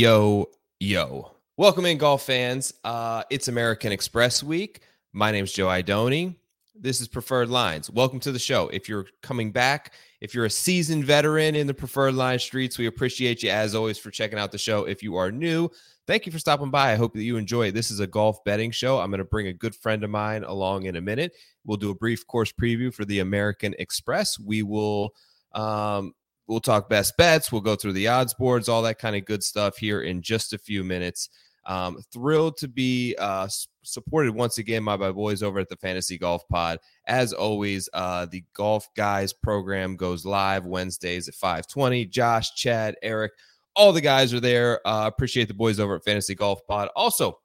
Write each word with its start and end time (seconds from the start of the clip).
Yo, 0.00 0.46
yo. 0.78 1.30
Welcome 1.58 1.84
in, 1.84 1.98
golf 1.98 2.22
fans. 2.22 2.72
Uh, 2.84 3.22
it's 3.28 3.48
American 3.48 3.92
Express 3.92 4.42
Week. 4.42 4.80
My 5.12 5.30
name's 5.30 5.52
Joe 5.52 5.66
Idoni. 5.66 6.36
This 6.74 7.02
is 7.02 7.06
Preferred 7.06 7.50
Lines. 7.50 7.90
Welcome 7.90 8.18
to 8.20 8.32
the 8.32 8.38
show. 8.38 8.68
If 8.68 8.88
you're 8.88 9.04
coming 9.22 9.52
back, 9.52 9.92
if 10.22 10.34
you're 10.34 10.46
a 10.46 10.50
seasoned 10.50 11.04
veteran 11.04 11.54
in 11.54 11.66
the 11.66 11.74
Preferred 11.74 12.14
Line 12.14 12.38
streets, 12.38 12.78
we 12.78 12.86
appreciate 12.86 13.42
you 13.42 13.50
as 13.50 13.74
always 13.74 13.98
for 13.98 14.10
checking 14.10 14.38
out 14.38 14.52
the 14.52 14.56
show. 14.56 14.86
If 14.86 15.02
you 15.02 15.16
are 15.16 15.30
new, 15.30 15.68
thank 16.06 16.24
you 16.24 16.32
for 16.32 16.38
stopping 16.38 16.70
by. 16.70 16.92
I 16.92 16.96
hope 16.96 17.12
that 17.12 17.22
you 17.22 17.36
enjoy. 17.36 17.70
This 17.70 17.90
is 17.90 18.00
a 18.00 18.06
golf 18.06 18.42
betting 18.44 18.70
show. 18.70 18.98
I'm 19.00 19.10
going 19.10 19.18
to 19.18 19.24
bring 19.26 19.48
a 19.48 19.52
good 19.52 19.76
friend 19.76 20.02
of 20.02 20.08
mine 20.08 20.44
along 20.44 20.86
in 20.86 20.96
a 20.96 21.02
minute. 21.02 21.34
We'll 21.66 21.76
do 21.76 21.90
a 21.90 21.94
brief 21.94 22.26
course 22.26 22.52
preview 22.52 22.90
for 22.90 23.04
the 23.04 23.18
American 23.18 23.74
Express. 23.78 24.38
We 24.38 24.62
will 24.62 25.10
um, 25.52 26.14
we'll 26.50 26.60
talk 26.60 26.88
best 26.88 27.16
bets. 27.16 27.52
We'll 27.52 27.60
go 27.60 27.76
through 27.76 27.92
the 27.92 28.08
odds 28.08 28.34
boards, 28.34 28.68
all 28.68 28.82
that 28.82 28.98
kind 28.98 29.14
of 29.14 29.24
good 29.24 29.42
stuff 29.42 29.78
here 29.78 30.02
in 30.02 30.20
just 30.20 30.52
a 30.52 30.58
few 30.58 30.82
minutes. 30.82 31.30
Um, 31.64 31.98
thrilled 32.12 32.56
to 32.58 32.68
be 32.68 33.14
uh, 33.18 33.48
supported 33.82 34.34
once 34.34 34.58
again 34.58 34.84
by 34.84 34.96
my 34.96 35.12
boys 35.12 35.42
over 35.42 35.60
at 35.60 35.68
the 35.68 35.76
Fantasy 35.76 36.18
Golf 36.18 36.46
Pod. 36.48 36.78
As 37.06 37.32
always, 37.32 37.88
uh, 37.92 38.26
the 38.26 38.42
Golf 38.54 38.88
Guys 38.96 39.32
program 39.32 39.94
goes 39.94 40.26
live 40.26 40.66
Wednesdays 40.66 41.28
at 41.28 41.34
5:20. 41.34 42.10
Josh, 42.10 42.54
Chad, 42.54 42.96
Eric, 43.02 43.32
all 43.76 43.92
the 43.92 44.00
guys 44.00 44.34
are 44.34 44.40
there. 44.40 44.86
Uh, 44.86 45.06
appreciate 45.06 45.48
the 45.48 45.54
boys 45.54 45.78
over 45.78 45.96
at 45.96 46.04
Fantasy 46.04 46.34
Golf 46.34 46.66
Pod. 46.66 46.88
Also, 46.96 47.38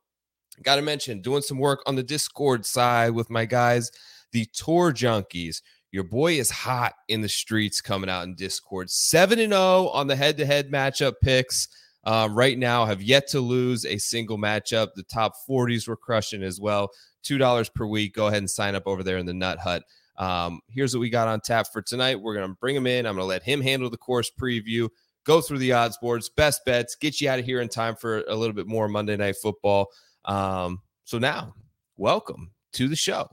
got 0.64 0.78
to 0.78 0.81
mention 0.81 1.22
doing 1.22 1.44
some 1.44 1.59
work 1.59 1.83
on 1.86 1.95
the 1.95 2.03
Discord 2.03 2.66
side 2.66 3.11
with 3.11 3.30
my 3.30 3.45
guys, 3.45 3.92
the 4.31 4.45
Tour 4.53 4.92
Junkies. 4.92 5.61
Your 5.96 6.04
boy 6.04 6.34
is 6.34 6.52
hot 6.52 6.96
in 7.08 7.22
the 7.22 7.30
streets 7.30 7.80
coming 7.80 8.10
out 8.10 8.26
in 8.26 8.36
Discord. 8.36 8.90
7 8.90 9.40
and 9.40 9.54
0 9.54 9.88
on 9.94 10.08
the 10.08 10.16
head 10.18 10.36
to 10.36 10.46
head 10.46 10.70
matchup 10.70 11.14
picks. 11.24 11.70
Um, 12.04 12.36
right 12.36 12.60
now, 12.60 12.84
have 12.84 13.02
yet 13.02 13.30
to 13.30 13.40
lose 13.40 13.86
a 13.86 13.98
single 13.98 14.38
matchup. 14.38 14.90
The 14.96 15.04
top 15.04 15.36
40s 15.50 15.88
were 15.88 15.96
crushing 15.96 16.44
as 16.44 16.60
well. 16.60 16.90
$2 17.23 17.73
per 17.73 17.86
week. 17.86 18.14
Go 18.14 18.28
ahead 18.28 18.40
and 18.40 18.50
sign 18.50 18.76
up 18.76 18.84
over 18.88 19.04
there 19.04 19.18
in 19.20 19.26
the 19.26 19.34
Nut 19.34 19.58
Hut. 19.58 19.84
Um, 20.18 20.60
here's 20.68 20.94
what 20.94 21.00
we 21.00 21.10
got 21.10 21.30
on 21.30 21.40
tap 21.40 21.68
for 21.72 21.82
tonight. 21.82 22.20
We're 22.20 22.36
going 22.36 22.50
to 22.50 22.58
bring 22.60 22.76
him 22.76 22.88
in. 22.88 23.06
I'm 23.06 23.16
going 23.16 23.23
to 23.23 23.30
let 23.30 23.44
him 23.44 23.62
handle 23.62 23.90
the 23.90 23.96
course 23.96 24.30
preview, 24.30 24.90
go 25.23 25.40
through 25.40 25.60
the 25.60 25.72
odds 25.72 25.98
boards, 25.98 26.28
best 26.28 26.66
bets, 26.66 26.98
get 26.98 27.22
you 27.22 27.30
out 27.30 27.40
of 27.40 27.46
here 27.46 27.62
in 27.62 27.70
time 27.70 27.96
for 27.96 28.22
a 28.28 28.36
little 28.36 28.54
bit 28.54 28.68
more 28.68 28.90
Monday 28.90 29.16
Night 29.16 29.38
Football. 29.42 29.88
Um, 30.26 30.82
so 31.06 31.20
now, 31.20 31.56
welcome 31.96 32.52
to 32.73 32.90
the 32.90 32.98
show. 32.98 33.30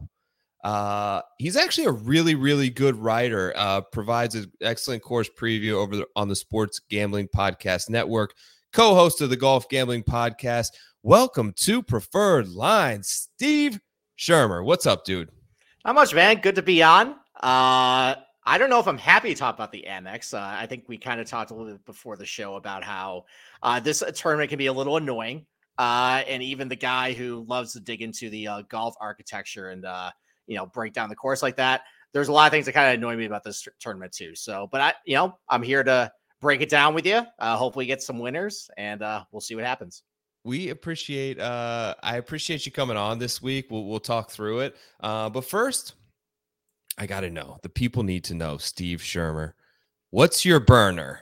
Uh, 0.63 1.23
he's 1.39 1.57
actually 1.57 1.87
a 1.87 1.93
really, 1.93 2.35
really 2.35 2.71
good 2.71 2.97
writer. 2.97 3.53
Uh, 3.57 3.81
provides 3.81 4.35
an 4.35 4.51
excellent 4.61 5.03
course 5.03 5.29
preview 5.29 5.73
over 5.73 5.97
the, 5.97 6.07
on 6.15 6.29
the 6.29 6.37
Sports 6.37 6.79
Gambling 6.79 7.29
Podcast 7.29 7.91
Network. 7.91 8.35
Co-host 8.73 9.21
of 9.21 9.31
the 9.31 9.37
Golf 9.37 9.69
Gambling 9.69 10.05
Podcast. 10.05 10.69
Welcome 11.03 11.53
to 11.59 11.83
Preferred 11.83 12.49
Lines, 12.49 13.09
Steve 13.09 13.81
Shermer. 14.17 14.65
What's 14.65 14.87
up, 14.87 15.05
dude? 15.05 15.31
Not 15.85 15.97
much, 15.97 16.15
man. 16.15 16.41
Good 16.41 16.55
to 16.55 16.63
be 16.63 16.83
on. 16.83 17.17
Uh, 17.43 18.15
I 18.45 18.57
don't 18.57 18.71
know 18.71 18.79
if 18.79 18.87
I'm 18.87 18.99
happy 18.99 19.35
to 19.35 19.39
talk 19.39 19.55
about 19.55 19.73
the 19.73 19.85
Amex. 19.89 20.33
Uh, 20.33 20.41
I 20.41 20.67
think 20.67 20.85
we 20.87 20.97
kind 20.97 21.21
of 21.21 21.27
talked 21.27 21.51
a 21.51 21.55
little 21.55 21.73
bit 21.73 21.85
before 21.85 22.17
the 22.17 22.25
show 22.25 22.55
about 22.55 22.85
how 22.85 23.25
uh, 23.63 23.81
this 23.81 24.03
tournament 24.15 24.49
can 24.49 24.59
be 24.59 24.67
a 24.67 24.73
little 24.73 24.97
annoying. 24.97 25.45
Uh, 25.79 26.23
and 26.29 26.43
even 26.43 26.69
the 26.69 26.77
guy 26.77 27.13
who 27.13 27.45
loves 27.49 27.73
to 27.73 27.81
dig 27.81 28.03
into 28.03 28.31
the 28.31 28.47
uh, 28.47 28.63
golf 28.69 28.95
architecture 29.01 29.71
and 29.71 29.85
uh, 29.85 30.11
you 30.47 30.57
know 30.57 30.67
break 30.67 30.93
down 30.93 31.09
the 31.09 31.17
course 31.17 31.43
like 31.43 31.57
that, 31.57 31.83
there's 32.13 32.29
a 32.29 32.33
lot 32.33 32.47
of 32.47 32.53
things 32.53 32.67
that 32.67 32.73
kind 32.73 32.89
of 32.89 32.95
annoy 32.95 33.17
me 33.17 33.25
about 33.27 33.43
this 33.45 33.67
tournament 33.81 34.13
too. 34.13 34.35
So, 34.35 34.69
but 34.71 34.81
I, 34.81 34.95
you 35.07 35.15
know, 35.17 35.39
I'm 35.49 35.63
here 35.63 35.83
to 35.85 36.11
break 36.41 36.61
it 36.61 36.69
down 36.69 36.95
with 36.95 37.07
you. 37.07 37.23
Uh, 37.39 37.57
hopefully, 37.57 37.87
get 37.87 38.03
some 38.03 38.19
winners, 38.19 38.71
and 38.77 39.03
uh, 39.03 39.25
we'll 39.33 39.41
see 39.41 39.55
what 39.55 39.65
happens. 39.65 40.03
we 40.45 40.71
appreciate 40.71 41.39
uh 41.39 41.95
i 42.03 42.17
appreciate 42.17 42.67
you 42.67 42.73
coming 42.73 42.97
on 42.97 43.19
this 43.19 43.41
week 43.41 43.71
we'll, 43.71 43.85
we'll 43.85 44.01
talk 44.01 44.29
through 44.31 44.59
it 44.61 44.75
uh 45.01 45.31
but 45.31 45.45
first 45.45 45.95
i 46.99 47.07
gotta 47.07 47.31
know 47.31 47.59
the 47.63 47.69
people 47.69 48.03
need 48.03 48.25
to 48.25 48.35
know 48.35 48.59
steve 48.59 48.99
shermer 49.01 49.53
what's 50.11 50.45
your 50.45 50.59
burner 50.59 51.21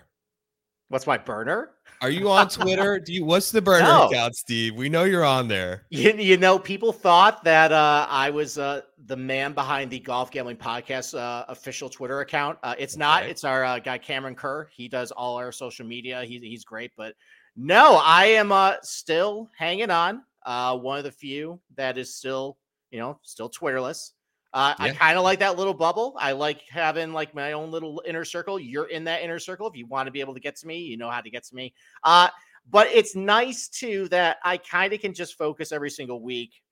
What's 0.91 1.07
my 1.07 1.17
burner? 1.17 1.71
are 2.03 2.09
you 2.11 2.31
on 2.31 2.49
twitter 2.49 2.99
do 3.05 3.13
you 3.13 3.25
what's 3.27 3.51
the 3.51 3.61
burner 3.61 3.85
No. 3.85 4.09
account 4.09 4.35
steve 4.35 4.75
we 4.75 4.89
know 4.89 5.05
you're 5.05 5.25
on 5.25 5.49
there 5.49 5.85
You, 5.91 6.13
you 6.13 6.37
know, 6.39 6.59
people 6.59 6.93
thought 6.93 7.45
that 7.45 7.73
uh, 7.73 8.07
I 8.09 8.31
was 8.31 8.57
uh, 8.59 8.81
the 9.07 9.17
man 9.17 9.53
behind 9.53 9.91
the 9.91 9.99
Golf 10.01 10.31
Gambling 10.31 10.57
Podcast 10.57 11.15
uh, 11.19 11.45
official 11.49 11.91
Twitter 11.91 12.21
account. 12.21 12.59
Uh, 12.63 12.75
it's 12.79 12.97
not. 12.97 13.25
It's 13.25 13.45
our 13.45 13.65
uh, 13.65 13.79
guy 13.81 13.99
Cameron 13.99 14.35
Kerr. 14.35 14.69
He 14.73 14.89
does 14.89 15.11
all 15.11 15.37
our 15.37 15.53
social 15.53 15.85
media. 15.85 16.25
He's 16.25 16.41
he's 16.43 16.65
great. 16.65 16.93
But 16.97 17.15
no, 17.57 18.01
I 18.03 18.27
am 18.27 18.51
uh, 18.53 18.75
still 18.83 19.51
hanging 19.59 19.91
on. 19.91 20.23
Uh, 20.47 20.79
one 20.79 20.97
of 20.97 21.05
the 21.05 21.13
few 21.13 21.61
that 21.77 21.99
is 21.99 22.15
still, 22.15 22.57
you 22.91 22.99
know, 22.99 23.19
still 23.23 23.51
Twitterless. 23.51 24.13
Uh, 24.53 24.75
I 24.79 24.91
kind 24.91 25.17
of 25.17 25.23
like 25.23 25.39
that 25.39 25.57
little 25.57 25.75
bubble. 25.75 26.17
I 26.19 26.33
like 26.33 26.63
having 26.69 27.13
like 27.13 27.35
my 27.35 27.53
own 27.53 27.71
little 27.71 28.03
inner 28.05 28.25
circle. 28.25 28.59
You're 28.59 28.87
in 28.89 29.05
that 29.05 29.23
inner 29.23 29.39
circle. 29.39 29.69
If 29.69 29.77
you 29.77 29.87
want 29.87 30.09
to 30.09 30.11
be 30.11 30.21
able 30.21 30.35
to 30.35 30.41
get 30.41 30.57
to 30.57 30.67
me, 30.67 30.79
you 30.79 30.97
know 30.97 31.09
how 31.09 31.21
to 31.21 31.31
get 31.31 31.45
to 31.45 31.55
me. 31.55 31.73
Uh, 32.03 32.29
but 32.69 32.89
it's 32.93 33.15
nice 33.15 33.69
too 33.69 34.09
that 34.09 34.39
I 34.45 34.57
kind 34.57 34.93
of 34.93 35.01
can 35.01 35.15
just 35.15 35.39
focus 35.39 35.71
every 35.71 35.91
single 35.91 36.21
week 36.21 36.63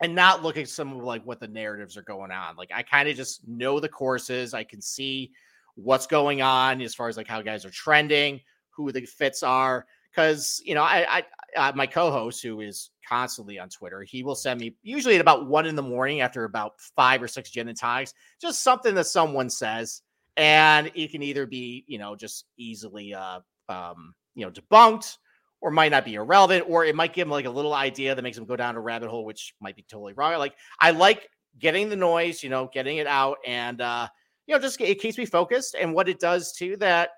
and 0.00 0.14
not 0.14 0.42
look 0.42 0.56
at 0.56 0.68
some 0.68 0.92
of 0.92 1.04
like 1.04 1.24
what 1.26 1.40
the 1.40 1.48
narratives 1.48 1.96
are 1.96 2.02
going 2.02 2.30
on. 2.30 2.56
Like 2.56 2.70
I 2.74 2.82
kind 2.82 3.08
of 3.08 3.16
just 3.16 3.46
know 3.46 3.80
the 3.80 3.88
courses. 3.88 4.54
I 4.54 4.64
can 4.64 4.80
see 4.80 5.30
what's 5.74 6.06
going 6.06 6.40
on 6.40 6.80
as 6.80 6.94
far 6.94 7.08
as 7.08 7.16
like 7.16 7.28
how 7.28 7.42
guys 7.42 7.64
are 7.64 7.70
trending, 7.70 8.40
who 8.70 8.92
the 8.92 9.04
fits 9.04 9.42
are. 9.42 9.86
Because 10.14 10.62
you 10.64 10.74
know, 10.74 10.82
I, 10.82 11.18
I 11.18 11.24
uh, 11.56 11.72
my 11.74 11.86
co-host 11.86 12.42
who 12.42 12.60
is 12.60 12.90
constantly 13.08 13.58
on 13.58 13.68
Twitter, 13.68 14.02
he 14.02 14.22
will 14.22 14.34
send 14.34 14.60
me 14.60 14.76
usually 14.82 15.14
at 15.14 15.20
about 15.20 15.46
one 15.46 15.66
in 15.66 15.76
the 15.76 15.82
morning 15.82 16.20
after 16.20 16.44
about 16.44 16.80
five 16.96 17.22
or 17.22 17.28
six 17.28 17.50
gin 17.50 17.68
and 17.68 17.78
tonics, 17.78 18.14
just 18.40 18.62
something 18.62 18.94
that 18.94 19.06
someone 19.06 19.50
says, 19.50 20.02
and 20.36 20.90
it 20.94 21.10
can 21.10 21.22
either 21.22 21.46
be 21.46 21.84
you 21.86 21.98
know 21.98 22.16
just 22.16 22.46
easily 22.56 23.14
uh 23.14 23.40
um 23.68 24.14
you 24.34 24.44
know 24.44 24.50
debunked 24.50 25.16
or 25.60 25.70
might 25.70 25.90
not 25.90 26.04
be 26.04 26.14
irrelevant, 26.14 26.66
or 26.68 26.84
it 26.84 26.94
might 26.94 27.14
give 27.14 27.26
them 27.26 27.32
like 27.32 27.46
a 27.46 27.50
little 27.50 27.72
idea 27.72 28.14
that 28.14 28.20
makes 28.20 28.36
them 28.36 28.44
go 28.44 28.54
down 28.54 28.76
a 28.76 28.80
rabbit 28.80 29.08
hole, 29.08 29.24
which 29.24 29.54
might 29.60 29.74
be 29.74 29.82
totally 29.88 30.12
wrong. 30.12 30.38
Like 30.38 30.54
I 30.78 30.90
like 30.90 31.28
getting 31.58 31.88
the 31.88 31.96
noise, 31.96 32.42
you 32.42 32.50
know, 32.50 32.68
getting 32.72 32.98
it 32.98 33.06
out, 33.06 33.38
and 33.46 33.80
uh, 33.80 34.08
you 34.46 34.54
know, 34.54 34.60
just 34.60 34.80
it 34.80 35.00
keeps 35.00 35.16
me 35.16 35.24
focused. 35.24 35.74
And 35.74 35.94
what 35.94 36.08
it 36.08 36.20
does 36.20 36.52
too, 36.52 36.76
that 36.78 37.10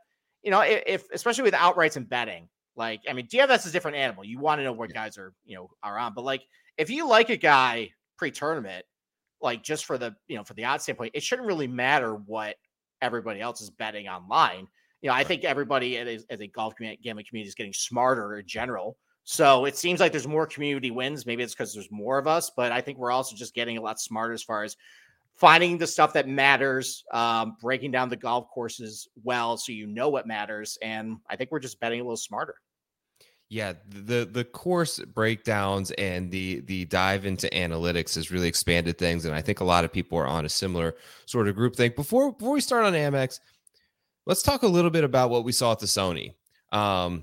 you 0.43 0.51
know, 0.51 0.61
if 0.61 1.07
especially 1.13 1.43
with 1.43 1.55
outrights 1.55 1.97
and 1.97 2.09
betting, 2.09 2.49
like 2.77 3.01
I 3.09 3.13
mean, 3.13 3.27
DFS 3.27 3.59
is 3.59 3.67
a 3.67 3.73
different 3.73 3.97
animal. 3.97 4.25
You 4.25 4.39
want 4.39 4.61
to 4.61 4.65
know 4.65 4.73
what 4.73 4.93
guys 4.93 5.19
are, 5.19 5.33
you 5.45 5.57
know, 5.57 5.71
are 5.83 5.99
on, 5.99 6.15
but 6.15 6.25
like 6.25 6.43
if 6.79 6.91
you 6.91 7.09
like 7.09 7.31
a 7.31 7.37
guy 7.37 7.91
pre-tournament, 8.17 8.85
like 9.41 9.63
just 9.63 9.85
for 9.85 9.99
the 9.99 10.15
you 10.29 10.37
know 10.37 10.45
for 10.45 10.55
the 10.55 10.65
odds 10.65 10.85
standpoint, 10.85 11.13
it 11.15 11.23
shouldn't 11.23 11.47
really 11.47 11.67
matter 11.67 12.15
what 12.15 12.57
everybody 13.03 13.41
else 13.41 13.61
is 13.61 13.71
betting 13.71 14.09
online 14.09 14.69
you 15.03 15.11
know, 15.11 15.15
I 15.15 15.25
think 15.25 15.45
everybody 15.45 15.99
as, 15.99 16.25
as 16.31 16.41
a 16.41 16.47
golf 16.47 16.75
gambling 16.77 17.27
community 17.27 17.49
is 17.49 17.55
getting 17.55 17.73
smarter 17.73 18.39
in 18.39 18.47
general. 18.47 18.97
So 19.25 19.65
it 19.65 19.77
seems 19.77 20.01
like 20.01 20.13
there's 20.13 20.27
more 20.27 20.47
community 20.47 20.91
wins. 20.91 21.27
Maybe 21.27 21.43
it's 21.43 21.55
because 21.55 21.75
there's 21.75 21.91
more 21.91 22.19
of 22.19 22.27
us, 22.27 22.51
but 22.57 22.73
I 22.73 22.81
think 22.81 22.99
we're 22.99 23.11
also 23.11 23.37
just 23.37 23.55
getting 23.55 23.77
a 23.77 23.81
lot 23.81 24.01
smarter 24.01 24.33
as 24.33 24.43
far 24.43 24.63
as 24.63 24.77
finding 25.35 25.79
the 25.79 25.87
stuff 25.87 26.13
that 26.15 26.29
matters, 26.29 27.05
um, 27.13 27.57
breaking 27.61 27.91
down 27.91 28.09
the 28.09 28.17
golf 28.17 28.49
courses 28.49 29.09
well, 29.23 29.57
so 29.57 29.73
you 29.73 29.87
know 29.87 30.09
what 30.09 30.27
matters. 30.27 30.79
And 30.81 31.19
I 31.29 31.37
think 31.37 31.51
we're 31.51 31.61
just 31.61 31.79
betting 31.81 32.01
a 32.01 32.05
little 32.05 32.17
smarter. 32.17 32.55
Yeah, 33.49 33.75
the 33.89 34.29
the 34.31 34.45
course 34.45 34.99
breakdowns 34.99 35.93
and 35.93 36.33
the 36.33 36.61
the 36.63 36.85
dive 36.87 37.25
into 37.27 37.47
analytics 37.51 38.17
has 38.17 38.33
really 38.33 38.49
expanded 38.49 38.99
things, 38.99 39.25
and 39.25 39.35
I 39.35 39.41
think 39.41 39.61
a 39.61 39.65
lot 39.65 39.85
of 39.85 39.93
people 39.93 40.19
are 40.19 40.27
on 40.27 40.45
a 40.45 40.49
similar 40.49 40.97
sort 41.27 41.47
of 41.47 41.55
group 41.55 41.77
think. 41.77 41.95
Before 41.95 42.33
before 42.33 42.55
we 42.55 42.61
start 42.61 42.85
on 42.85 42.93
Amex, 42.95 43.39
let's 44.27 44.43
talk 44.43 44.65
a 44.65 44.67
little 44.67 44.91
bit 44.91 45.05
about 45.05 45.31
what 45.31 45.45
we 45.45 45.53
saw 45.53 45.71
at 45.73 45.79
the 45.79 45.87
Sony. 45.87 46.35
Um, 46.73 47.23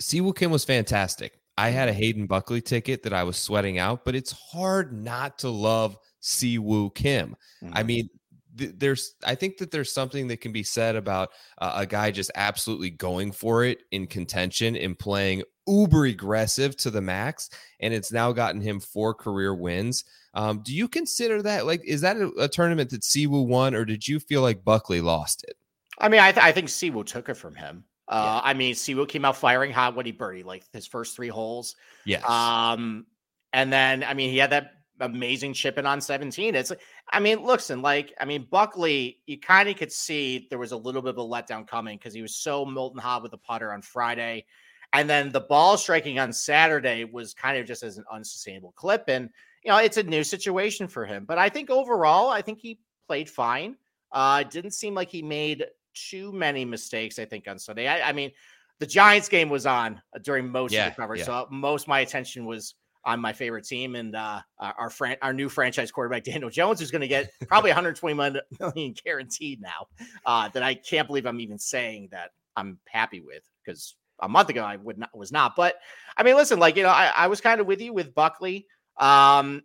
Siwoo 0.00 0.36
Kim 0.36 0.50
was 0.50 0.64
fantastic. 0.64 1.38
I 1.56 1.70
had 1.70 1.88
a 1.88 1.92
Hayden 1.92 2.26
Buckley 2.26 2.60
ticket 2.60 3.02
that 3.04 3.12
I 3.14 3.24
was 3.24 3.36
sweating 3.36 3.78
out, 3.78 4.04
but 4.04 4.14
it's 4.14 4.32
hard 4.32 4.92
not 4.92 5.38
to 5.40 5.48
love 5.48 5.96
Siwoo 6.22 6.94
Kim. 6.94 7.36
I 7.72 7.82
Mhm. 7.82 7.86
mean, 7.86 8.10
th- 8.56 8.72
there's 8.76 9.14
I 9.24 9.34
think 9.34 9.58
that 9.58 9.70
there's 9.70 9.92
something 9.92 10.28
that 10.28 10.40
can 10.40 10.52
be 10.52 10.62
said 10.62 10.96
about 10.96 11.30
uh, 11.58 11.72
a 11.76 11.86
guy 11.86 12.10
just 12.10 12.30
absolutely 12.34 12.90
going 12.90 13.32
for 13.32 13.64
it 13.64 13.82
in 13.90 14.06
contention 14.06 14.76
and 14.76 14.98
playing 14.98 15.42
uber 15.66 16.06
aggressive 16.06 16.76
to 16.78 16.90
the 16.90 17.00
max, 17.00 17.50
and 17.80 17.94
it's 17.94 18.12
now 18.12 18.32
gotten 18.32 18.60
him 18.60 18.80
four 18.80 19.14
career 19.14 19.54
wins. 19.54 20.04
Um, 20.34 20.62
do 20.62 20.74
you 20.74 20.88
consider 20.88 21.42
that 21.42 21.66
like 21.66 21.84
is 21.84 22.00
that 22.00 22.16
a, 22.16 22.28
a 22.38 22.48
tournament 22.48 22.90
that 22.90 23.02
Siwoo 23.02 23.46
won, 23.46 23.74
or 23.74 23.84
did 23.84 24.06
you 24.06 24.20
feel 24.20 24.42
like 24.42 24.64
Buckley 24.64 25.00
lost 25.00 25.44
it? 25.44 25.56
I 25.98 26.08
mean, 26.08 26.20
I, 26.20 26.32
th- 26.32 26.44
I 26.44 26.52
think 26.52 26.68
Siwoo 26.68 27.04
took 27.04 27.28
it 27.28 27.34
from 27.34 27.54
him. 27.54 27.84
Uh, 28.08 28.40
yeah. 28.42 28.50
I 28.50 28.54
mean, 28.54 28.74
Siwoo 28.74 29.08
came 29.08 29.24
out 29.24 29.36
firing 29.36 29.72
hot 29.72 29.94
when 29.94 30.06
he 30.06 30.12
birdied 30.12 30.44
like 30.44 30.64
his 30.72 30.86
first 30.86 31.14
three 31.14 31.28
holes. 31.28 31.76
Yes. 32.04 32.28
Um, 32.28 33.06
and 33.52 33.72
then 33.72 34.02
I 34.02 34.14
mean, 34.14 34.30
he 34.30 34.38
had 34.38 34.50
that 34.50 34.81
amazing 35.02 35.52
chipping 35.52 35.84
on 35.84 36.00
17. 36.00 36.54
It's 36.54 36.72
I 37.10 37.20
mean, 37.20 37.44
listen, 37.44 37.82
like 37.82 38.14
I 38.18 38.24
mean, 38.24 38.46
Buckley, 38.50 39.18
you 39.26 39.38
kind 39.38 39.68
of 39.68 39.76
could 39.76 39.92
see 39.92 40.46
there 40.48 40.58
was 40.58 40.72
a 40.72 40.76
little 40.76 41.02
bit 41.02 41.10
of 41.10 41.18
a 41.18 41.20
letdown 41.20 41.66
coming 41.66 41.98
because 41.98 42.14
he 42.14 42.22
was 42.22 42.34
so 42.34 42.64
molten 42.64 43.00
hot 43.00 43.22
with 43.22 43.32
the 43.32 43.38
putter 43.38 43.72
on 43.72 43.82
Friday. 43.82 44.46
And 44.94 45.08
then 45.08 45.30
the 45.30 45.40
ball 45.40 45.76
striking 45.76 46.18
on 46.18 46.32
Saturday 46.32 47.04
was 47.04 47.34
kind 47.34 47.58
of 47.58 47.66
just 47.66 47.82
as 47.82 47.98
an 47.98 48.04
unsustainable 48.10 48.72
clip. 48.72 49.04
And 49.08 49.30
you 49.64 49.70
know, 49.70 49.78
it's 49.78 49.96
a 49.96 50.02
new 50.02 50.24
situation 50.24 50.88
for 50.88 51.04
him. 51.04 51.24
But 51.24 51.38
I 51.38 51.48
think 51.48 51.70
overall, 51.70 52.28
I 52.30 52.42
think 52.42 52.58
he 52.58 52.78
played 53.06 53.28
fine. 53.28 53.76
Uh, 54.10 54.42
didn't 54.42 54.72
seem 54.72 54.94
like 54.94 55.10
he 55.10 55.22
made 55.22 55.64
too 55.94 56.32
many 56.32 56.64
mistakes, 56.64 57.18
I 57.18 57.24
think, 57.24 57.48
on 57.48 57.58
Sunday. 57.58 57.86
I, 57.86 58.10
I 58.10 58.12
mean, 58.12 58.32
the 58.78 58.86
Giants 58.86 59.28
game 59.28 59.48
was 59.48 59.64
on 59.64 60.02
during 60.22 60.50
most 60.50 60.72
yeah, 60.72 60.88
of 60.88 60.94
the 60.94 61.00
coverage. 61.00 61.20
Yeah. 61.20 61.26
So 61.26 61.48
most 61.50 61.88
my 61.88 62.00
attention 62.00 62.44
was 62.44 62.74
on 63.04 63.20
my 63.20 63.32
favorite 63.32 63.64
team 63.64 63.96
and 63.96 64.14
uh, 64.14 64.40
our 64.58 64.90
fran- 64.90 65.16
our 65.22 65.32
new 65.32 65.48
franchise 65.48 65.90
quarterback 65.90 66.24
Daniel 66.24 66.50
Jones 66.50 66.80
is 66.80 66.90
going 66.90 67.00
to 67.00 67.08
get 67.08 67.30
probably 67.48 67.70
120 67.70 68.14
million 68.60 68.94
guaranteed 69.04 69.60
now. 69.60 69.86
Uh, 70.24 70.48
that 70.50 70.62
I 70.62 70.74
can't 70.74 71.06
believe 71.06 71.26
I'm 71.26 71.40
even 71.40 71.58
saying 71.58 72.08
that 72.12 72.30
I'm 72.56 72.78
happy 72.88 73.20
with 73.20 73.42
because 73.64 73.96
a 74.20 74.28
month 74.28 74.48
ago 74.48 74.62
I 74.62 74.76
would 74.76 74.98
not 74.98 75.16
was 75.16 75.32
not. 75.32 75.56
But 75.56 75.76
I 76.16 76.22
mean, 76.22 76.36
listen, 76.36 76.58
like 76.58 76.76
you 76.76 76.82
know, 76.82 76.90
I, 76.90 77.12
I 77.14 77.26
was 77.26 77.40
kind 77.40 77.60
of 77.60 77.66
with 77.66 77.80
you 77.80 77.92
with 77.92 78.14
Buckley. 78.14 78.66
Um, 78.98 79.62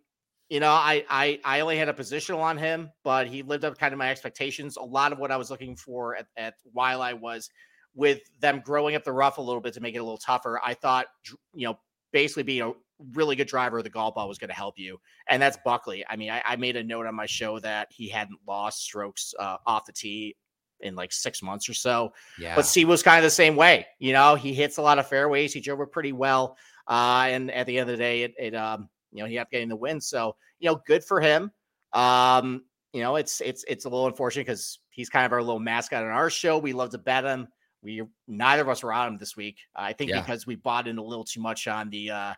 you 0.48 0.60
know, 0.60 0.70
I, 0.70 1.04
I 1.08 1.40
I 1.44 1.60
only 1.60 1.76
had 1.76 1.88
a 1.88 1.92
positional 1.92 2.38
on 2.38 2.56
him, 2.56 2.90
but 3.04 3.26
he 3.26 3.42
lived 3.42 3.64
up 3.64 3.78
kind 3.78 3.92
of 3.92 3.98
my 3.98 4.10
expectations. 4.10 4.76
A 4.76 4.82
lot 4.82 5.12
of 5.12 5.18
what 5.18 5.30
I 5.30 5.36
was 5.36 5.50
looking 5.50 5.76
for 5.76 6.16
at, 6.16 6.26
at 6.36 6.54
Waialae 6.76 7.18
was 7.20 7.50
with 7.94 8.20
them 8.40 8.62
growing 8.64 8.94
up 8.94 9.04
the 9.04 9.12
rough 9.12 9.38
a 9.38 9.42
little 9.42 9.60
bit 9.60 9.74
to 9.74 9.80
make 9.80 9.94
it 9.94 9.98
a 9.98 10.02
little 10.02 10.18
tougher. 10.18 10.60
I 10.64 10.74
thought, 10.74 11.06
you 11.52 11.66
know, 11.66 11.78
basically 12.12 12.44
being 12.44 12.62
a 12.62 12.72
really 13.12 13.36
good 13.36 13.48
driver 13.48 13.78
of 13.78 13.84
the 13.84 13.90
golf 13.90 14.14
ball 14.14 14.28
was 14.28 14.38
going 14.38 14.48
to 14.48 14.54
help 14.54 14.78
you. 14.78 15.00
And 15.28 15.40
that's 15.40 15.58
Buckley. 15.64 16.04
I 16.08 16.16
mean, 16.16 16.30
I, 16.30 16.42
I, 16.44 16.56
made 16.56 16.76
a 16.76 16.82
note 16.82 17.06
on 17.06 17.14
my 17.14 17.26
show 17.26 17.58
that 17.60 17.88
he 17.90 18.08
hadn't 18.08 18.38
lost 18.46 18.82
strokes 18.82 19.34
uh, 19.38 19.56
off 19.66 19.86
the 19.86 19.92
tee 19.92 20.36
in 20.80 20.94
like 20.94 21.12
six 21.12 21.42
months 21.42 21.68
or 21.68 21.74
so. 21.74 22.12
Yeah. 22.38 22.54
But 22.54 22.66
C 22.66 22.84
was 22.84 23.02
kind 23.02 23.18
of 23.18 23.24
the 23.24 23.30
same 23.30 23.56
way. 23.56 23.86
You 23.98 24.12
know, 24.12 24.34
he 24.34 24.52
hits 24.52 24.78
a 24.78 24.82
lot 24.82 24.98
of 24.98 25.06
fairways. 25.06 25.52
He 25.52 25.60
drove 25.60 25.80
it 25.80 25.92
pretty 25.92 26.12
well. 26.12 26.56
Uh, 26.86 27.26
and 27.28 27.50
at 27.50 27.66
the 27.66 27.78
end 27.78 27.90
of 27.90 27.96
the 27.96 28.02
day, 28.02 28.22
it, 28.22 28.34
it 28.38 28.54
um, 28.54 28.88
you 29.12 29.22
know, 29.22 29.26
he 29.26 29.36
ended 29.36 29.42
up 29.42 29.50
getting 29.50 29.68
the 29.68 29.76
win. 29.76 30.00
So, 30.00 30.36
you 30.58 30.68
know, 30.68 30.80
good 30.86 31.04
for 31.04 31.20
him. 31.20 31.50
Um, 31.92 32.64
you 32.92 33.02
know, 33.02 33.16
it's 33.16 33.40
it's 33.40 33.64
it's 33.68 33.84
a 33.84 33.88
little 33.88 34.06
unfortunate 34.06 34.46
because 34.46 34.80
he's 34.90 35.08
kind 35.08 35.26
of 35.26 35.32
our 35.32 35.42
little 35.42 35.60
mascot 35.60 36.02
on 36.02 36.10
our 36.10 36.30
show. 36.30 36.58
We 36.58 36.72
love 36.72 36.90
to 36.90 36.98
bet 36.98 37.24
him. 37.24 37.48
We 37.82 38.02
neither 38.26 38.62
of 38.62 38.68
us 38.68 38.82
were 38.82 38.92
on 38.92 39.08
him 39.08 39.18
this 39.18 39.36
week. 39.36 39.58
I 39.76 39.92
think 39.92 40.10
yeah. 40.10 40.20
because 40.20 40.46
we 40.46 40.56
bought 40.56 40.88
in 40.88 40.98
a 40.98 41.02
little 41.02 41.24
too 41.24 41.40
much 41.40 41.68
on 41.68 41.90
the 41.90 42.10
uh 42.10 42.34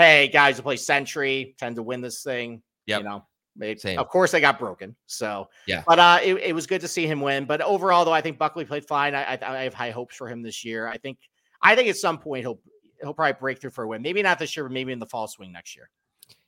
hey, 0.00 0.28
guys 0.28 0.56
who 0.56 0.62
play 0.62 0.76
Sentry 0.76 1.54
tend 1.58 1.76
to 1.76 1.82
win 1.82 2.00
this 2.00 2.22
thing. 2.22 2.62
Yep. 2.86 3.00
You 3.00 3.04
know, 3.04 3.24
they, 3.56 3.96
of 3.96 4.08
course 4.08 4.30
they 4.32 4.40
got 4.40 4.58
broken. 4.58 4.96
So 5.06 5.48
yeah, 5.66 5.82
but 5.86 5.98
uh, 5.98 6.18
it, 6.22 6.34
it, 6.36 6.54
was 6.54 6.66
good 6.66 6.80
to 6.80 6.88
see 6.88 7.06
him 7.06 7.20
win. 7.20 7.44
But 7.44 7.60
overall, 7.60 8.04
though, 8.04 8.12
I 8.12 8.20
think 8.20 8.38
Buckley 8.38 8.64
played 8.64 8.86
fine. 8.86 9.14
I, 9.14 9.34
I, 9.34 9.38
I, 9.42 9.62
have 9.64 9.74
high 9.74 9.90
hopes 9.90 10.16
for 10.16 10.28
him 10.28 10.42
this 10.42 10.64
year. 10.64 10.86
I 10.86 10.96
think 10.96 11.18
I 11.60 11.74
think 11.74 11.88
at 11.88 11.96
some 11.96 12.18
point 12.18 12.42
he'll 12.42 12.60
he'll 13.02 13.14
probably 13.14 13.38
break 13.38 13.60
through 13.60 13.70
for 13.70 13.84
a 13.84 13.88
win. 13.88 14.02
Maybe 14.02 14.22
not 14.22 14.38
this 14.38 14.56
year, 14.56 14.64
but 14.64 14.72
maybe 14.72 14.92
in 14.92 14.98
the 14.98 15.06
fall 15.06 15.28
swing 15.28 15.52
next 15.52 15.76
year. 15.76 15.90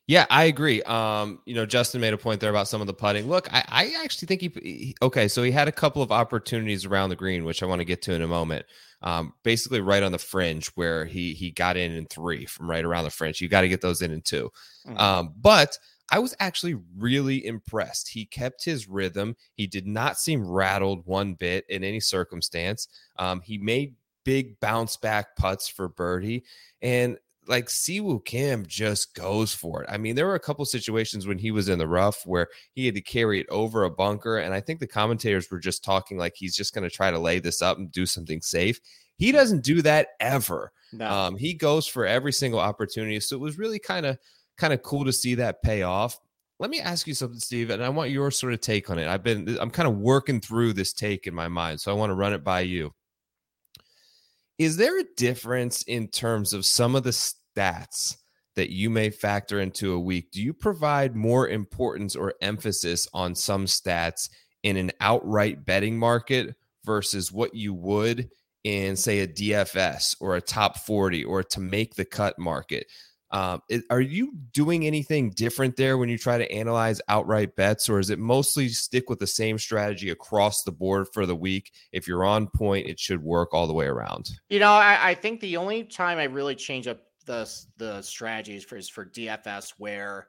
Yeah, 0.09 0.27
I 0.31 0.45
agree. 0.45 0.83
Um, 0.83 1.41
you 1.47 1.55
know, 1.55 1.65
Justin 1.65 2.01
made 2.01 2.13
a 2.13 2.19
point 2.19 2.41
there 2.41 2.51
about 2.51 2.67
some 2.67 2.81
of 2.81 2.87
the 2.87 2.93
putting. 2.93 3.29
Look, 3.29 3.53
I, 3.53 3.65
I 3.69 4.03
actually 4.03 4.27
think 4.27 4.41
he, 4.41 4.49
he 4.63 4.97
okay. 5.01 5.29
So 5.29 5.43
he 5.43 5.53
had 5.53 5.69
a 5.69 5.73
couple 5.73 6.03
of 6.03 6.11
opportunities 6.11 6.85
around 6.85 7.11
the 7.11 7.17
green, 7.17 7.45
which 7.45 7.63
I 7.63 7.67
want 7.67 7.81
to 7.81 7.85
get 7.85 8.03
to 8.03 8.13
in 8.13 8.21
a 8.21 8.27
moment 8.27 8.67
um, 9.03 9.35
basically 9.43 9.81
right 9.81 10.03
on 10.03 10.13
the 10.13 10.19
fringe 10.19 10.69
where 10.75 11.05
he 11.05 11.35
he 11.35 11.51
got 11.51 11.77
in 11.77 11.93
in 11.93 12.07
three 12.07 12.47
from 12.47 12.71
right 12.71 12.85
around 12.85 13.05
the 13.05 13.11
fringe. 13.11 13.41
You 13.41 13.49
got 13.49 13.63
to 13.63 13.69
get 13.69 13.81
those 13.81 14.03
in 14.03 14.13
in 14.13 14.23
2 14.23 14.51
mm-hmm. 14.87 14.99
um, 14.99 15.35
but 15.41 15.77
I 16.11 16.19
was 16.19 16.35
actually 16.41 16.77
really 16.97 17.45
impressed. 17.45 18.09
He 18.09 18.27
kept 18.27 18.65
his 18.65 18.89
rhythm. 18.89 19.35
He 19.55 19.67
did 19.67 19.87
not 19.87 20.19
seem 20.19 20.47
rattled 20.47 21.07
one 21.07 21.35
bit 21.35 21.65
in 21.69 21.85
any 21.85 22.01
circumstance. 22.01 22.87
Um, 23.19 23.41
he 23.41 23.57
made 23.57 23.95
big 24.25 24.61
bounce 24.61 24.97
back 24.97 25.37
putts 25.37 25.69
for 25.69 25.89
birdie, 25.89 26.45
and 26.81 27.19
like 27.47 27.67
Siwoo 27.67 28.25
Kim 28.25 28.65
just 28.67 29.15
goes 29.15 29.53
for 29.53 29.83
it. 29.83 29.89
I 29.91 29.99
mean, 29.99 30.15
there 30.15 30.27
were 30.27 30.37
a 30.37 30.41
couple 30.41 30.65
situations 30.65 31.27
when 31.27 31.39
he 31.39 31.51
was 31.51 31.69
in 31.69 31.79
the 31.79 31.89
rough 31.89 32.25
where 32.25 32.49
he 32.75 32.87
had 32.87 32.95
to 32.95 33.01
carry 33.01 33.41
it 33.41 33.47
over 33.49 33.85
a 33.85 33.91
bunker, 33.91 34.39
and 34.39 34.55
I 34.55 34.61
think 34.61 34.81
the 34.81 34.87
commentators 34.87 35.51
were 35.51 35.59
just 35.59 35.85
talking 35.85 36.19
like 36.19 36.35
he's 36.37 36.57
just 36.57 36.75
going 36.75 36.89
to 36.89 36.95
try 36.95 37.11
to 37.11 37.19
lay 37.19 37.41
this 37.41 37.61
up 37.61 37.79
and 37.79 37.91
do 37.91 38.07
something 38.07 38.41
safe. 38.41 38.81
He 39.17 39.33
doesn't 39.33 39.65
do 39.65 39.83
that 39.83 40.09
ever. 40.21 40.73
No. 40.93 41.09
Um, 41.09 41.37
he 41.37 41.55
goes 41.55 41.87
for 41.87 42.07
every 42.07 42.33
single 42.33 42.61
opportunity. 42.61 43.19
So 43.21 43.37
it 43.37 43.41
was 43.41 43.59
really 43.59 43.79
kind 43.79 44.07
of 44.07 44.19
kind 44.59 44.73
of 44.73 44.83
cool 44.83 45.05
to 45.05 45.13
see 45.13 45.35
that 45.37 45.63
pay 45.63 45.83
off. 45.83 46.19
Let 46.59 46.71
me 46.71 46.81
ask 46.81 47.07
you 47.07 47.15
something, 47.15 47.41
Steve, 47.41 47.71
and 47.71 47.83
I 47.83 47.89
want 47.89 48.11
your 48.11 48.31
sort 48.31 48.53
of 48.53 48.61
take 48.61 48.89
on 48.89 48.99
it. 48.99 49.09
I've 49.09 49.23
been 49.23 49.59
I'm 49.61 49.71
kind 49.71 49.89
of 49.89 49.97
working 49.97 50.41
through 50.41 50.75
this 50.75 50.93
take 50.93 51.27
in 51.27 51.35
my 51.35 51.49
mind, 51.49 51.81
so 51.81 51.91
I 51.91 51.95
want 51.95 52.11
to 52.11 52.15
run 52.15 52.33
it 52.33 52.45
by 52.45 52.61
you. 52.61 52.93
Is 54.63 54.77
there 54.77 55.01
a 55.01 55.15
difference 55.17 55.83
in 55.83 56.07
terms 56.07 56.53
of 56.53 56.65
some 56.65 56.95
of 56.95 57.03
the 57.03 57.11
stats 57.11 58.17
that 58.55 58.71
you 58.71 58.91
may 58.91 59.11
factor 59.11 59.61
into 59.61 59.93
a 59.93 59.99
week? 59.99 60.31
Do 60.31 60.41
you 60.41 60.55
provide 60.55 61.17
more 61.17 61.49
importance 61.49 62.15
or 62.15 62.35
emphasis 62.41 63.09
on 63.13 63.35
some 63.35 63.67
stats 63.67 64.29
in 64.63 64.77
an 64.77 64.93
outright 65.01 65.65
betting 65.65 65.99
market 65.99 66.55
versus 66.85 67.33
what 67.33 67.57
you 67.57 67.75
would 67.75 68.31
in, 68.63 68.95
say, 68.95 69.19
a 69.19 69.27
DFS 69.27 70.15
or 70.21 70.37
a 70.37 70.41
top 70.41 70.79
40 70.79 71.25
or 71.25 71.43
to 71.43 71.59
make 71.59 71.97
the 71.97 72.05
cut 72.05 72.39
market? 72.39 72.87
Um, 73.33 73.63
are 73.89 74.01
you 74.01 74.35
doing 74.53 74.87
anything 74.87 75.31
different 75.31 75.77
there 75.77 75.97
when 75.97 76.11
you 76.11 76.19
try 76.19 76.37
to 76.37 76.53
analyze 76.53 77.01
outright 77.09 77.57
bets, 77.57 77.89
or 77.89 77.99
is 77.99 78.11
it 78.11 78.19
mostly 78.19 78.69
stick 78.69 79.09
with 79.09 79.19
the 79.19 79.27
same 79.27 79.59
strategy 79.59 80.11
across 80.11 80.63
the 80.63 80.73
board 80.73 81.07
for 81.15 81.25
the 81.25 81.35
week? 81.35 81.73
If 81.93 82.07
you're 82.07 82.25
on 82.25 82.49
point, 82.49 82.87
it 82.87 83.01
should 83.01 83.23
work 83.23 83.55
all 83.55 83.67
the 83.67 83.73
way 83.73 83.87
around. 83.87 84.31
You 84.51 84.59
know, 84.59 84.73
I, 84.73 85.11
I 85.11 85.15
think 85.15 85.41
the 85.41 85.57
only 85.57 85.85
time 85.85 86.19
I 86.19 86.25
really 86.25 86.55
change 86.55 86.87
up 86.87 87.01
the 87.25 87.51
the 87.79 88.03
strategies 88.03 88.65
for 88.65 88.77
is 88.77 88.89
for 88.89 89.07
DFS 89.07 89.75
where 89.79 90.29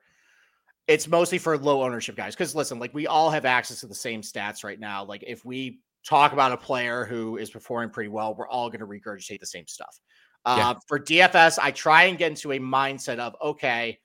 it's 0.87 1.07
mostly 1.07 1.37
for 1.37 1.57
low 1.57 1.83
ownership 1.83 2.15
guys. 2.15 2.35
Because 2.35 2.55
listen, 2.55 2.79
like 2.79 2.93
we 2.93 3.07
all 3.07 3.29
have 3.29 3.45
access 3.45 3.81
to 3.81 3.87
the 3.87 3.95
same 3.95 4.21
stats 4.21 4.63
right 4.63 4.79
now. 4.79 5.03
Like 5.03 5.23
if 5.25 5.43
we 5.43 5.81
talk 6.05 6.33
about 6.33 6.51
a 6.51 6.57
player 6.57 7.05
who 7.05 7.37
is 7.37 7.49
performing 7.49 7.89
pretty 7.89 8.09
well, 8.09 8.35
we're 8.35 8.47
all 8.47 8.69
going 8.69 8.81
to 8.81 8.87
regurgitate 8.87 9.39
the 9.39 9.45
same 9.45 9.67
stuff. 9.67 9.99
Uh, 10.45 10.55
yeah. 10.57 10.79
For 10.87 10.99
DFS, 10.99 11.57
I 11.61 11.71
try 11.71 12.03
and 12.03 12.17
get 12.17 12.31
into 12.31 12.51
a 12.51 12.59
mindset 12.59 13.19
of 13.19 13.35
okay, 13.41 13.99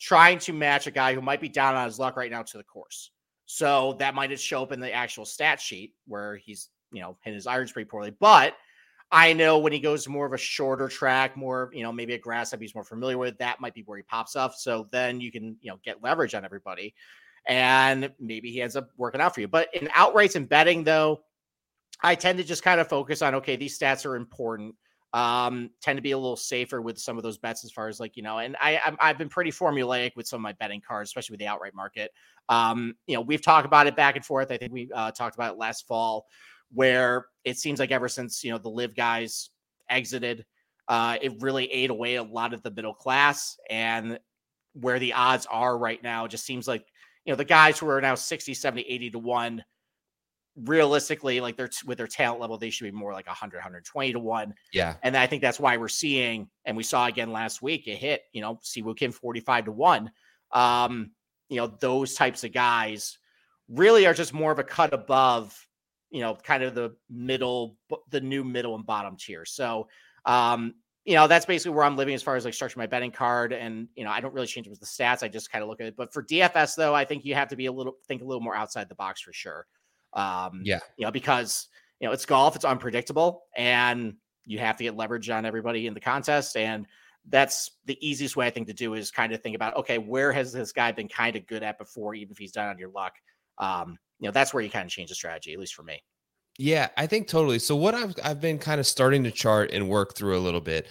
trying 0.00 0.38
to 0.40 0.52
match 0.52 0.86
a 0.86 0.90
guy 0.90 1.14
who 1.14 1.20
might 1.20 1.40
be 1.40 1.48
down 1.48 1.74
on 1.74 1.86
his 1.86 1.98
luck 1.98 2.16
right 2.16 2.30
now 2.30 2.42
to 2.42 2.58
the 2.58 2.64
course. 2.64 3.10
So 3.46 3.96
that 3.98 4.14
might 4.14 4.30
just 4.30 4.44
show 4.44 4.62
up 4.62 4.72
in 4.72 4.80
the 4.80 4.92
actual 4.92 5.24
stat 5.24 5.60
sheet 5.60 5.94
where 6.06 6.36
he's, 6.36 6.68
you 6.92 7.00
know, 7.00 7.16
hitting 7.22 7.34
his 7.34 7.46
irons 7.46 7.72
pretty 7.72 7.88
poorly. 7.88 8.12
But 8.18 8.54
I 9.10 9.32
know 9.32 9.58
when 9.58 9.72
he 9.72 9.80
goes 9.80 10.06
more 10.08 10.24
of 10.24 10.32
a 10.32 10.38
shorter 10.38 10.88
track, 10.88 11.36
more, 11.36 11.70
you 11.74 11.82
know, 11.82 11.90
maybe 11.90 12.14
a 12.14 12.18
grass 12.18 12.50
that 12.52 12.60
he's 12.60 12.74
more 12.76 12.84
familiar 12.84 13.18
with, 13.18 13.36
that 13.38 13.60
might 13.60 13.74
be 13.74 13.82
where 13.82 13.98
he 13.98 14.04
pops 14.04 14.36
up. 14.36 14.54
So 14.54 14.88
then 14.92 15.20
you 15.20 15.32
can, 15.32 15.56
you 15.60 15.70
know, 15.70 15.80
get 15.84 16.02
leverage 16.02 16.34
on 16.34 16.44
everybody. 16.44 16.94
And 17.46 18.12
maybe 18.20 18.52
he 18.52 18.62
ends 18.62 18.76
up 18.76 18.90
working 18.96 19.20
out 19.20 19.34
for 19.34 19.40
you. 19.40 19.48
But 19.48 19.68
in 19.74 19.88
outrights 19.88 20.36
and 20.36 20.48
betting, 20.48 20.84
though, 20.84 21.20
I 22.02 22.14
tend 22.14 22.38
to 22.38 22.44
just 22.44 22.62
kind 22.62 22.80
of 22.80 22.88
focus 22.88 23.20
on 23.20 23.34
okay, 23.34 23.56
these 23.56 23.76
stats 23.76 24.06
are 24.06 24.14
important 24.14 24.76
um 25.12 25.70
tend 25.82 25.96
to 25.96 26.02
be 26.02 26.12
a 26.12 26.18
little 26.18 26.36
safer 26.36 26.80
with 26.80 26.96
some 26.98 27.16
of 27.16 27.24
those 27.24 27.36
bets 27.36 27.64
as 27.64 27.72
far 27.72 27.88
as 27.88 27.98
like 27.98 28.16
you 28.16 28.22
know 28.22 28.38
and 28.38 28.56
i 28.60 28.80
i 29.00 29.08
have 29.08 29.18
been 29.18 29.28
pretty 29.28 29.50
formulaic 29.50 30.12
with 30.14 30.26
some 30.26 30.38
of 30.38 30.42
my 30.42 30.52
betting 30.54 30.80
cards 30.86 31.10
especially 31.10 31.32
with 31.34 31.40
the 31.40 31.46
outright 31.46 31.74
market. 31.74 32.12
Um 32.48 32.94
you 33.06 33.14
know 33.14 33.20
we've 33.20 33.42
talked 33.42 33.66
about 33.66 33.86
it 33.86 33.96
back 33.96 34.16
and 34.16 34.24
forth. 34.24 34.52
I 34.52 34.56
think 34.56 34.72
we 34.72 34.88
uh, 34.94 35.10
talked 35.10 35.34
about 35.34 35.54
it 35.54 35.58
last 35.58 35.86
fall 35.86 36.26
where 36.72 37.26
it 37.44 37.58
seems 37.58 37.80
like 37.80 37.90
ever 37.90 38.08
since 38.08 38.44
you 38.44 38.52
know 38.52 38.58
the 38.58 38.70
LIV 38.70 38.94
guys 38.94 39.50
exited 39.88 40.44
uh 40.86 41.16
it 41.20 41.32
really 41.40 41.66
ate 41.72 41.90
away 41.90 42.14
a 42.14 42.22
lot 42.22 42.54
of 42.54 42.62
the 42.62 42.70
middle 42.70 42.94
class 42.94 43.56
and 43.68 44.18
where 44.74 45.00
the 45.00 45.12
odds 45.12 45.46
are 45.50 45.76
right 45.76 46.02
now 46.02 46.28
just 46.28 46.44
seems 46.44 46.68
like 46.68 46.86
you 47.24 47.32
know 47.32 47.36
the 47.36 47.44
guys 47.44 47.78
who 47.78 47.88
are 47.88 48.00
now 48.00 48.14
60 48.14 48.54
70 48.54 48.82
80 48.82 49.10
to 49.10 49.18
1 49.18 49.64
realistically, 50.64 51.40
like 51.40 51.56
they're 51.56 51.70
with 51.86 51.98
their 51.98 52.06
talent 52.06 52.40
level, 52.40 52.58
they 52.58 52.70
should 52.70 52.84
be 52.84 52.90
more 52.90 53.12
like 53.12 53.26
100, 53.26 53.56
120 53.56 54.12
to 54.12 54.18
one. 54.18 54.54
Yeah. 54.72 54.96
And 55.02 55.16
I 55.16 55.26
think 55.26 55.42
that's 55.42 55.60
why 55.60 55.76
we're 55.76 55.88
seeing, 55.88 56.48
and 56.64 56.76
we 56.76 56.82
saw 56.82 57.06
again 57.06 57.32
last 57.32 57.62
week, 57.62 57.86
it 57.86 57.96
hit, 57.96 58.22
you 58.32 58.40
know, 58.40 58.56
Siwoo 58.56 58.96
Kim 58.96 59.12
45 59.12 59.66
to 59.66 59.72
one. 59.72 60.10
Um, 60.52 61.12
you 61.48 61.56
know, 61.56 61.66
those 61.66 62.14
types 62.14 62.44
of 62.44 62.52
guys 62.52 63.18
really 63.68 64.06
are 64.06 64.14
just 64.14 64.32
more 64.32 64.52
of 64.52 64.58
a 64.58 64.64
cut 64.64 64.92
above, 64.92 65.66
you 66.10 66.20
know, 66.20 66.34
kind 66.34 66.62
of 66.62 66.74
the 66.74 66.94
middle, 67.08 67.76
the 68.10 68.20
new 68.20 68.44
middle 68.44 68.74
and 68.74 68.86
bottom 68.86 69.16
tier. 69.16 69.44
So, 69.44 69.88
um, 70.24 70.74
you 71.04 71.14
know, 71.14 71.26
that's 71.26 71.46
basically 71.46 71.74
where 71.74 71.84
I'm 71.84 71.96
living 71.96 72.14
as 72.14 72.22
far 72.22 72.36
as 72.36 72.44
like 72.44 72.54
structure 72.54 72.78
my 72.78 72.86
betting 72.86 73.10
card. 73.10 73.52
And, 73.52 73.88
you 73.96 74.04
know, 74.04 74.10
I 74.10 74.20
don't 74.20 74.34
really 74.34 74.46
change 74.46 74.66
it 74.66 74.70
with 74.70 74.80
the 74.80 74.86
stats. 74.86 75.22
I 75.22 75.28
just 75.28 75.50
kind 75.50 75.62
of 75.62 75.68
look 75.68 75.80
at 75.80 75.86
it. 75.86 75.96
But 75.96 76.12
for 76.12 76.22
DFS, 76.22 76.76
though, 76.76 76.94
I 76.94 77.04
think 77.04 77.24
you 77.24 77.34
have 77.34 77.48
to 77.48 77.56
be 77.56 77.66
a 77.66 77.72
little, 77.72 77.94
think 78.06 78.22
a 78.22 78.24
little 78.24 78.42
more 78.42 78.54
outside 78.54 78.88
the 78.88 78.94
box 78.94 79.22
for 79.22 79.32
sure. 79.32 79.66
Um, 80.12 80.62
yeah. 80.64 80.80
You 80.96 81.06
know, 81.06 81.12
because, 81.12 81.68
you 82.00 82.06
know, 82.06 82.12
it's 82.12 82.26
golf, 82.26 82.56
it's 82.56 82.64
unpredictable, 82.64 83.44
and 83.56 84.14
you 84.44 84.58
have 84.58 84.76
to 84.76 84.84
get 84.84 84.96
leverage 84.96 85.30
on 85.30 85.44
everybody 85.44 85.86
in 85.86 85.94
the 85.94 86.00
contest. 86.00 86.56
And 86.56 86.86
that's 87.28 87.70
the 87.84 87.98
easiest 88.00 88.36
way 88.36 88.46
I 88.46 88.50
think 88.50 88.66
to 88.68 88.72
do 88.72 88.94
is 88.94 89.10
kind 89.10 89.32
of 89.32 89.42
think 89.42 89.54
about, 89.54 89.76
okay, 89.76 89.98
where 89.98 90.32
has 90.32 90.52
this 90.52 90.72
guy 90.72 90.90
been 90.90 91.08
kind 91.08 91.36
of 91.36 91.46
good 91.46 91.62
at 91.62 91.78
before, 91.78 92.14
even 92.14 92.32
if 92.32 92.38
he's 92.38 92.52
done 92.52 92.68
on 92.68 92.78
your 92.78 92.88
luck? 92.90 93.12
Um, 93.58 93.98
you 94.18 94.26
know, 94.26 94.32
that's 94.32 94.54
where 94.54 94.62
you 94.62 94.70
kind 94.70 94.86
of 94.86 94.90
change 94.90 95.10
the 95.10 95.14
strategy, 95.14 95.52
at 95.52 95.58
least 95.58 95.74
for 95.74 95.82
me. 95.82 96.02
Yeah, 96.58 96.88
I 96.96 97.06
think 97.06 97.28
totally. 97.28 97.58
So 97.58 97.76
what 97.76 97.94
I've 97.94 98.14
I've 98.24 98.40
been 98.40 98.58
kind 98.58 98.80
of 98.80 98.86
starting 98.86 99.24
to 99.24 99.30
chart 99.30 99.70
and 99.72 99.88
work 99.88 100.14
through 100.14 100.36
a 100.36 100.40
little 100.40 100.60
bit. 100.60 100.88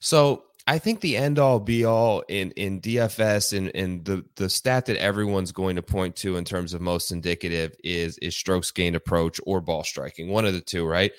So 0.00 0.44
I 0.66 0.78
think 0.78 1.00
the 1.00 1.16
end 1.16 1.38
all 1.38 1.58
be 1.58 1.84
all 1.84 2.22
in 2.28 2.52
in 2.52 2.80
DFS 2.80 3.56
and 3.56 3.74
and 3.74 4.04
the 4.04 4.24
the 4.36 4.48
stat 4.48 4.86
that 4.86 4.96
everyone's 4.96 5.52
going 5.52 5.76
to 5.76 5.82
point 5.82 6.14
to 6.16 6.36
in 6.36 6.44
terms 6.44 6.72
of 6.72 6.80
most 6.80 7.10
indicative 7.10 7.74
is 7.82 8.16
is 8.18 8.36
strokes 8.36 8.70
gained 8.70 8.96
approach 8.96 9.40
or 9.44 9.60
ball 9.60 9.82
striking, 9.82 10.28
one 10.28 10.44
of 10.44 10.54
the 10.54 10.60
two, 10.60 10.86
right? 10.86 11.12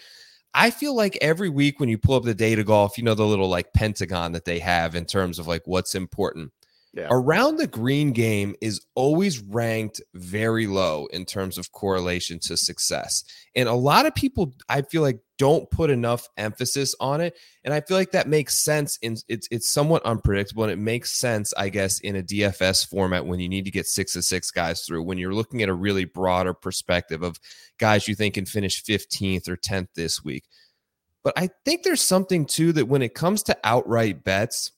I 0.54 0.70
feel 0.70 0.96
like 0.96 1.18
every 1.20 1.50
week 1.50 1.80
when 1.80 1.90
you 1.90 1.98
pull 1.98 2.16
up 2.16 2.24
the 2.24 2.36
data 2.36 2.64
golf, 2.64 2.98
you 2.98 3.04
know 3.04 3.16
the 3.16 3.26
little 3.26 3.50
like 3.50 3.74
pentagon 3.74 4.32
that 4.34 4.46
they 4.46 4.60
have 4.60 4.96
in 4.96 5.06
terms 5.06 5.40
of 5.40 5.48
like 5.48 5.64
what's 5.66 5.96
important. 5.96 6.52
Yeah. 6.96 7.08
Around 7.10 7.58
the 7.58 7.66
green 7.66 8.12
game 8.12 8.56
is 8.62 8.80
always 8.94 9.40
ranked 9.40 10.00
very 10.14 10.68
low 10.68 11.08
in 11.08 11.26
terms 11.26 11.58
of 11.58 11.72
correlation 11.72 12.38
to 12.44 12.56
success. 12.56 13.24
And 13.56 13.68
a 13.68 13.74
lot 13.74 14.06
of 14.06 14.14
people, 14.14 14.54
I 14.70 14.84
feel 14.84 15.02
like, 15.02 15.20
don't 15.40 15.70
put 15.72 15.90
enough 15.90 16.30
emphasis 16.38 16.94
on 17.00 17.20
it. 17.20 17.36
And 17.64 17.74
I 17.74 17.82
feel 17.82 17.98
like 17.98 18.12
that 18.12 18.28
makes 18.30 18.64
sense. 18.64 18.98
In 19.02 19.18
it's 19.28 19.48
it's 19.50 19.70
somewhat 19.70 20.06
unpredictable, 20.06 20.64
and 20.64 20.72
it 20.72 20.78
makes 20.78 21.12
sense, 21.12 21.52
I 21.58 21.70
guess, 21.70 22.00
in 22.00 22.16
a 22.16 22.22
DFS 22.22 22.88
format 22.88 23.26
when 23.26 23.40
you 23.40 23.50
need 23.50 23.66
to 23.66 23.72
get 23.72 23.88
six 23.88 24.14
to 24.14 24.22
six 24.22 24.52
guys 24.52 24.84
through. 24.86 25.02
When 25.02 25.18
you're 25.18 25.34
looking 25.34 25.64
at 25.64 25.70
a 25.70 25.74
really 25.74 26.06
broader 26.06 26.54
perspective 26.54 27.24
of 27.24 27.40
guys 27.80 28.08
you 28.08 28.14
think 28.14 28.36
can 28.36 28.46
finish 28.46 28.84
15th 28.84 29.48
or 29.50 29.58
10th 29.58 29.88
this 29.96 30.24
week. 30.24 30.46
But 31.24 31.34
I 31.36 31.50
think 31.66 31.84
there's 31.84 32.02
something 32.02 32.46
too 32.46 32.72
that 32.74 32.88
when 32.88 33.02
it 33.02 33.16
comes 33.16 33.44
to 33.44 33.58
outright 33.64 34.24
bets, 34.24 34.72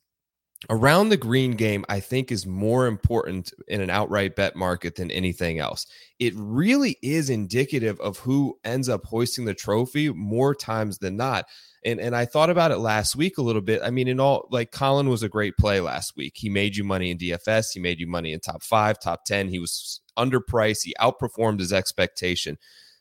around 0.70 1.10
the 1.10 1.18
green 1.18 1.52
game, 1.52 1.86
I 1.90 2.00
think, 2.00 2.32
is 2.32 2.46
more 2.46 2.88
important 2.88 3.54
in 3.68 3.82
an 3.82 3.90
outright 3.90 4.36
bet 4.36 4.56
market 4.56 4.96
than 4.96 5.12
anything 5.12 5.60
else. 5.60 5.86
It 6.20 6.34
really 6.36 6.98
is 7.02 7.30
indicative 7.30 8.00
of 8.00 8.20
who 8.20 8.58
ends 8.64 8.90
up 8.90 9.06
hoisting 9.06 9.46
the 9.46 9.54
trophy 9.54 10.10
more 10.10 10.56
times 10.56 10.98
than 11.00 11.18
not. 11.18 11.46
And 11.84 12.00
and 12.00 12.16
I 12.16 12.26
thought 12.26 12.50
about 12.50 12.72
it 12.72 12.78
last 12.78 13.16
week 13.16 13.38
a 13.38 13.44
little 13.44 13.62
bit. 13.62 13.82
I 13.84 13.92
mean, 13.92 14.08
in 14.08 14.20
all 14.20 14.48
like 14.50 14.72
Collin 14.72 15.10
was 15.10 15.24
a 15.24 15.30
great 15.30 15.56
play 15.58 15.80
last 15.80 16.14
week. 16.18 16.34
He 16.36 16.50
made 16.50 16.76
you 16.76 16.84
money 16.84 17.12
in 17.12 17.18
DFS. 17.18 17.68
He 17.74 17.80
made 17.80 18.00
you 18.00 18.08
money 18.08 18.34
in 18.34 18.40
top 18.40 18.64
five, 18.64 19.00
top 19.00 19.26
ten. 19.26 19.50
He 19.50 19.60
was 19.60 20.02
underpriced. 20.18 20.84
He 20.84 20.96
outperformed 21.00 21.60
his 21.60 21.72
expectation, 21.72 22.58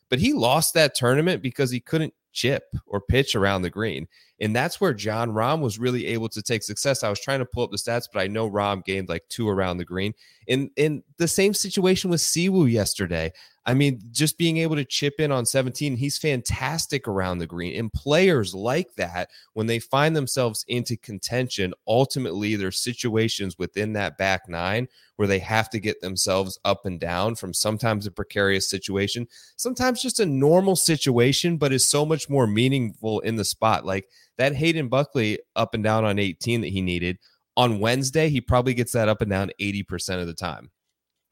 but 0.09 0.19
he 0.19 0.33
lost 0.33 0.75
that 0.75 0.93
tournament 0.93 1.41
because 1.41 1.71
he 1.71 1.79
couldn't 1.79 2.13
chip 2.35 2.63
or 2.85 3.01
pitch 3.01 3.35
around 3.35 3.63
the 3.63 3.69
green. 3.69 4.07
And 4.39 4.55
that's 4.55 4.79
where 4.81 4.93
Jon 4.93 5.31
Rahm 5.31 5.61
was 5.61 5.79
really 5.79 6.05
able 6.07 6.29
to 6.29 6.41
take 6.41 6.61
success. 6.61 7.03
I 7.03 7.09
was 7.09 7.19
trying 7.19 7.39
to 7.39 7.45
pull 7.45 7.63
up 7.63 7.71
the 7.71 7.77
stats, 7.77 8.07
but 8.11 8.19
I 8.19 8.27
know 8.27 8.51
Rahm 8.51 8.83
gained 8.83 9.09
like 9.09 9.23
two 9.29 9.49
around 9.49 9.77
the 9.77 9.85
green. 9.85 10.13
In 10.45 10.69
in 10.75 11.03
the 11.17 11.27
same 11.27 11.53
situation 11.53 12.09
with 12.09 12.19
Siwoo 12.19 12.69
yesterday. 12.69 13.31
I 13.67 13.73
mean, 13.73 13.99
just 14.11 14.37
being 14.37 14.57
able 14.57 14.75
to 14.75 14.85
chip 14.85 15.15
in 15.19 15.31
on 15.31 15.45
17, 15.45 15.97
he's 15.97 16.19
fantastic 16.19 17.07
around 17.07 17.39
the 17.39 17.47
green. 17.47 17.77
And 17.79 17.91
players 17.91 18.53
like 18.53 18.93
that, 18.95 19.29
when 19.53 19.65
they 19.65 19.79
find 19.79 20.15
themselves 20.15 20.63
into 20.67 20.95
contention, 20.97 21.73
ultimately 21.87 22.55
there's 22.55 22.77
situations 22.79 23.57
within 23.57 23.93
that 23.93 24.19
back 24.19 24.47
nine 24.47 24.87
where 25.15 25.27
they 25.27 25.39
have 25.39 25.69
to 25.71 25.79
get 25.79 26.01
themselves 26.01 26.59
up 26.63 26.85
and 26.85 26.99
down 26.99 27.33
from 27.33 27.53
sometimes 27.53 28.05
a 28.05 28.11
precarious 28.11 28.69
situation, 28.69 29.27
sometimes 29.55 30.01
just 30.01 30.19
a 30.19 30.25
normal 30.25 30.75
situation, 30.75 31.57
but 31.57 31.73
is 31.73 31.89
so 31.89 32.05
much 32.05 32.29
more 32.29 32.45
meaningful 32.45 33.19
in 33.21 33.35
the 33.35 33.45
spot. 33.45 33.83
Like 33.83 34.07
that 34.37 34.55
Hayden 34.55 34.89
Buckley 34.89 35.39
up 35.55 35.73
and 35.73 35.83
down 35.83 36.05
on 36.05 36.19
18 36.19 36.61
that 36.61 36.67
he 36.67 36.81
needed 36.81 37.17
on 37.57 37.79
Wednesday, 37.79 38.29
he 38.29 38.41
probably 38.41 38.73
gets 38.73 38.91
that 38.91 39.09
up 39.09 39.21
and 39.21 39.31
down 39.31 39.51
80% 39.59 40.21
of 40.21 40.27
the 40.27 40.33
time. 40.33 40.69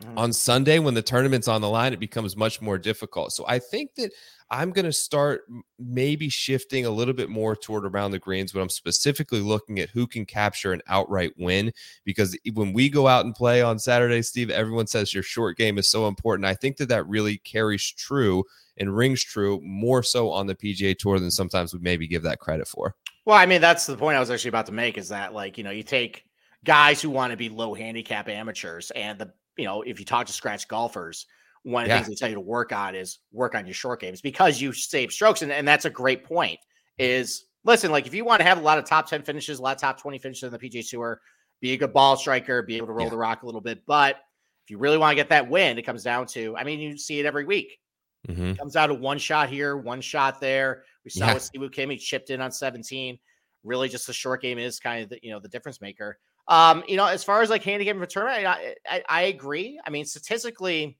Mm. 0.01 0.17
On 0.17 0.33
Sunday, 0.33 0.79
when 0.79 0.93
the 0.93 1.01
tournament's 1.01 1.47
on 1.47 1.61
the 1.61 1.69
line, 1.69 1.93
it 1.93 1.99
becomes 1.99 2.35
much 2.35 2.61
more 2.61 2.77
difficult. 2.77 3.31
So 3.31 3.45
I 3.47 3.59
think 3.59 3.95
that 3.95 4.11
I'm 4.49 4.71
going 4.71 4.85
to 4.85 4.93
start 4.93 5.43
maybe 5.79 6.29
shifting 6.29 6.85
a 6.85 6.89
little 6.89 7.13
bit 7.13 7.29
more 7.29 7.55
toward 7.55 7.85
around 7.85 8.11
the 8.11 8.19
greens 8.19 8.53
when 8.53 8.61
I'm 8.61 8.69
specifically 8.69 9.39
looking 9.39 9.79
at 9.79 9.89
who 9.89 10.05
can 10.05 10.25
capture 10.25 10.73
an 10.73 10.81
outright 10.87 11.33
win. 11.37 11.71
Because 12.05 12.37
when 12.53 12.73
we 12.73 12.89
go 12.89 13.07
out 13.07 13.25
and 13.25 13.33
play 13.33 13.61
on 13.61 13.79
Saturday, 13.79 14.21
Steve, 14.21 14.49
everyone 14.49 14.87
says 14.87 15.13
your 15.13 15.23
short 15.23 15.57
game 15.57 15.77
is 15.77 15.89
so 15.89 16.07
important. 16.07 16.45
I 16.45 16.53
think 16.53 16.77
that 16.77 16.89
that 16.89 17.07
really 17.07 17.37
carries 17.39 17.83
true 17.91 18.43
and 18.77 18.95
rings 18.95 19.23
true 19.23 19.59
more 19.63 20.03
so 20.03 20.31
on 20.31 20.47
the 20.47 20.55
PGA 20.55 20.97
Tour 20.97 21.19
than 21.19 21.31
sometimes 21.31 21.73
we 21.73 21.79
maybe 21.79 22.07
give 22.07 22.23
that 22.23 22.39
credit 22.39 22.67
for. 22.67 22.95
Well, 23.25 23.37
I 23.37 23.45
mean, 23.45 23.61
that's 23.61 23.85
the 23.85 23.95
point 23.95 24.17
I 24.17 24.19
was 24.19 24.29
actually 24.29 24.49
about 24.49 24.65
to 24.65 24.71
make 24.73 24.97
is 24.97 25.09
that, 25.09 25.33
like, 25.33 25.57
you 25.57 25.63
know, 25.63 25.71
you 25.71 25.83
take 25.83 26.25
guys 26.63 27.01
who 27.01 27.09
want 27.09 27.31
to 27.31 27.37
be 27.37 27.49
low 27.49 27.73
handicap 27.73 28.27
amateurs 28.27 28.91
and 28.91 29.17
the 29.17 29.31
you 29.57 29.65
know, 29.65 29.81
if 29.81 29.99
you 29.99 30.05
talk 30.05 30.25
to 30.27 30.33
scratch 30.33 30.67
golfers, 30.67 31.25
one 31.63 31.83
of 31.83 31.89
the 31.89 31.95
yeah. 31.95 32.03
things 32.03 32.09
they 32.09 32.15
tell 32.15 32.29
you 32.29 32.35
to 32.35 32.41
work 32.41 32.71
on 32.73 32.95
is 32.95 33.19
work 33.31 33.55
on 33.55 33.65
your 33.65 33.73
short 33.73 34.01
games 34.01 34.21
because 34.21 34.61
you 34.61 34.73
save 34.73 35.11
strokes. 35.11 35.41
And, 35.41 35.51
and 35.51 35.67
that's 35.67 35.85
a 35.85 35.89
great 35.89 36.23
point. 36.23 36.59
Is 36.97 37.45
listen, 37.63 37.91
like 37.91 38.05
if 38.05 38.13
you 38.13 38.25
want 38.25 38.41
to 38.41 38.45
have 38.45 38.57
a 38.57 38.61
lot 38.61 38.77
of 38.77 38.85
top 38.85 39.07
10 39.07 39.23
finishes, 39.23 39.59
a 39.59 39.61
lot 39.61 39.75
of 39.75 39.81
top 39.81 39.99
20 39.99 40.19
finishes 40.19 40.43
in 40.43 40.51
the 40.51 40.59
PGA 40.59 40.87
Tour, 40.87 41.21
be 41.61 41.71
a 41.73 41.77
good 41.77 41.93
ball 41.93 42.17
striker, 42.17 42.61
be 42.61 42.77
able 42.77 42.87
to 42.87 42.93
roll 42.93 43.05
yeah. 43.05 43.11
the 43.11 43.17
rock 43.17 43.43
a 43.43 43.45
little 43.45 43.61
bit. 43.61 43.85
But 43.85 44.17
if 44.63 44.69
you 44.69 44.77
really 44.77 44.97
want 44.97 45.11
to 45.11 45.15
get 45.15 45.29
that 45.29 45.49
win, 45.49 45.77
it 45.77 45.83
comes 45.83 46.03
down 46.03 46.27
to, 46.27 46.55
I 46.57 46.63
mean, 46.63 46.79
you 46.79 46.97
see 46.97 47.19
it 47.19 47.25
every 47.25 47.45
week. 47.45 47.79
Mm-hmm. 48.27 48.51
It 48.51 48.57
comes 48.57 48.75
out 48.75 48.87
to 48.87 48.93
one 48.93 49.17
shot 49.17 49.49
here, 49.49 49.77
one 49.77 50.01
shot 50.01 50.39
there. 50.39 50.83
We 51.03 51.11
saw 51.11 51.27
yeah. 51.27 51.33
with 51.33 51.51
Siwoo 51.51 51.71
Kim, 51.71 51.89
he 51.89 51.97
chipped 51.97 52.29
in 52.29 52.41
on 52.41 52.51
17. 52.51 53.17
Really, 53.63 53.89
just 53.89 54.07
the 54.07 54.13
short 54.13 54.41
game 54.41 54.57
is 54.57 54.79
kind 54.79 55.03
of 55.03 55.09
the, 55.09 55.19
you 55.21 55.31
know 55.31 55.39
the 55.39 55.47
difference 55.47 55.79
maker. 55.81 56.19
Um, 56.47 56.83
you 56.87 56.97
know, 56.97 57.05
as 57.05 57.23
far 57.23 57.41
as 57.41 57.49
like 57.49 57.63
handicapping 57.63 58.01
for 58.01 58.05
tournament, 58.05 58.45
I, 58.45 58.75
I, 58.87 59.03
I 59.07 59.21
agree. 59.23 59.79
I 59.85 59.89
mean, 59.89 60.05
statistically, 60.05 60.97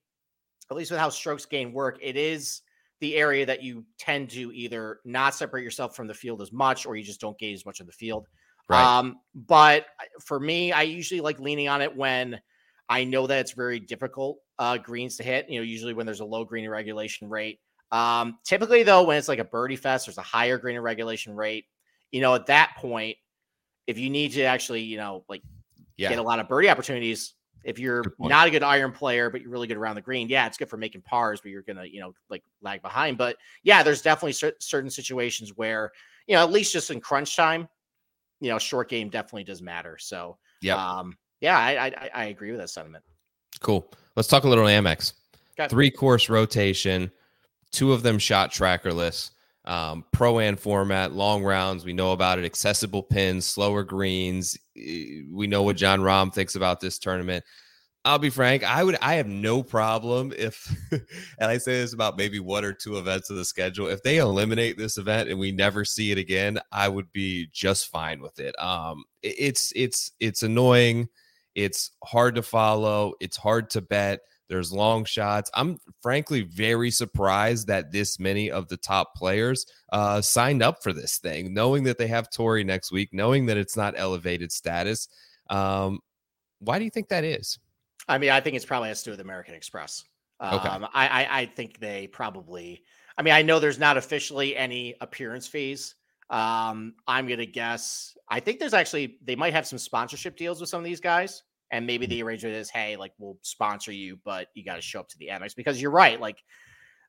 at 0.72 0.78
least 0.78 0.92
with 0.92 1.00
how 1.00 1.10
strokes 1.10 1.46
gain 1.46 1.74
work, 1.74 2.00
it 2.02 2.16
is 2.16 2.62
the 3.02 3.16
area 3.18 3.46
that 3.46 3.62
you 3.62 3.86
tend 4.00 4.30
to 4.30 4.54
either 4.54 5.00
not 5.04 5.36
separate 5.36 5.64
yourself 5.64 5.96
from 5.96 6.08
the 6.08 6.14
field 6.14 6.42
as 6.42 6.54
much 6.54 6.86
or 6.86 6.96
you 6.96 7.04
just 7.04 7.20
don't 7.20 7.38
gain 7.38 7.54
as 7.54 7.66
much 7.66 7.82
of 7.82 7.86
the 7.86 7.92
field. 7.92 8.28
Right. 8.70 8.82
Um, 8.82 9.18
but 9.36 9.88
for 10.22 10.40
me, 10.40 10.72
I 10.72 10.84
usually 10.84 11.20
like 11.20 11.40
leaning 11.40 11.68
on 11.68 11.82
it 11.82 11.94
when 11.94 12.40
I 12.88 13.04
know 13.04 13.28
that 13.28 13.40
it's 13.40 13.52
very 13.52 13.80
difficult 13.80 14.40
uh, 14.58 14.78
greens 14.78 15.18
to 15.18 15.24
hit. 15.24 15.50
You 15.50 15.60
know, 15.60 15.64
usually 15.64 15.94
when 15.94 16.06
there's 16.06 16.22
a 16.22 16.26
low 16.26 16.46
green 16.46 16.70
regulation 16.70 17.30
rate. 17.30 17.60
Um, 17.92 18.40
typically, 18.46 18.84
though, 18.84 19.04
when 19.04 19.18
it's 19.18 19.28
like 19.28 19.40
a 19.40 19.44
birdie 19.44 19.76
fest, 19.76 20.06
there's 20.06 20.18
a 20.18 20.22
higher 20.22 20.58
green 20.58 20.80
regulation 20.80 21.36
rate. 21.36 21.66
You 22.12 22.22
know, 22.22 22.36
at 22.36 22.46
that 22.48 22.76
point, 22.78 23.18
if 23.88 23.98
you 23.98 24.10
need 24.10 24.32
to 24.34 24.44
actually, 24.44 24.82
you 24.82 24.98
know, 24.98 25.24
like 25.28 25.42
yeah. 25.98 26.10
get 26.10 26.20
a 26.20 26.24
lot 26.24 26.40
of 26.40 26.48
birdie 26.48 26.70
opportunities, 26.70 27.34
if 27.64 27.80
you're 27.80 28.04
not 28.20 28.48
a 28.48 28.52
good 28.52 28.64
iron 28.64 28.92
player, 28.92 29.30
but 29.30 29.42
you're 29.42 29.50
really 29.50 29.68
good 29.68 29.78
around 29.78 29.96
the 29.96 30.02
green, 30.02 30.28
yeah, 30.28 30.46
it's 30.46 30.58
good 30.58 30.70
for 30.70 30.78
making 30.78 31.02
pars, 31.02 31.40
but 31.42 31.50
you're 31.50 31.62
gonna, 31.62 31.86
you 31.86 32.00
know, 32.00 32.14
like 32.30 32.44
lag 32.62 32.82
behind. 32.82 33.18
But 33.18 33.38
yeah, 33.64 33.84
there's 33.84 34.02
definitely 34.02 34.34
cer- 34.34 34.56
certain 34.60 34.90
situations 34.90 35.54
where, 35.56 35.92
you 36.28 36.36
know, 36.36 36.44
at 36.44 36.52
least 36.52 36.74
just 36.74 36.92
in 36.92 37.00
crunch 37.00 37.36
time, 37.36 37.68
you 38.42 38.50
know, 38.50 38.60
short 38.60 38.90
game 38.90 39.10
definitely 39.10 39.46
does 39.46 39.62
matter. 39.62 39.98
So 39.98 40.38
yeah, 40.62 40.76
um, 40.76 41.18
yeah, 41.40 41.58
I, 41.58 41.86
I, 41.86 42.10
I 42.14 42.26
agree 42.26 42.52
with 42.52 42.60
that 42.60 42.70
sentiment. 42.70 43.04
Cool. 43.62 43.90
Let's 44.16 44.28
talk 44.28 44.44
a 44.44 44.48
little 44.50 44.66
Amex. 44.66 45.14
Three 45.70 45.92
course 45.92 46.30
rotation, 46.30 47.12
two 47.72 47.94
of 47.94 48.04
them 48.04 48.18
shot 48.18 48.52
trackerless 48.52 49.32
um, 49.66 50.06
pro 50.12 50.40
and 50.40 50.60
format, 50.60 51.14
long 51.14 51.44
rounds. 51.44 51.86
We 51.86 51.94
know 51.94 52.12
about 52.12 52.40
it. 52.40 52.46
Accessible 52.46 53.04
pins, 53.04 53.46
slower 53.46 53.84
greens. 53.84 54.58
We 54.76 55.48
know 55.48 55.64
what 55.64 55.78
Jon 55.78 56.02
Rahm 56.02 56.34
thinks 56.34 56.56
about 56.56 56.80
this 56.80 57.00
tournament. 57.00 57.44
I'll 58.06 58.20
be 58.20 58.30
frank. 58.30 58.64
I 58.64 58.84
would. 58.84 58.98
I 59.02 59.16
have 59.16 59.28
no 59.28 59.64
problem 59.64 60.34
if, 60.36 60.70
and 60.92 61.02
I 61.40 61.58
say 61.58 61.80
this 61.80 61.94
about 61.94 62.18
maybe 62.18 62.40
one 62.40 62.66
or 62.66 62.74
two 62.74 62.98
events 62.98 63.30
of 63.30 63.38
the 63.38 63.46
schedule. 63.46 63.88
If 63.88 64.04
they 64.04 64.18
eliminate 64.18 64.78
this 64.78 64.98
event 64.98 65.30
and 65.30 65.40
we 65.40 65.54
never 65.54 65.86
see 65.86 66.12
it 66.12 66.18
again, 66.18 66.60
I 66.72 66.90
would 66.90 67.12
be 67.14 67.48
just 67.54 67.88
fine 67.88 68.22
with 68.22 68.40
it. 68.40 68.56
Um, 68.62 69.06
it's 69.22 69.72
it's 69.74 70.12
it's 70.20 70.44
annoying. 70.44 71.08
It's 71.56 71.92
hard 72.04 72.36
to 72.36 72.44
follow. 72.44 73.14
It's 73.22 73.38
hard 73.38 73.70
to 73.72 73.82
bet. 73.82 74.20
There's 74.50 74.72
long 74.72 75.06
shots. 75.06 75.50
I'm 75.54 75.80
frankly 76.02 76.42
very 76.42 76.92
surprised 76.92 77.68
that 77.68 77.92
this 77.92 78.20
many 78.20 78.52
of 78.52 78.68
the 78.68 78.78
top 78.78 79.16
players 79.16 79.66
uh, 79.92 80.22
signed 80.22 80.62
up 80.62 80.84
for 80.84 80.94
this 80.94 81.18
thing, 81.18 81.54
knowing 81.54 81.84
that 81.86 81.98
they 81.98 82.08
have 82.08 82.30
Torrey 82.30 82.64
next 82.64 82.92
week, 82.92 83.10
knowing 83.14 83.46
that 83.48 83.58
it's 83.58 83.78
not 83.78 83.94
elevated 83.98 84.52
status. 84.52 85.08
Um, 85.50 86.00
why 86.60 86.78
do 86.78 86.86
you 86.86 86.92
think 86.92 87.10
that 87.10 87.24
is? 87.24 87.58
I 88.08 88.18
mean, 88.18 88.32
I 88.32 88.42
think 88.42 88.56
it's 88.56 88.66
probably 88.66 88.90
has 88.90 89.00
to 89.04 89.06
do 89.06 89.12
with 89.12 89.22
American 89.22 89.56
Express. 89.56 90.04
Okay. 90.42 90.68
Um, 90.68 90.88
I, 90.94 91.08
I 91.08 91.40
I 91.42 91.46
think 91.46 91.80
they 91.80 92.08
probably. 92.08 92.84
I 93.18 93.22
mean, 93.22 93.34
I 93.34 93.44
know 93.44 93.60
there's 93.60 93.80
not 93.80 93.96
officially 93.96 94.58
any 94.58 94.96
appearance 95.00 95.48
fees. 95.48 95.96
Um, 96.30 96.96
I'm 97.08 97.28
gonna 97.28 97.46
guess. 97.46 98.18
I 98.28 98.40
think 98.40 98.60
there's 98.60 98.74
actually 98.74 99.20
they 99.24 99.36
might 99.36 99.54
have 99.54 99.66
some 99.66 99.80
sponsorship 99.80 100.36
deals 100.36 100.60
with 100.60 100.70
some 100.70 100.80
of 100.80 100.86
these 100.86 101.00
guys, 101.00 101.44
and 101.74 101.88
maybe 101.88 102.06
the 102.06 102.22
arrangement 102.22 102.56
is, 102.56 102.70
hey, 102.70 102.96
like 102.96 103.14
we'll 103.18 103.38
sponsor 103.42 103.92
you, 103.92 104.20
but 104.24 104.48
you 104.54 104.64
got 104.64 104.76
to 104.76 104.82
show 104.82 105.00
up 105.00 105.10
to 105.10 105.18
the 105.18 105.28
Amex 105.30 105.56
because 105.56 105.82
you're 105.82 105.92
right. 105.92 106.22
Like 106.22 106.38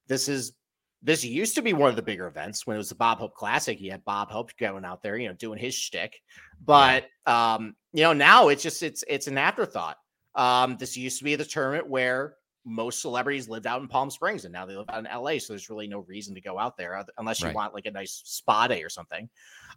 this 0.09 0.27
is 0.27 0.55
this 1.03 1.23
used 1.23 1.55
to 1.57 1.63
be 1.63 1.75
one 1.75 1.91
of 1.91 1.97
the 1.97 2.03
bigger 2.03 2.27
events 2.27 2.67
when 2.67 2.75
it 2.77 2.79
was 2.79 2.89
the 2.89 2.95
Bob 2.95 3.19
Hope 3.19 3.35
Classic. 3.35 3.79
You 3.79 3.91
had 3.91 4.03
Bob 4.07 4.31
Hope 4.31 4.57
going 4.57 4.87
out 4.87 5.03
there, 5.03 5.19
you 5.19 5.29
know, 5.29 5.35
doing 5.35 5.59
his 5.59 5.75
shtick. 5.75 6.19
But 6.65 7.05
um, 7.27 7.77
you 7.93 8.03
know, 8.05 8.15
now 8.15 8.49
it's 8.49 8.63
just 8.63 8.83
it's 8.83 9.05
it's 9.07 9.27
an 9.27 9.37
afterthought. 9.37 9.99
Um, 10.35 10.79
this 10.79 10.97
used 10.97 11.19
to 11.19 11.25
be 11.25 11.37
the 11.37 11.45
tournament 11.45 11.87
where 11.87 12.37
most 12.65 13.03
celebrities 13.03 13.51
lived 13.51 13.67
out 13.67 13.83
in 13.83 13.87
Palm 13.89 14.11
Springs, 14.11 14.47
and 14.47 14.53
now 14.53 14.65
they 14.65 14.75
live 14.75 14.89
out 14.89 15.01
in 15.01 15.05
LA. 15.05 15.39
So 15.39 15.53
there's 15.53 15.69
really 15.69 15.87
no 15.87 16.01
reason 16.09 16.35
to 16.37 16.41
go 16.41 16.59
out 16.59 16.79
there 16.79 17.05
unless 17.19 17.41
you 17.41 17.49
Right. 17.49 17.55
want 17.55 17.75
like 17.75 17.85
a 17.85 17.91
nice 17.91 18.23
spa 18.25 18.67
day 18.67 18.83
or 18.83 18.89
something. 18.89 19.29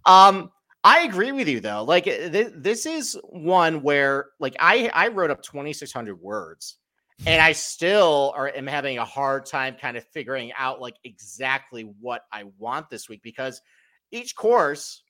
Um, 0.06 0.50
I 0.88 1.02
agree 1.02 1.34
with 1.34 1.50
you 1.50 1.60
though. 1.60 1.84
Like 1.84 2.06
th- 2.06 2.54
this 2.56 2.86
is 2.86 3.20
one 3.30 3.82
where 3.82 4.28
like 4.40 4.56
I 4.60 4.90
I 4.94 5.10
wrote 5.10 5.32
up 5.32 5.42
2,600 5.42 6.22
words, 6.22 6.78
and 7.26 7.42
I 7.42 7.52
still 7.52 8.34
are 8.38 8.48
am 8.48 8.68
having 8.68 8.98
a 8.98 9.04
hard 9.04 9.46
time 9.46 9.76
kind 9.76 9.98
of 9.98 10.06
figuring 10.14 10.54
out 10.58 10.80
like 10.80 10.96
exactly 11.04 11.84
what 12.00 12.22
I 12.32 12.46
want 12.58 12.90
this 12.90 13.10
week 13.10 13.22
because 13.22 13.62
each 14.12 14.34
course 14.34 15.04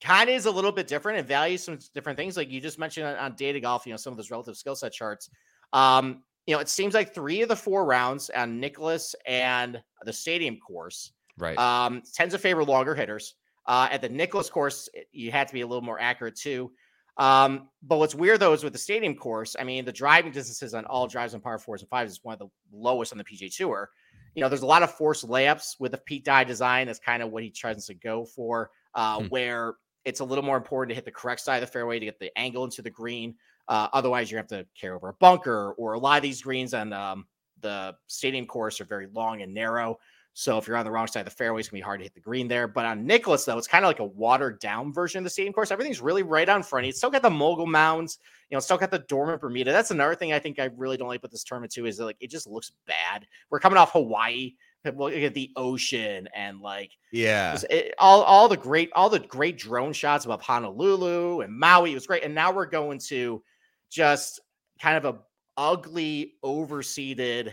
kind 0.00 0.30
of 0.30 0.36
is 0.36 0.46
a 0.46 0.50
little 0.50 0.70
bit 0.70 0.86
different 0.86 1.18
and 1.18 1.26
values 1.26 1.64
some 1.64 1.78
different 1.92 2.16
things. 2.16 2.36
Like 2.36 2.48
you 2.48 2.60
just 2.60 2.78
mentioned 2.78 3.06
on, 3.06 3.16
on 3.16 3.34
data 3.34 3.58
golf, 3.58 3.86
you 3.86 3.92
know, 3.92 3.96
some 3.96 4.12
of 4.12 4.16
those 4.16 4.30
relative 4.30 4.56
skill 4.56 4.76
set 4.76 4.92
charts. 4.92 5.28
Um, 5.72 6.22
you 6.46 6.54
know, 6.54 6.60
it 6.60 6.68
seems 6.68 6.94
like 6.94 7.12
three 7.12 7.42
of 7.42 7.48
the 7.48 7.56
four 7.56 7.84
rounds 7.84 8.30
on 8.30 8.60
Nicklaus 8.60 9.16
and 9.26 9.82
the 10.04 10.12
stadium 10.12 10.56
course 10.58 11.12
Right. 11.36 11.58
um, 11.58 12.02
tends 12.14 12.32
to 12.34 12.38
favor 12.38 12.64
longer 12.64 12.94
hitters. 12.94 13.34
Uh, 13.70 13.86
at 13.92 14.00
the 14.02 14.08
Nicklaus 14.08 14.50
course, 14.50 14.88
you 15.12 15.30
had 15.30 15.46
to 15.46 15.54
be 15.54 15.60
a 15.60 15.66
little 15.66 15.80
more 15.80 16.00
accurate 16.00 16.34
too. 16.34 16.72
Um, 17.18 17.68
but 17.84 17.98
what's 17.98 18.16
weird 18.16 18.40
though 18.40 18.52
is 18.52 18.64
with 18.64 18.72
the 18.72 18.80
stadium 18.80 19.14
course, 19.14 19.54
I 19.56 19.62
mean, 19.62 19.84
the 19.84 19.92
driving 19.92 20.32
distances 20.32 20.74
on 20.74 20.84
all 20.86 21.06
drives 21.06 21.34
on 21.34 21.40
par 21.40 21.56
fours 21.56 21.80
and 21.80 21.88
fives 21.88 22.10
is 22.10 22.20
one 22.24 22.32
of 22.32 22.40
the 22.40 22.48
lowest 22.72 23.12
on 23.12 23.18
the 23.18 23.22
PGA 23.24 23.54
Tour. 23.54 23.90
You 24.34 24.42
know, 24.42 24.48
there's 24.48 24.62
a 24.62 24.66
lot 24.66 24.82
of 24.82 24.90
forced 24.90 25.24
layups 25.24 25.78
with 25.78 25.92
the 25.92 25.98
Pete 25.98 26.24
Dye 26.24 26.42
design. 26.42 26.88
That's 26.88 26.98
kind 26.98 27.22
of 27.22 27.30
what 27.30 27.44
he 27.44 27.50
tries 27.50 27.86
to 27.86 27.94
go 27.94 28.24
for, 28.24 28.72
uh, 28.94 29.20
Hmm. 29.20 29.26
where 29.26 29.74
it's 30.04 30.18
a 30.18 30.24
little 30.24 30.44
more 30.44 30.56
important 30.56 30.88
to 30.90 30.94
hit 30.96 31.04
the 31.04 31.12
correct 31.12 31.40
side 31.40 31.62
of 31.62 31.68
the 31.68 31.72
fairway 31.72 32.00
to 32.00 32.06
get 32.06 32.18
the 32.18 32.36
angle 32.36 32.64
into 32.64 32.82
the 32.82 32.90
green. 32.90 33.36
Uh, 33.68 33.86
otherwise, 33.92 34.32
you 34.32 34.36
have 34.36 34.48
to 34.48 34.66
carry 34.80 34.96
over 34.96 35.10
a 35.10 35.14
bunker, 35.14 35.74
or 35.78 35.92
a 35.92 35.98
lot 35.98 36.16
of 36.16 36.22
these 36.22 36.42
greens 36.42 36.74
on 36.74 36.92
um, 36.92 37.24
the 37.60 37.94
stadium 38.08 38.46
course 38.46 38.80
are 38.80 38.84
very 38.84 39.06
long 39.12 39.42
and 39.42 39.54
narrow. 39.54 39.96
So 40.32 40.56
if 40.58 40.66
you're 40.66 40.76
on 40.76 40.84
the 40.84 40.90
wrong 40.90 41.06
side 41.06 41.20
of 41.20 41.24
the 41.26 41.30
fairway, 41.32 41.60
it's 41.60 41.68
gonna 41.68 41.78
be 41.78 41.82
hard 41.84 42.00
to 42.00 42.04
hit 42.04 42.14
the 42.14 42.20
green 42.20 42.46
there. 42.48 42.68
But 42.68 42.86
on 42.86 43.04
Nicklaus, 43.04 43.44
though, 43.44 43.58
it's 43.58 43.66
kind 43.66 43.84
of 43.84 43.88
like 43.88 43.98
a 43.98 44.04
watered 44.04 44.60
down 44.60 44.92
version 44.92 45.18
of 45.18 45.24
the 45.24 45.30
stadium 45.30 45.52
course. 45.52 45.70
Everything's 45.70 46.00
really 46.00 46.22
right 46.22 46.48
on 46.48 46.62
front. 46.62 46.86
It's 46.86 46.98
still 46.98 47.10
got 47.10 47.22
the 47.22 47.30
mogul 47.30 47.66
mounds, 47.66 48.18
you 48.48 48.56
know, 48.56 48.60
still 48.60 48.78
got 48.78 48.90
the 48.90 49.00
dormant 49.00 49.40
Bermuda. 49.40 49.72
That's 49.72 49.90
another 49.90 50.14
thing 50.14 50.32
I 50.32 50.38
think 50.38 50.58
I 50.58 50.70
really 50.76 50.96
don't 50.96 51.08
like 51.08 51.22
with 51.22 51.32
this 51.32 51.44
tournament 51.44 51.72
too, 51.72 51.86
is 51.86 51.96
that, 51.98 52.04
like 52.04 52.16
it 52.20 52.30
just 52.30 52.46
looks 52.46 52.72
bad. 52.86 53.26
We're 53.50 53.60
coming 53.60 53.76
off 53.76 53.92
Hawaii, 53.92 54.52
look 54.96 55.12
at 55.12 55.34
the 55.34 55.50
ocean 55.56 56.26
and 56.34 56.60
like 56.60 56.92
yeah. 57.12 57.54
it- 57.56 57.64
it- 57.68 57.86
eh, 57.88 57.90
all 57.98 58.22
all 58.22 58.48
the 58.48 58.56
great 58.56 58.90
all 58.94 59.10
the 59.10 59.18
great 59.18 59.58
drone 59.58 59.92
shots 59.92 60.24
above 60.24 60.40
Honolulu 60.42 61.40
and 61.40 61.52
Maui. 61.52 61.90
It 61.90 61.94
was 61.94 62.06
great, 62.06 62.22
and 62.24 62.34
now 62.34 62.50
we're 62.52 62.66
going 62.66 62.98
to 63.08 63.42
just 63.90 64.40
kind 64.80 64.96
of 64.96 65.04
a 65.04 65.18
ugly, 65.58 66.34
overseeded, 66.42 67.52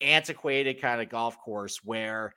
antiquated 0.00 0.80
kind 0.80 1.00
of 1.00 1.08
golf 1.08 1.38
course 1.38 1.80
where 1.84 2.34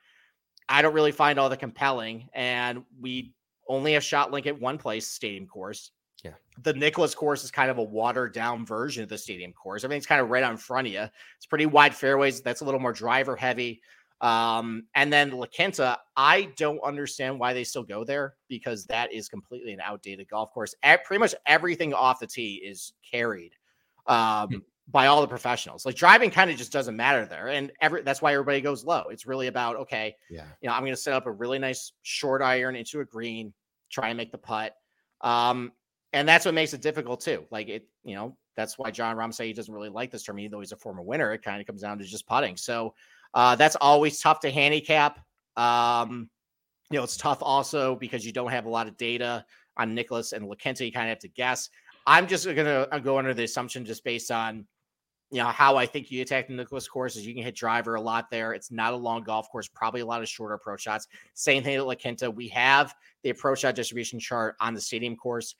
I 0.68 0.82
don't 0.82 0.94
really 0.94 1.12
find 1.12 1.38
all 1.38 1.48
the 1.48 1.56
compelling, 1.56 2.28
and 2.34 2.84
we 3.00 3.34
only 3.68 3.92
have 3.92 4.04
shot 4.04 4.30
link 4.30 4.46
at 4.46 4.60
one 4.60 4.78
place, 4.78 5.06
stadium 5.06 5.46
course. 5.46 5.90
Yeah. 6.24 6.32
The 6.62 6.72
Nicklaus 6.72 7.14
course 7.14 7.42
is 7.42 7.50
kind 7.50 7.70
of 7.70 7.78
a 7.78 7.82
watered 7.82 8.32
down 8.32 8.64
version 8.64 9.02
of 9.02 9.08
the 9.08 9.18
stadium 9.18 9.52
course. 9.52 9.82
Everything's 9.84 10.06
kind 10.06 10.20
of 10.20 10.30
right 10.30 10.44
on 10.44 10.56
front 10.56 10.86
of 10.86 10.92
you. 10.92 11.06
It's 11.36 11.46
pretty 11.48 11.66
wide 11.66 11.94
fairways. 11.94 12.40
That's 12.40 12.60
a 12.60 12.64
little 12.64 12.80
more 12.80 12.92
driver 12.92 13.34
heavy. 13.34 13.80
Um, 14.20 14.84
and 14.94 15.12
then 15.12 15.32
La 15.32 15.46
Quinta, 15.46 15.98
I 16.16 16.52
don't 16.56 16.78
understand 16.84 17.40
why 17.40 17.52
they 17.52 17.64
still 17.64 17.82
go 17.82 18.04
there 18.04 18.36
because 18.48 18.84
that 18.86 19.12
is 19.12 19.28
completely 19.28 19.72
an 19.72 19.80
outdated 19.80 20.28
golf 20.28 20.52
course. 20.52 20.76
At, 20.84 21.04
pretty 21.04 21.18
much 21.18 21.34
everything 21.46 21.92
off 21.92 22.20
the 22.20 22.28
tee 22.28 22.62
is 22.64 22.92
carried 23.10 23.52
um, 24.06 24.62
by 24.92 25.06
all 25.06 25.20
the 25.22 25.26
professionals. 25.26 25.84
Like 25.86 25.96
driving 25.96 26.30
kind 26.30 26.50
of 26.50 26.56
just 26.56 26.70
doesn't 26.70 26.96
matter 26.96 27.26
there, 27.26 27.48
and 27.48 27.72
every 27.80 28.02
that's 28.02 28.22
why 28.22 28.32
everybody 28.34 28.60
goes 28.60 28.84
low. 28.84 29.04
It's 29.10 29.26
really 29.26 29.46
about 29.48 29.76
okay, 29.76 30.14
Yeah. 30.30 30.44
you 30.60 30.68
know, 30.68 30.74
I'm 30.74 30.82
going 30.82 30.92
to 30.92 30.96
set 30.96 31.14
up 31.14 31.26
a 31.26 31.32
really 31.32 31.58
nice 31.58 31.92
short 32.02 32.42
iron 32.42 32.76
into 32.76 33.00
a 33.00 33.04
green, 33.04 33.52
try 33.90 34.08
and 34.10 34.16
make 34.16 34.30
the 34.30 34.38
putt. 34.38 34.76
Um, 35.22 35.72
and 36.12 36.28
that's 36.28 36.44
what 36.44 36.54
makes 36.54 36.74
it 36.74 36.82
difficult 36.82 37.20
too. 37.22 37.46
Like 37.50 37.68
it, 37.68 37.88
you 38.04 38.14
know, 38.14 38.36
that's 38.54 38.78
why 38.78 38.90
Jon 38.90 39.16
Rahm 39.16 39.32
say 39.32 39.46
he 39.46 39.54
doesn't 39.54 39.72
really 39.72 39.88
like 39.88 40.10
this 40.10 40.22
term, 40.24 40.38
even 40.38 40.50
though 40.52 40.60
he's 40.60 40.72
a 40.72 40.76
former 40.76 41.02
winner. 41.02 41.32
It 41.32 41.42
kind 41.42 41.60
of 41.60 41.66
comes 41.66 41.80
down 41.80 41.98
to 41.98 42.04
just 42.04 42.26
putting. 42.26 42.56
So 42.58 42.94
uh, 43.32 43.56
that's 43.56 43.76
always 43.76 44.20
tough 44.20 44.40
to 44.40 44.50
handicap. 44.50 45.20
Um, 45.56 46.28
you 46.90 46.98
know, 46.98 47.04
it's 47.04 47.16
tough 47.16 47.38
also 47.40 47.96
because 47.96 48.26
you 48.26 48.32
don't 48.32 48.50
have 48.50 48.66
a 48.66 48.70
lot 48.70 48.88
of 48.88 48.96
data 48.98 49.46
on 49.78 49.94
Nicklaus 49.94 50.32
and 50.32 50.46
La 50.46 50.54
Quinta. 50.54 50.84
You 50.84 50.92
kind 50.92 51.06
of 51.06 51.10
have 51.10 51.20
to 51.20 51.28
guess. 51.28 51.70
I'm 52.06 52.26
just 52.26 52.44
gonna 52.44 52.86
uh, 52.92 52.98
go 52.98 53.16
under 53.16 53.32
the 53.32 53.44
assumption 53.44 53.86
just 53.86 54.04
based 54.04 54.30
on 54.30 54.66
you 55.32 55.38
know 55.38 55.48
how 55.48 55.76
I 55.76 55.86
think 55.86 56.10
you 56.10 56.20
attack 56.20 56.48
the 56.48 56.52
Nicklaus 56.52 56.86
course 56.86 57.16
is 57.16 57.26
you 57.26 57.32
can 57.32 57.42
hit 57.42 57.56
driver 57.56 57.94
a 57.94 58.00
lot 58.00 58.30
there. 58.30 58.52
It's 58.52 58.70
not 58.70 58.92
a 58.92 58.96
long 58.96 59.22
golf 59.22 59.50
course, 59.50 59.66
probably 59.66 60.02
a 60.02 60.06
lot 60.06 60.20
of 60.20 60.28
shorter 60.28 60.52
approach 60.52 60.82
shots. 60.82 61.08
Same 61.32 61.64
thing 61.64 61.74
at 61.74 61.86
La 61.86 61.94
Quinta. 61.94 62.30
We 62.30 62.48
have 62.48 62.94
the 63.22 63.30
approach 63.30 63.60
shot 63.60 63.74
distribution 63.74 64.20
chart 64.20 64.56
on 64.60 64.74
the 64.74 64.80
stadium 64.80 65.16
course. 65.16 65.54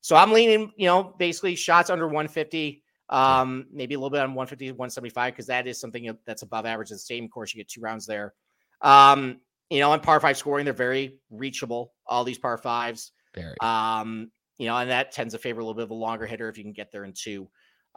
So 0.00 0.16
I'm 0.16 0.32
leaning, 0.32 0.72
you 0.78 0.86
know, 0.86 1.14
basically 1.18 1.56
shots 1.56 1.90
under 1.90 2.06
150, 2.06 2.82
um, 3.10 3.66
maybe 3.70 3.94
a 3.94 3.98
little 3.98 4.08
bit 4.08 4.20
on 4.20 4.30
150, 4.30 4.72
175, 4.72 5.34
because 5.34 5.46
that 5.46 5.66
is 5.66 5.78
something 5.78 6.10
that's 6.24 6.40
above 6.40 6.64
average 6.64 6.90
at 6.90 6.94
the 6.94 7.00
stadium 7.00 7.28
course. 7.28 7.52
You 7.52 7.60
get 7.60 7.68
two 7.68 7.82
rounds 7.82 8.06
there. 8.06 8.32
Um, 8.80 9.40
you 9.68 9.80
know, 9.80 9.90
on 9.90 10.00
par 10.00 10.20
five 10.20 10.38
scoring, 10.38 10.64
they're 10.64 10.72
very 10.72 11.18
reachable, 11.30 11.92
all 12.06 12.24
these 12.24 12.38
par 12.38 12.56
fives. 12.56 13.12
Very. 13.34 13.56
Um, 13.60 14.30
you 14.56 14.68
know, 14.68 14.76
and 14.78 14.90
that 14.90 15.12
tends 15.12 15.34
to 15.34 15.38
favor 15.38 15.60
a 15.60 15.62
little 15.62 15.74
bit 15.74 15.84
of 15.84 15.90
a 15.90 15.94
longer 15.94 16.24
hitter 16.24 16.48
if 16.48 16.56
you 16.56 16.64
can 16.64 16.72
get 16.72 16.90
there 16.90 17.04
in 17.04 17.12
two. 17.12 17.48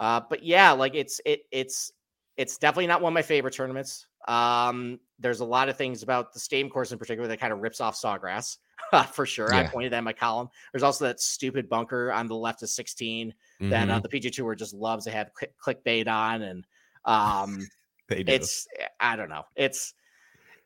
Uh, 0.02 0.22
but 0.30 0.44
yeah, 0.44 0.72
like 0.74 0.96
it's 0.96 1.22
it 1.26 1.44
it's 1.52 1.94
it's 2.38 2.58
definitely 2.58 2.88
not 2.88 3.02
one 3.02 3.14
of 3.14 3.16
my 3.16 3.22
favorite 3.22 3.54
tournaments. 3.54 4.08
Um, 4.28 5.00
there's 5.20 5.42
a 5.42 5.46
lot 5.46 5.70
of 5.70 5.78
things 5.78 6.04
about 6.04 6.34
the 6.34 6.40
stadium 6.40 6.70
course 6.70 6.92
in 6.92 7.00
particular 7.00 7.30
that 7.30 7.40
kind 7.40 7.54
of 7.54 7.60
rips 7.60 7.80
off 7.82 7.96
Sawgrass 7.96 8.58
for 9.14 9.26
sure. 9.28 9.54
I 9.54 9.64
pointed 9.64 9.94
that 9.94 10.00
in 10.00 10.04
my 10.04 10.14
column. 10.14 10.50
There's 10.74 10.84
also 10.84 11.06
that 11.06 11.22
stupid 11.22 11.70
bunker 11.70 12.12
on 12.12 12.28
the 12.28 12.36
left 12.36 12.64
of 12.64 12.70
16 12.70 13.34
that 13.70 13.90
uh, 13.90 14.00
Mhm. 14.00 14.04
the 14.04 14.10
PG 14.10 14.32
Tour 14.32 14.56
just 14.56 14.74
loves 14.74 15.06
to 15.06 15.12
have 15.12 15.34
click, 15.34 15.54
clickbait 15.64 16.08
on, 16.08 16.42
and 16.42 16.68
um, 17.06 17.68
they 18.10 18.24
do. 18.24 18.34
it's 18.34 18.68
eh, 18.80 18.88
I 19.00 19.16
don't 19.16 19.30
know. 19.30 19.46
It's 19.56 19.94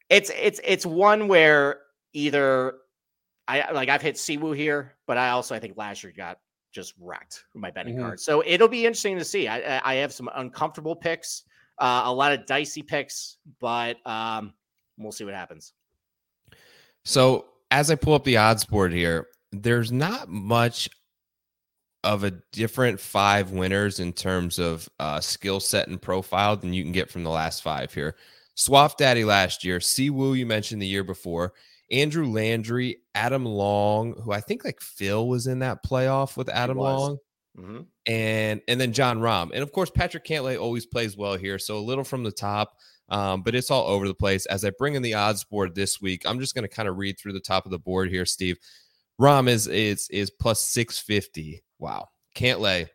it's 0.10 0.32
it's 0.36 0.60
it's 0.64 0.86
one 0.86 1.28
where 1.28 1.82
either 2.14 2.76
I 3.48 3.72
like 3.72 3.90
I've 3.90 4.02
hit 4.04 4.16
Siwoo 4.16 4.56
here, 4.56 4.98
but 5.08 5.18
I 5.18 5.30
also 5.32 5.56
I 5.56 5.60
think 5.60 5.78
last 5.78 6.04
year 6.04 6.14
got 6.16 6.40
just 6.76 6.94
wrecked 7.00 7.46
my 7.54 7.72
betting 7.72 7.96
Mhm. 7.96 8.02
card. 8.02 8.20
So 8.20 8.44
it'll 8.46 8.68
be 8.68 8.86
interesting 8.86 9.18
to 9.18 9.24
see. 9.26 9.48
I 9.48 9.78
I- 9.78 9.92
I 9.92 9.96
have 9.96 10.12
some 10.12 10.30
uncomfortable 10.36 10.96
picks, 10.96 11.44
uh, 11.80 12.02
a 12.06 12.14
lot 12.14 12.34
of 12.34 12.46
dicey 12.46 12.84
picks, 12.84 13.38
but 13.62 14.06
um, 14.06 14.54
we'll 14.98 15.14
see 15.14 15.24
what 15.24 15.34
happens. 15.34 15.74
So 17.06 17.46
as 17.72 17.90
I 17.90 17.96
pull 17.96 18.14
up 18.14 18.26
the 18.26 18.38
odds 18.38 18.66
board 18.66 18.92
here, 18.92 19.28
there's 19.52 19.92
not 19.92 20.28
much 20.28 20.90
of 22.04 22.24
a 22.24 22.32
different 22.52 23.00
five 23.00 23.52
winners 23.52 24.00
in 24.00 24.12
terms 24.14 24.60
of 24.60 24.88
uh, 25.00 25.20
skill 25.20 25.60
set 25.60 25.88
and 25.88 26.00
profile 26.02 26.56
than 26.58 26.74
you 26.74 26.84
can 26.84 26.92
get 26.92 27.10
from 27.10 27.24
the 27.24 27.30
last 27.30 27.64
five 27.64 27.94
here. 27.94 28.16
Swaff 28.56 28.98
Daddy 28.98 29.24
last 29.24 29.64
year, 29.64 29.80
Siwoo 29.80 30.38
you 30.38 30.46
mentioned 30.46 30.82
the 30.82 30.88
year 30.88 31.04
before, 31.04 31.54
Andrew 31.92 32.28
Landry, 32.28 32.98
Adam 33.14 33.46
Long, 33.46 34.14
who 34.22 34.32
I 34.32 34.42
think 34.42 34.66
like 34.66 34.82
Phil 34.82 35.28
was 35.28 35.48
in 35.48 35.60
that 35.60 35.84
playoff 35.84 36.36
with 36.38 36.50
Adam. 36.50 36.78
Long 36.78 37.18
Mhm. 37.58 37.86
and 38.06 38.62
and 38.68 38.82
then 38.82 38.92
Jon 38.92 39.20
Rahm. 39.20 39.52
And 39.54 39.64
of 39.64 39.72
course, 39.72 39.90
Patrick 39.90 40.26
Cantlay 40.26 40.60
always 40.60 40.86
plays 40.86 41.16
well 41.16 41.38
here. 41.38 41.58
So 41.58 41.78
a 41.78 41.80
little 41.80 42.04
from 42.04 42.24
the 42.24 42.32
top, 42.32 42.74
um, 43.10 43.44
but 43.44 43.56
it's 43.56 43.72
all 43.72 43.86
over 43.88 44.08
the 44.08 44.14
place. 44.14 44.46
As 44.48 44.66
I 44.66 44.72
bring 44.72 44.96
in 44.96 45.02
the 45.04 45.14
odds 45.14 45.44
board 45.46 45.74
this 45.74 46.02
week, 46.02 46.24
I'm 46.26 46.40
just 46.42 46.54
going 46.54 46.68
to 46.68 46.76
kind 46.76 46.90
of 46.90 46.98
read 46.98 47.18
through 47.18 47.32
the 47.34 47.40
top 47.40 47.66
of 47.66 47.72
the 47.72 47.80
board 47.80 48.10
here, 48.10 48.26
Steve. 48.26 48.58
Rahm 49.22 49.48
is 49.48 49.68
is 49.68 50.10
is 50.10 50.30
plus 50.32 50.62
650. 50.62 51.64
Wow. 51.80 52.10
Cantlay 52.36 52.90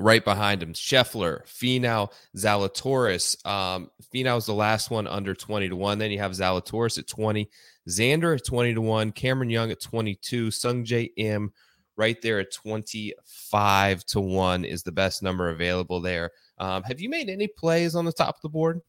right 0.00 0.24
behind 0.24 0.62
him. 0.62 0.72
Scheffler, 0.72 1.46
Finau, 1.46 2.10
Zalatoris. 2.36 3.44
Um, 3.46 3.90
Finau's 4.12 4.46
the 4.46 4.54
last 4.54 4.90
one 4.90 5.06
under 5.06 5.34
20 5.34 5.68
to 5.68 5.76
1. 5.76 5.98
Then 5.98 6.10
you 6.10 6.18
have 6.18 6.32
Zalatoris 6.32 6.98
at 6.98 7.06
20, 7.06 7.48
Xander 7.88 8.36
at 8.36 8.44
20 8.44 8.74
to 8.74 8.80
1, 8.80 9.12
Cameron 9.12 9.50
Young 9.50 9.70
at 9.70 9.80
22, 9.80 10.48
Sungjae 10.48 11.10
Im 11.16 11.52
right 11.96 12.20
there 12.22 12.40
at 12.40 12.52
25 12.52 14.04
to 14.06 14.20
1 14.20 14.64
is 14.64 14.82
the 14.82 14.92
best 14.92 15.22
number 15.22 15.50
available 15.50 16.00
there. 16.00 16.30
Um, 16.58 16.82
have 16.84 17.00
you 17.00 17.10
made 17.10 17.28
any 17.28 17.46
plays 17.46 17.94
on 17.94 18.04
the 18.06 18.12
top 18.12 18.36
of 18.36 18.42
the 18.42 18.48
board? 18.48 18.80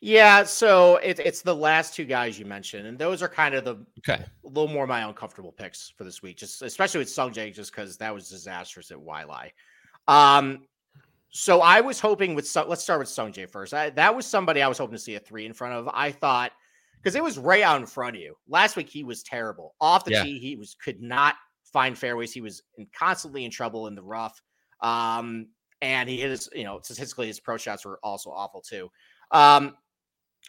Yeah, 0.00 0.44
so 0.44 0.96
it, 0.96 1.20
it's 1.20 1.42
the 1.42 1.54
last 1.54 1.94
two 1.94 2.04
guys 2.04 2.36
you 2.38 2.44
mentioned, 2.44 2.88
and 2.88 2.98
those 2.98 3.22
are 3.22 3.28
kind 3.28 3.54
of 3.54 3.64
the 3.64 3.76
Okay. 3.98 4.24
a 4.24 4.48
little 4.48 4.66
more 4.66 4.86
my 4.86 5.02
uncomfortable 5.02 5.52
picks 5.52 5.92
for 5.96 6.02
this 6.02 6.22
week, 6.22 6.36
just 6.36 6.60
especially 6.62 6.98
with 6.98 7.10
Sung 7.10 7.32
Sungjae, 7.32 7.54
just 7.54 7.72
because 7.72 7.96
that 7.98 8.12
was 8.12 8.28
disastrous 8.28 8.90
at 8.90 8.98
Waialae. 8.98 9.50
Um, 10.08 10.66
so 11.30 11.60
I 11.60 11.80
was 11.80 11.98
hoping 11.98 12.34
with 12.34 12.46
Sung- 12.46 12.68
let's 12.68 12.82
start 12.82 12.98
with 12.98 13.08
Sungjae 13.08 13.48
first. 13.48 13.72
I, 13.72 13.90
that 13.90 14.14
was 14.14 14.26
somebody 14.26 14.60
I 14.62 14.68
was 14.68 14.78
hoping 14.78 14.96
to 14.96 15.02
see 15.02 15.14
a 15.14 15.20
three 15.20 15.46
in 15.46 15.54
front 15.54 15.74
of. 15.74 15.88
I 15.92 16.12
thought 16.12 16.52
because 17.02 17.16
it 17.16 17.22
was 17.22 17.38
right 17.38 17.62
out 17.62 17.80
in 17.80 17.86
front 17.86 18.16
of 18.16 18.22
you 18.22 18.36
last 18.48 18.76
week. 18.76 18.88
He 18.88 19.02
was 19.02 19.22
terrible 19.22 19.74
off 19.80 20.04
the 20.04 20.12
Yeah. 20.12 20.24
tee. 20.24 20.38
He 20.38 20.56
was 20.56 20.74
could 20.74 21.00
not 21.00 21.36
find 21.64 21.96
fairways. 21.96 22.32
He 22.32 22.40
was 22.40 22.62
in, 22.76 22.86
constantly 22.96 23.44
in 23.44 23.50
trouble 23.50 23.86
in 23.86 23.94
the 23.94 24.02
rough. 24.02 24.40
Um, 24.80 25.48
and 25.80 26.08
he 26.08 26.18
hit 26.18 26.30
his, 26.30 26.48
you 26.54 26.64
know, 26.64 26.80
statistically 26.80 27.26
his 27.26 27.40
pro 27.40 27.56
shots 27.56 27.84
were 27.84 27.98
also 28.02 28.30
awful 28.30 28.60
too. 28.60 28.90
Um, 29.30 29.76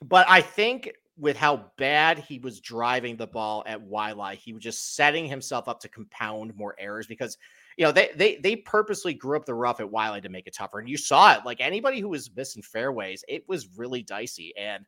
but 0.01 0.27
I 0.29 0.41
think 0.41 0.91
with 1.17 1.37
how 1.37 1.71
bad 1.77 2.19
he 2.19 2.39
was 2.39 2.59
driving 2.59 3.15
the 3.15 3.27
ball 3.27 3.63
at 3.65 3.79
Waialae, 3.81 4.35
he 4.35 4.53
was 4.53 4.63
just 4.63 4.95
setting 4.95 5.25
himself 5.27 5.67
up 5.67 5.79
to 5.81 5.89
compound 5.89 6.55
more 6.55 6.75
errors 6.77 7.07
because 7.07 7.37
you 7.77 7.86
know 7.86 7.91
they 7.91 8.12
they 8.15 8.38
they 8.38 8.55
purposely 8.55 9.13
grew 9.13 9.38
up 9.38 9.45
the 9.45 9.53
rough 9.53 9.79
at 9.79 9.88
Waialae 9.88 10.21
to 10.21 10.29
make 10.29 10.47
it 10.47 10.55
tougher. 10.55 10.79
And 10.79 10.89
you 10.89 10.97
saw 10.97 11.33
it. 11.33 11.45
Like 11.45 11.62
anybody 11.62 11.99
who 11.99 12.09
was 12.09 12.36
missing 12.36 12.62
fairways, 12.62 13.23
it 13.27 13.43
was 13.47 13.77
really 13.77 14.03
dicey. 14.03 14.53
And 14.57 14.86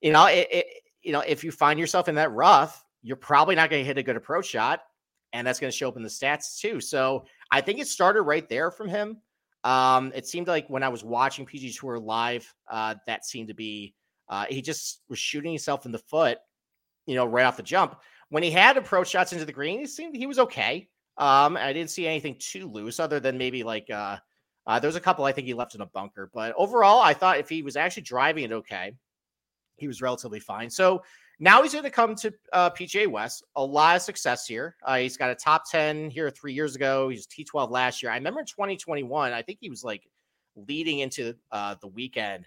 you 0.00 0.12
know, 0.12 0.26
it, 0.26 0.48
it 0.50 0.66
you 1.02 1.12
know, 1.12 1.20
if 1.20 1.44
you 1.44 1.52
find 1.52 1.78
yourself 1.78 2.08
in 2.08 2.14
that 2.16 2.32
rough, 2.32 2.84
you're 3.02 3.16
probably 3.16 3.54
not 3.54 3.70
going 3.70 3.82
to 3.82 3.86
hit 3.86 3.98
a 3.98 4.02
good 4.02 4.16
approach 4.16 4.46
shot, 4.46 4.80
and 5.32 5.46
that's 5.46 5.60
going 5.60 5.70
to 5.70 5.76
show 5.76 5.88
up 5.88 5.96
in 5.96 6.02
the 6.02 6.08
stats 6.08 6.58
too. 6.58 6.80
So 6.80 7.24
I 7.50 7.60
think 7.60 7.78
it 7.78 7.86
started 7.86 8.22
right 8.22 8.48
there 8.48 8.70
from 8.70 8.88
him. 8.88 9.18
Um, 9.64 10.12
it 10.14 10.26
seemed 10.26 10.48
like 10.48 10.68
when 10.68 10.82
I 10.82 10.88
was 10.88 11.04
watching 11.04 11.46
PG 11.46 11.72
Tour 11.72 11.98
live, 11.98 12.52
uh, 12.70 12.94
that 13.06 13.24
seemed 13.24 13.48
to 13.48 13.54
be 13.54 13.94
uh, 14.28 14.46
he 14.48 14.62
just 14.62 15.02
was 15.08 15.18
shooting 15.18 15.52
himself 15.52 15.86
in 15.86 15.92
the 15.92 15.98
foot, 15.98 16.38
you 17.06 17.14
know, 17.14 17.26
right 17.26 17.44
off 17.44 17.56
the 17.56 17.62
jump. 17.62 18.00
When 18.28 18.42
he 18.42 18.50
had 18.50 18.76
approach 18.76 19.08
shots 19.08 19.32
into 19.32 19.44
the 19.44 19.52
green, 19.52 19.78
he 19.80 19.86
seemed 19.86 20.16
he 20.16 20.26
was 20.26 20.38
okay. 20.38 20.88
Um, 21.18 21.56
I 21.56 21.72
didn't 21.72 21.90
see 21.90 22.06
anything 22.06 22.36
too 22.38 22.68
loose, 22.68 23.00
other 23.00 23.20
than 23.20 23.38
maybe 23.38 23.62
like 23.62 23.88
uh, 23.90 24.18
uh, 24.66 24.78
there 24.78 24.88
was 24.88 24.96
a 24.96 25.00
couple 25.00 25.24
I 25.24 25.32
think 25.32 25.46
he 25.46 25.54
left 25.54 25.74
in 25.74 25.80
a 25.80 25.86
bunker, 25.86 26.30
but 26.34 26.54
overall, 26.56 27.00
I 27.00 27.14
thought 27.14 27.38
if 27.38 27.48
he 27.48 27.62
was 27.62 27.76
actually 27.76 28.02
driving 28.02 28.44
it 28.44 28.52
okay, 28.52 28.92
he 29.76 29.86
was 29.86 30.02
relatively 30.02 30.40
fine. 30.40 30.70
So 30.70 31.02
now 31.38 31.62
he's 31.62 31.72
going 31.72 31.84
to 31.84 31.90
come 31.90 32.14
to 32.16 32.32
uh, 32.52 32.70
PGA 32.70 33.06
West. 33.06 33.44
A 33.56 33.64
lot 33.64 33.96
of 33.96 34.02
success 34.02 34.46
here. 34.46 34.76
Uh, 34.82 34.96
he's 34.96 35.16
got 35.16 35.30
a 35.30 35.34
top 35.34 35.70
10 35.70 36.10
here 36.10 36.30
three 36.30 36.54
years 36.54 36.74
ago. 36.74 37.08
He's 37.08 37.26
T12 37.26 37.70
last 37.70 38.02
year. 38.02 38.10
I 38.10 38.16
remember 38.16 38.40
in 38.40 38.46
2021, 38.46 39.32
I 39.32 39.42
think 39.42 39.58
he 39.60 39.68
was 39.68 39.84
like 39.84 40.08
leading 40.56 41.00
into 41.00 41.34
uh, 41.52 41.76
the 41.80 41.88
weekend. 41.88 42.46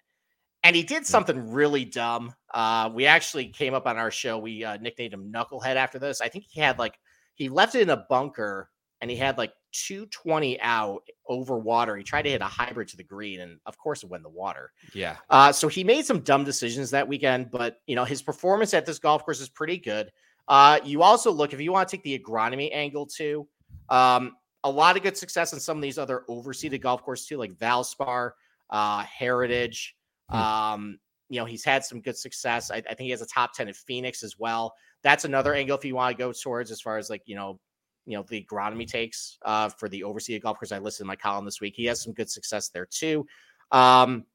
And 0.63 0.75
he 0.75 0.84
did 0.84 1.05
something 1.05 1.51
really 1.51 1.86
dumb. 1.86 2.34
Uh, 2.53 2.89
we 2.93 3.05
actually 3.05 3.47
came 3.47 3.73
up 3.73 3.86
on 3.86 3.97
our 3.97 4.12
show. 4.12 4.38
We 4.38 4.63
uh, 4.63 4.77
nicknamed 4.77 5.13
him 5.13 5.32
Knucklehead 5.32 5.75
after 5.75 5.99
this. 5.99 6.19
I 6.19 6.27
think 6.27 6.45
he 6.49 6.60
had 6.60 6.77
like, 6.77 6.99
he 7.39 7.49
left 7.49 7.73
it 7.73 7.82
in 7.82 7.89
a 7.89 8.06
bunker 8.10 8.69
and 9.02 9.10
he 9.10 9.17
had 9.17 9.38
like 9.38 9.54
220 9.71 10.60
out 10.62 11.02
over 11.28 11.58
water. 11.58 11.95
He 11.95 12.04
tried 12.04 12.23
to 12.23 12.30
hit 12.30 12.41
a 12.41 12.45
hybrid 12.45 12.89
to 12.89 12.97
the 12.97 13.04
green. 13.04 13.39
And 13.39 13.60
of 13.65 13.78
course, 13.78 14.04
it 14.04 14.10
went 14.10 14.23
the 14.23 14.30
water. 14.30 14.71
Yeah. 14.93 15.15
Uh, 15.30 15.52
so 15.52 15.67
he 15.67 15.84
made 15.84 16.06
some 16.06 16.19
dumb 16.19 16.43
decisions 16.43 16.91
that 16.91 17.08
weekend, 17.08 17.49
but 17.49 17.78
you 17.88 17.95
know 17.95 18.04
his 18.04 18.21
performance 18.21 18.73
at 18.73 18.86
this 18.86 18.99
golf 18.99 19.23
course 19.23 19.39
is 19.39 19.49
pretty 19.49 19.78
good. 19.78 20.12
Uh, 20.47 20.80
you 20.84 21.02
also 21.02 21.32
look 21.32 21.54
if 21.54 21.62
you 21.62 21.71
want 21.71 21.88
to 21.88 21.95
take 21.95 22.04
the 22.04 22.19
agronomy 22.19 22.69
angle 22.73 23.06
too. 23.06 23.47
Um, 23.88 24.36
a 24.65 24.69
lot 24.69 24.97
of 24.97 25.04
good 25.04 25.15
success 25.15 25.54
in 25.54 25.60
some 25.60 25.78
of 25.78 25.82
these 25.82 25.97
other 25.97 26.23
overseeded 26.30 26.82
golf 26.82 27.02
courses 27.04 27.28
too, 27.28 27.38
like 27.38 27.54
Valspar, 27.54 28.32
uh, 28.69 29.04
Heritage. 29.04 29.95
Hmm. 30.30 30.36
Um, 30.36 30.99
you 31.30 31.39
know 31.39 31.45
he's 31.45 31.63
had 31.63 31.86
some 31.86 32.02
good 32.02 32.17
success. 32.17 32.71
I, 32.71 32.78
I 32.78 32.82
think 32.82 33.02
he 33.02 33.12
has 33.12 33.21
a 33.21 33.28
top 33.28 33.54
ten 33.54 33.67
in 33.67 33.73
Phoenix 33.73 34.23
as 34.23 34.38
well. 34.38 34.73
That's 35.03 35.25
another 35.25 35.53
angle 35.53 35.77
if 35.77 35.85
you 35.85 35.95
want 35.95 36.17
to 36.17 36.23
go 36.23 36.31
towards 36.31 36.71
as 36.71 36.81
far 36.81 36.97
as 36.97 37.09
like 37.09 37.23
you 37.25 37.35
know 37.35 37.59
you 38.05 38.17
know 38.17 38.25
the 38.27 38.43
agronomy 38.43 38.88
takes 38.88 39.38
uh, 39.45 39.69
for 39.69 39.88
the 39.88 40.03
overseas 40.03 40.41
golf 40.41 40.57
course. 40.57 40.71
I 40.71 40.79
listed 40.79 41.01
in 41.03 41.07
my 41.07 41.15
column 41.15 41.45
this 41.45 41.62
week. 41.62 41.75
He 41.75 41.85
has 41.85 42.01
some 42.01 42.13
good 42.13 42.29
success 42.29 42.69
there 42.69 42.88
too. 42.89 43.25
Um, 43.71 44.25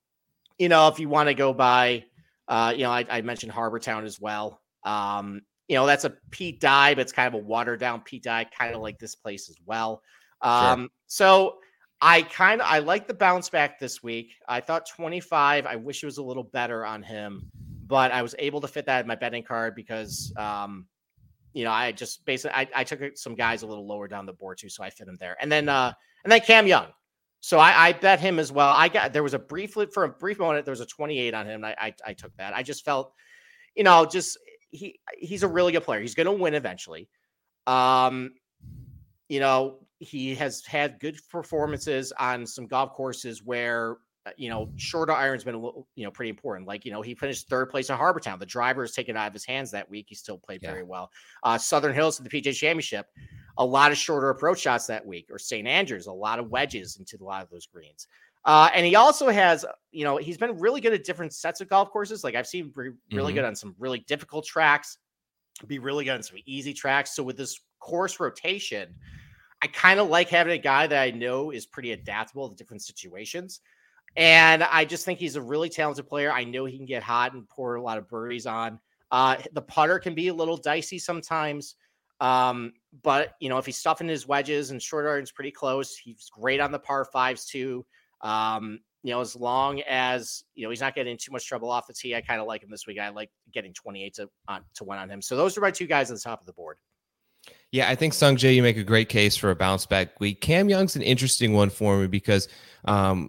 you 0.59 0.69
know, 0.69 0.89
if 0.89 1.01
you 1.01 1.09
want 1.09 1.29
to 1.29 1.35
go 1.35 1.53
by, 1.53 2.05
uh, 2.47 2.73
you 2.77 2.85
know, 2.85 2.91
I, 2.91 3.05
I 3.11 3.21
mentioned 3.23 3.53
Harbour 3.53 3.81
Town 3.81 4.05
as 4.05 4.21
well. 4.21 4.61
Um, 4.85 5.43
you 5.67 5.77
know, 5.77 5.87
that's 5.87 6.05
a 6.05 6.15
Pete 6.31 6.61
dye, 6.61 6.95
but 6.95 7.01
it's 7.01 7.13
kind 7.13 7.27
of 7.27 7.35
a 7.35 7.45
watered 7.45 7.81
down 7.81 8.03
Pete 8.03 8.23
dye, 8.23 8.45
kind 8.45 8.75
of 8.75 8.81
like 8.81 8.99
this 8.99 9.15
place 9.15 9.49
as 9.49 9.57
well. 9.67 10.03
Um, 10.43 10.91
so 11.07 11.57
I 12.01 12.23
kind 12.23 12.61
of 12.61 12.67
I 12.67 12.81
like 12.81 13.07
the 13.09 13.15
bounce 13.15 13.49
back 13.49 13.81
this 13.81 14.03
week. 14.03 14.35
I 14.47 14.61
thought 14.61 14.87
25. 14.87 15.67
I 15.67 15.77
wish 15.77 16.03
it 16.03 16.07
was 16.07 16.19
a 16.19 16.23
little 16.23 16.45
better 16.45 16.85
on 16.85 17.03
him, 17.03 17.51
but 17.87 18.13
I 18.13 18.23
was 18.23 18.35
able 18.39 18.61
to 18.61 18.69
fit 18.69 18.87
that 18.87 19.03
in 19.03 19.07
my 19.07 19.15
betting 19.15 19.43
card 19.43 19.75
because 19.75 20.33
um, 20.37 20.87
you 21.55 21.65
know, 21.65 21.71
I 21.71 21.93
just 21.93 22.25
basically 22.27 22.57
I, 22.57 22.69
I 22.75 22.85
took 22.85 23.17
some 23.17 23.35
guys 23.35 23.63
a 23.63 23.67
little 23.67 23.87
lower 23.87 24.09
down 24.09 24.27
the 24.27 24.33
board 24.33 24.59
too, 24.59 24.69
so 24.69 24.83
I 24.83 24.91
fit 24.91 25.09
him 25.09 25.17
there. 25.19 25.37
And 25.41 25.51
then 25.51 25.69
uh 25.69 25.93
and 26.25 26.33
then 26.33 26.41
Cam 26.41 26.67
Young. 26.67 26.89
So 27.41 27.59
I, 27.59 27.89
I 27.89 27.93
bet 27.93 28.21
him 28.21 28.39
as 28.39 28.51
well. 28.51 28.73
I 28.75 28.89
got 28.89 29.13
there 29.13 29.23
was 29.23 29.35
a 29.35 29.39
brief 29.39 29.77
for 29.93 30.05
a 30.05 30.09
brief 30.09 30.39
moment 30.39 30.65
there 30.65 30.73
was 30.73 30.81
a 30.81 30.87
28 30.87 31.33
on 31.33 31.47
him. 31.47 31.65
I, 31.65 31.75
I 31.79 31.95
I 32.07 32.13
took 32.13 32.37
that. 32.37 32.55
I 32.55 32.63
just 32.63 32.85
felt, 32.85 33.13
you 33.77 33.85
know, 33.85 34.05
just 34.05 34.37
he 34.71 34.99
he's 35.17 35.45
a 35.45 35.49
really 35.49 35.73
good 35.73 35.85
player. 35.85 36.01
He's 36.01 36.15
going 36.15 36.27
to 36.27 36.33
win 36.33 36.55
eventually. 36.55 37.09
Um, 37.67 38.33
you 39.29 39.41
know, 39.41 39.79
he 40.01 40.35
has 40.35 40.65
had 40.65 40.99
good 40.99 41.19
performances 41.31 42.13
on 42.19 42.47
some 42.47 42.67
golf 42.67 42.93
courses 42.93 43.43
where 43.43 43.99
you 44.37 44.49
know 44.49 44.71
shorter 44.77 45.13
iron's 45.13 45.45
been 45.45 45.55
a 45.55 45.59
little 45.59 45.87
you 45.95 46.05
know 46.05 46.11
pretty 46.11 46.31
important. 46.31 46.67
Like 46.67 46.85
you 46.85 46.93
know 46.93 47.03
he 47.03 47.15
finished 47.15 47.49
third 47.49 47.71
place 47.71 47.91
at 47.91 47.97
Harbour 47.99 48.21
Town. 48.21 48.39
The 48.39 48.47
driver 48.47 48.85
is 48.85 48.93
taken 48.93 49.17
out 49.17 49.27
of 49.27 49.33
his 49.33 49.45
hands 49.45 49.71
that 49.73 49.89
week. 49.89 50.07
He 50.09 50.15
still 50.15 50.39
played 50.39 50.61
Yeah. 50.63 50.71
very 50.71 50.83
well. 50.83 51.11
Uh, 51.43 51.59
Southern 51.59 51.95
Hills 51.95 52.19
at 52.21 52.29
the 52.29 52.31
PGA 52.43 52.53
Championship, 52.55 53.07
a 53.59 53.65
lot 53.65 53.93
of 53.93 53.99
shorter 53.99 54.31
approach 54.31 54.61
shots 54.61 54.87
that 54.87 55.05
week. 55.05 55.29
Or 55.31 55.39
St 55.39 55.67
Andrews, 55.69 56.07
a 56.07 56.13
lot 56.13 56.39
of 56.39 56.51
wedges 56.51 56.97
into 56.99 57.17
a 57.23 57.25
lot 57.25 57.43
of 57.43 57.51
those 57.51 57.67
greens. 57.67 58.07
Uh, 58.47 58.69
and 58.75 58.85
he 58.85 58.95
also 58.95 59.29
has, 59.31 59.65
you 59.91 60.05
know, 60.05 60.19
he's 60.19 60.37
been 60.37 60.59
really 60.59 60.81
good 60.81 60.93
at 60.93 61.03
different 61.05 61.33
sets 61.33 61.61
of 61.63 61.69
golf 61.69 61.91
courses. 61.91 62.23
Like 62.25 62.35
I've 62.35 62.47
seen 62.47 62.71
re- 62.75 62.93
really 63.13 63.33
Mhm. 63.33 63.37
good 63.37 63.45
on 63.47 63.57
some 63.57 63.75
really 63.79 64.01
difficult 64.01 64.45
tracks, 64.45 64.99
be 65.67 65.79
really 65.79 66.05
good 66.05 66.15
on 66.15 66.23
some 66.23 66.37
easy 66.45 66.75
tracks. 66.75 67.15
So 67.15 67.23
with 67.23 67.39
this 67.39 67.61
course 67.79 68.21
rotation, 68.21 68.95
I 69.63 69.67
kind 69.69 69.99
of 69.99 70.09
like 70.09 70.29
having 70.29 70.53
a 70.53 70.59
guy 70.59 70.87
that 70.87 71.01
I 71.03 71.11
know 71.11 71.53
is 71.53 71.65
pretty 71.65 71.93
adaptable 71.93 72.51
to 72.51 72.55
different 72.55 72.83
situations. 72.83 73.61
And 74.17 74.63
I 74.63 74.85
just 74.85 75.05
think 75.05 75.19
he's 75.19 75.37
a 75.37 75.43
really 75.43 75.69
talented 75.69 76.07
player. 76.07 76.33
I 76.33 76.45
know 76.45 76.65
he 76.65 76.77
can 76.77 76.87
get 76.87 77.03
hot 77.03 77.35
and 77.35 77.49
pour 77.49 77.75
a 77.75 77.83
lot 77.83 77.99
of 77.99 78.09
birdies 78.09 78.47
on. 78.47 78.79
Uh, 79.11 79.37
the 79.53 79.63
putter 79.63 79.99
can 79.99 80.15
be 80.15 80.29
a 80.29 80.35
little 80.35 80.57
dicey 80.57 80.99
sometimes. 80.99 81.77
Um, 82.21 82.73
but 83.03 83.35
you 83.41 83.49
know, 83.49 83.59
if 83.59 83.67
he's 83.67 83.77
stuffing 83.77 84.09
his 84.09 84.27
wedges 84.27 84.71
and 84.71 84.81
short 84.81 85.07
iron's 85.07 85.33
pretty 85.33 85.51
close, 85.51 85.97
he's 85.97 86.31
great 86.31 86.61
on 86.61 86.73
the 86.73 86.79
par 86.79 87.05
fives 87.05 87.45
too. 87.45 87.85
Um, 88.21 88.81
you 89.03 89.11
know, 89.11 89.21
as 89.21 89.37
long 89.37 89.81
as 89.83 90.45
you 90.55 90.65
know 90.65 90.71
he's 90.71 90.81
not 90.81 90.95
getting 90.95 91.19
too 91.19 91.33
much 91.33 91.47
trouble 91.47 91.71
off 91.71 91.87
the 91.87 91.93
tee, 91.93 92.15
I 92.15 92.21
kind 92.23 92.41
of 92.41 92.47
like 92.47 92.63
him 92.63 92.71
this 92.71 92.87
week. 92.87 92.99
I 92.99 93.11
like 93.11 93.31
getting 93.53 93.75
28 93.75 94.15
to 94.15 94.31
on 94.49 94.63
to 94.75 94.85
one 94.85 94.99
on 94.99 95.11
him. 95.11 95.21
So 95.21 95.37
those 95.37 95.59
are 95.59 95.61
my 95.61 95.71
two 95.71 95.87
guys 95.87 96.11
at 96.11 96.17
the 96.17 96.23
top 96.23 96.41
of 96.41 96.47
the 96.47 96.55
board. 96.55 96.79
Yeah, 97.73 97.91
I 97.91 97.95
think 97.95 98.15
Sung 98.15 98.37
Jae, 98.37 98.55
you 98.55 98.63
make 98.63 98.79
a 98.79 98.85
great 98.85 99.09
case 99.09 99.37
for 99.37 99.51
a 99.51 99.57
bounce 99.57 99.85
back 99.85 100.19
week. 100.21 100.41
Cam 100.41 100.69
Young's 100.69 100.97
an 100.97 101.03
interesting 101.03 101.53
one 101.53 101.69
for 101.69 101.99
me 101.99 102.07
because, 102.07 102.49
um, 102.87 103.29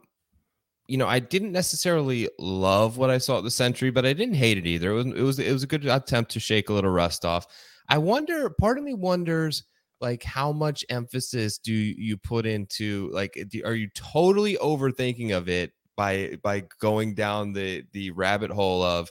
you 0.88 0.98
know, 0.98 1.08
I 1.08 1.20
didn't 1.20 1.52
necessarily 1.52 2.30
love 2.38 2.98
what 2.98 3.10
I 3.10 3.18
saw 3.18 3.40
at 3.40 3.44
the 3.44 3.52
Sentry, 3.52 3.90
but 3.90 4.06
I 4.06 4.14
didn't 4.14 4.36
hate 4.36 4.58
it 4.58 4.68
either. 4.68 4.92
It 4.92 4.94
was 4.94 5.06
it 5.06 5.22
was 5.22 5.40
it 5.40 5.52
was 5.54 5.64
a 5.64 5.68
good 5.68 5.86
attempt 5.86 6.32
to 6.32 6.40
shake 6.40 6.70
a 6.70 6.74
little 6.74 6.92
rust 6.92 7.26
off. 7.26 7.48
I 7.90 7.98
wonder. 7.98 8.50
Part 8.50 8.78
of 8.78 8.84
me 8.84 8.94
wonders, 8.94 9.64
like, 10.02 10.24
how 10.24 10.52
much 10.52 10.86
emphasis 10.90 11.58
do 11.58 11.74
you 11.74 12.18
put 12.18 12.46
into 12.46 13.10
like, 13.12 13.38
are 13.64 13.76
you 13.76 13.90
totally 13.96 14.58
overthinking 14.58 15.36
of 15.36 15.50
it 15.50 15.72
by 15.96 16.38
by 16.44 16.64
going 16.80 17.16
down 17.16 17.54
the 17.54 17.84
the 17.94 18.12
rabbit 18.12 18.52
hole 18.52 18.84
of 18.84 19.10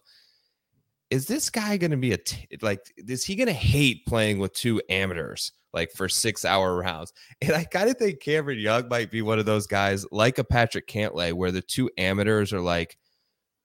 is 1.11 1.27
this 1.27 1.51
guy 1.51 1.77
going 1.77 1.91
to 1.91 1.97
be 1.97 2.13
a 2.13 2.19
t- 2.19 2.47
like 2.61 2.81
is 2.97 3.25
he 3.25 3.37
going 3.37 3.47
to 3.47 3.53
hate 3.53 4.05
playing 4.07 4.39
with 4.39 4.53
two 4.53 4.81
amateurs 4.89 5.53
like 5.75 5.91
for 5.93 6.09
six 6.09 6.45
hour 6.45 6.77
rounds 6.77 7.13
and 7.43 7.53
i 7.53 7.65
kind 7.65 7.91
of 7.91 7.97
think 7.97 8.21
cameron 8.21 8.59
young 8.59 8.89
might 8.89 9.11
be 9.11 9.21
one 9.21 9.39
of 9.39 9.45
those 9.45 9.67
guys 9.67 10.07
like 10.11 10.39
a 10.39 10.45
patrick 10.45 10.87
cantlay 10.87 11.33
where 11.33 11.53
the 11.53 11.61
two 11.61 11.91
amateurs 11.99 12.53
are 12.53 12.61
like 12.61 12.97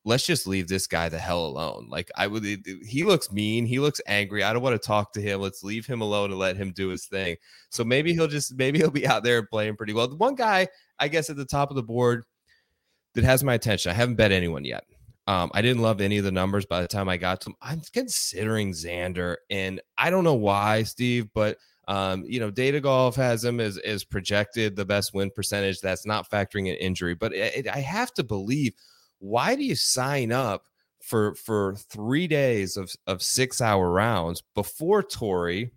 let's 0.06 0.26
just 0.26 0.48
leave 0.48 0.68
this 0.68 0.88
guy 0.88 1.10
the 1.10 1.20
hell 1.20 1.46
alone. 1.46 1.88
Like 1.90 2.10
i 2.16 2.26
would 2.26 2.44
he 2.44 3.04
looks 3.04 3.32
mean 3.32 3.66
he 3.66 3.80
looks 3.80 4.02
angry 4.08 4.44
i 4.44 4.54
don't 4.54 4.64
want 4.64 4.80
to 4.80 4.86
talk 4.86 5.14
to 5.14 5.22
him 5.22 5.42
let's 5.42 5.64
leave 5.64 5.86
him 5.86 6.02
alone 6.02 6.32
and 6.32 6.40
let 6.40 6.58
him 6.58 6.72
do 6.72 6.90
his 6.90 7.06
thing. 7.06 7.36
So 7.70 7.84
maybe 7.84 8.14
he'll 8.14 8.28
just 8.28 8.56
maybe 8.56 8.80
he'll 8.80 8.92
be 8.92 9.08
out 9.14 9.24
there 9.24 9.46
playing 9.46 9.76
pretty 9.76 9.94
well. 9.94 10.08
The 10.08 10.16
one 10.16 10.36
guy 10.36 10.68
i 11.00 11.08
guess 11.08 11.30
at 11.30 11.36
the 11.36 11.46
top 11.46 11.70
of 11.70 11.76
the 11.76 11.84
board 11.84 12.24
that 13.14 13.24
has 13.24 13.44
my 13.44 13.54
attention 13.54 13.92
i 13.92 13.96
haven't 13.96 14.16
bet 14.16 14.32
anyone 14.32 14.66
yet. 14.66 14.84
Um, 15.28 15.52
I 15.54 15.62
didn't 15.62 15.84
love 15.84 16.02
any 16.02 16.18
of 16.18 16.24
the 16.24 16.32
numbers 16.32 16.66
by 16.66 16.82
the 16.82 16.88
time 16.88 17.08
I 17.08 17.18
got 17.18 17.42
to 17.42 17.46
them. 17.46 17.56
I'm 17.62 17.82
considering 17.94 18.72
Xander, 18.72 19.36
and 19.52 19.80
I 19.96 20.10
don't 20.10 20.24
know 20.24 20.34
why, 20.34 20.82
Steve, 20.82 21.28
but 21.36 21.60
Um, 21.90 22.24
you 22.28 22.40
know, 22.40 22.52
Data 22.52 22.80
Golf 22.80 23.16
has 23.16 23.44
him 23.44 23.60
as, 23.60 23.80
as 23.80 24.04
projected 24.04 24.76
the 24.76 24.86
best 24.86 25.16
win 25.16 25.32
percentage. 25.32 25.82
That's 25.82 26.06
not 26.06 26.30
factoring 26.30 26.68
in 26.68 26.76
injury, 26.76 27.16
but 27.16 27.34
it, 27.34 27.68
I 27.68 27.80
have 27.80 28.14
to 28.14 28.24
believe. 28.24 28.74
Why 29.18 29.56
do 29.56 29.64
you 29.64 29.76
sign 29.76 30.32
up 30.32 30.66
for 31.02 31.34
for 31.34 31.76
three 31.76 32.28
days 32.28 32.78
of 32.78 32.94
of 33.08 33.24
six 33.24 33.60
hour 33.60 33.90
rounds 33.90 34.44
before 34.54 35.02
Torrey? 35.02 35.72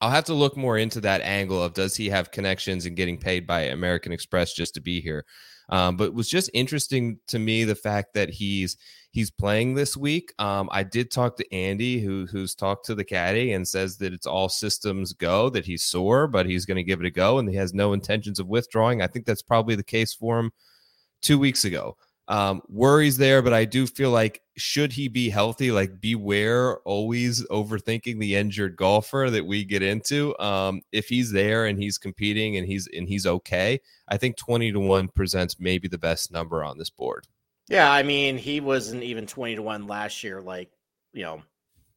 I'll 0.00 0.10
have 0.10 0.24
to 0.26 0.34
look 0.34 0.56
more 0.56 0.78
into 0.78 1.00
that 1.00 1.20
angle 1.22 1.60
of 1.60 1.74
does 1.74 1.96
he 1.96 2.08
have 2.10 2.30
connections 2.30 2.86
and 2.86 2.96
getting 2.96 3.18
paid 3.18 3.44
by 3.44 3.62
American 3.62 4.12
Express 4.12 4.54
just 4.54 4.74
to 4.74 4.80
be 4.80 5.00
here. 5.00 5.24
Um, 5.68 5.96
but 5.96 6.04
it 6.04 6.14
was 6.14 6.28
just 6.28 6.50
interesting 6.54 7.18
to 7.28 7.40
me 7.40 7.64
the 7.64 7.74
fact 7.74 8.14
that 8.14 8.30
he's 8.30 8.76
he's 9.14 9.30
playing 9.30 9.74
this 9.74 9.96
week. 9.96 10.34
Um, 10.40 10.68
I 10.72 10.82
did 10.82 11.10
talk 11.10 11.36
to 11.36 11.54
Andy, 11.54 12.00
who 12.00 12.26
who's 12.26 12.54
talked 12.54 12.84
to 12.86 12.96
the 12.96 13.04
caddy 13.04 13.52
and 13.52 13.66
says 13.66 13.96
that 13.98 14.12
it's 14.12 14.26
all 14.26 14.48
systems 14.48 15.12
go, 15.12 15.48
that 15.50 15.64
he's 15.64 15.84
sore, 15.84 16.26
but 16.26 16.46
he's 16.46 16.66
going 16.66 16.76
to 16.76 16.82
give 16.82 17.00
it 17.00 17.06
a 17.06 17.10
go, 17.10 17.38
and 17.38 17.48
he 17.48 17.54
has 17.54 17.72
no 17.72 17.92
intentions 17.92 18.40
of 18.40 18.48
withdrawing. 18.48 19.00
I 19.00 19.06
think 19.06 19.24
that's 19.24 19.42
probably 19.42 19.76
the 19.76 19.84
case 19.84 20.12
for 20.12 20.38
him 20.38 20.50
two 21.22 21.38
weeks 21.38 21.64
ago. 21.64 21.96
Um, 22.26 22.62
worries 22.68 23.18
there, 23.18 23.42
but 23.42 23.52
I 23.52 23.66
do 23.66 23.86
feel 23.86 24.10
like 24.10 24.40
should 24.56 24.92
he 24.92 25.08
be 25.08 25.28
healthy, 25.28 25.70
like 25.70 26.00
beware 26.00 26.78
always 26.80 27.46
overthinking 27.48 28.18
the 28.18 28.34
injured 28.34 28.76
golfer 28.76 29.28
that 29.30 29.44
we 29.46 29.62
get 29.64 29.82
into. 29.82 30.36
Um, 30.40 30.80
if 30.90 31.06
he's 31.06 31.30
there 31.30 31.66
and 31.66 31.78
he's 31.78 31.98
competing 31.98 32.56
and 32.56 32.66
he's 32.66 32.88
and 32.96 33.06
he's 33.06 33.26
okay, 33.26 33.78
I 34.08 34.16
think 34.16 34.36
20 34.38 34.72
to 34.72 34.80
1 34.80 35.08
presents 35.08 35.60
maybe 35.60 35.86
the 35.86 35.98
best 35.98 36.32
number 36.32 36.64
on 36.64 36.78
this 36.78 36.90
board. 36.90 37.26
Yeah, 37.68 37.90
I 37.90 38.02
mean, 38.02 38.36
he 38.36 38.60
wasn't 38.60 39.02
even 39.02 39.26
20 39.26 39.56
to 39.56 39.62
1 39.62 39.86
last 39.86 40.22
year, 40.22 40.40
like, 40.40 40.70
you 41.12 41.22
know, 41.22 41.42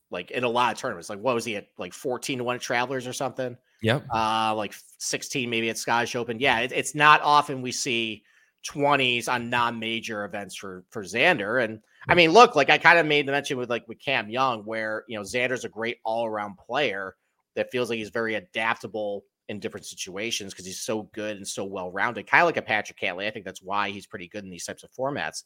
like 0.10 0.32
in 0.32 0.43
a 0.43 0.49
lot 0.49 0.73
of 0.73 0.80
tournaments. 0.80 1.10
Like, 1.10 1.19
what 1.19 1.36
was 1.36 1.45
he 1.45 1.58
at 1.58 1.67
like 1.77 1.93
14 1.93 2.38
to 2.38 2.43
1 2.43 2.56
at 2.56 2.62
Travelers 2.62 3.08
or 3.08 3.13
something? 3.13 3.58
Yep. 3.82 4.06
Uh, 4.13 4.53
like 4.56 4.73
16 4.97 5.49
maybe 5.49 5.69
at 5.69 5.77
Scottish 5.77 6.15
Open. 6.15 6.39
Yeah, 6.39 6.60
it, 6.60 6.71
it's 6.71 6.95
not 6.95 7.21
often 7.21 7.62
we 7.62 7.71
see 7.71 8.23
20s 8.67 9.32
on 9.32 9.49
non-major 9.49 10.25
events 10.25 10.56
for 10.56 10.84
for 10.89 11.03
Xander. 11.03 11.63
And 11.63 11.80
I 12.08 12.15
mean, 12.15 12.32
look, 12.32 12.56
like 12.56 12.69
I 12.69 12.77
kind 12.77 12.99
of 12.99 13.06
made 13.06 13.27
the 13.27 13.32
mention 13.32 13.58
with 13.58 13.69
like 13.69 13.88
with 13.88 13.99
Cam 13.99 14.30
Young, 14.30 14.63
where 14.63 15.03
you 15.08 15.17
know 15.17 15.23
Xander's 15.23 15.65
a 15.65 15.69
great 15.69 15.97
all-around 16.03 16.58
player 16.58 17.15
that 17.56 17.71
feels 17.71 17.89
like 17.89 17.97
he's 17.97 18.10
very 18.10 18.36
adaptable 18.36 19.23
in 19.50 19.60
different 19.60 19.86
situations 19.86 20.54
because 20.54 20.66
he's 20.66 20.82
so 20.82 21.04
good 21.14 21.38
and 21.38 21.48
so 21.48 21.64
well-rounded. 21.64 22.28
Kind 22.28 22.42
of 22.42 22.48
like 22.48 22.58
a 22.58 22.62
Patrick 22.62 23.00
Cantlay. 23.00 23.28
I 23.28 23.32
think 23.32 23.46
that's 23.46 23.62
why 23.62 23.90
he's 23.90 24.06
pretty 24.06 24.28
good 24.28 24.44
in 24.44 24.50
these 24.50 24.66
types 24.66 24.84
of 24.84 24.92
formats. 24.92 25.44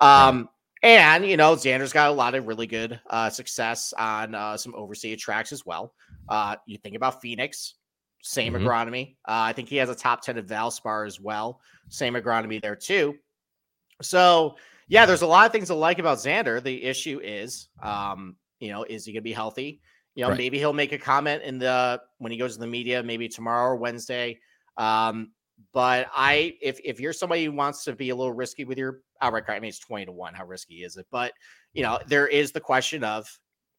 Um, 0.00 0.48
and 0.82 1.24
you 1.24 1.36
know, 1.36 1.54
Xander's 1.54 1.92
got 1.92 2.10
a 2.10 2.12
lot 2.12 2.34
of 2.34 2.46
really 2.46 2.66
good 2.66 3.00
uh, 3.08 3.30
success 3.30 3.92
on 3.96 4.34
uh, 4.34 4.56
some 4.56 4.74
overseas 4.74 5.20
tracks 5.20 5.52
as 5.52 5.64
well. 5.64 5.94
Uh, 6.28 6.56
you 6.66 6.78
think 6.78 6.96
about 6.96 7.20
Phoenix, 7.20 7.74
same 8.22 8.54
mm-hmm. 8.54 8.66
agronomy. 8.66 9.16
Uh, 9.26 9.46
I 9.46 9.52
think 9.52 9.68
he 9.68 9.76
has 9.76 9.90
a 9.90 9.94
top 9.94 10.22
10 10.22 10.38
at 10.38 10.46
Valspar 10.46 11.06
as 11.06 11.20
well. 11.20 11.60
Same 11.88 12.14
agronomy 12.14 12.60
there 12.60 12.76
too. 12.76 13.14
So 14.00 14.56
yeah, 14.88 15.06
there's 15.06 15.22
a 15.22 15.26
lot 15.26 15.46
of 15.46 15.52
things 15.52 15.68
to 15.68 15.74
like 15.74 15.98
about 15.98 16.18
Xander. 16.18 16.62
The 16.62 16.82
issue 16.82 17.20
is, 17.22 17.68
um, 17.82 18.36
you 18.58 18.70
know, 18.70 18.84
is 18.84 19.04
he 19.04 19.12
gonna 19.12 19.22
be 19.22 19.32
healthy? 19.32 19.80
You 20.14 20.24
know, 20.24 20.30
right. 20.30 20.38
maybe 20.38 20.58
he'll 20.58 20.72
make 20.72 20.92
a 20.92 20.98
comment 20.98 21.42
in 21.42 21.58
the 21.58 22.00
when 22.18 22.32
he 22.32 22.38
goes 22.38 22.54
to 22.54 22.60
the 22.60 22.66
media, 22.66 23.02
maybe 23.02 23.28
tomorrow 23.28 23.70
or 23.70 23.76
Wednesday. 23.76 24.38
Um, 24.76 25.32
but 25.72 26.08
I, 26.14 26.56
if 26.60 26.80
if 26.84 27.00
you're 27.00 27.12
somebody 27.12 27.44
who 27.44 27.52
wants 27.52 27.84
to 27.84 27.94
be 27.94 28.10
a 28.10 28.16
little 28.16 28.32
risky 28.32 28.64
with 28.64 28.78
your 28.78 29.00
outright 29.20 29.44
I 29.48 29.60
mean, 29.60 29.68
it's 29.68 29.78
20 29.78 30.06
to 30.06 30.12
one. 30.12 30.34
How 30.34 30.44
risky 30.44 30.82
is 30.82 30.96
it? 30.96 31.06
But 31.10 31.32
you 31.72 31.82
know, 31.82 31.98
there 32.06 32.26
is 32.26 32.52
the 32.52 32.60
question 32.60 33.04
of 33.04 33.26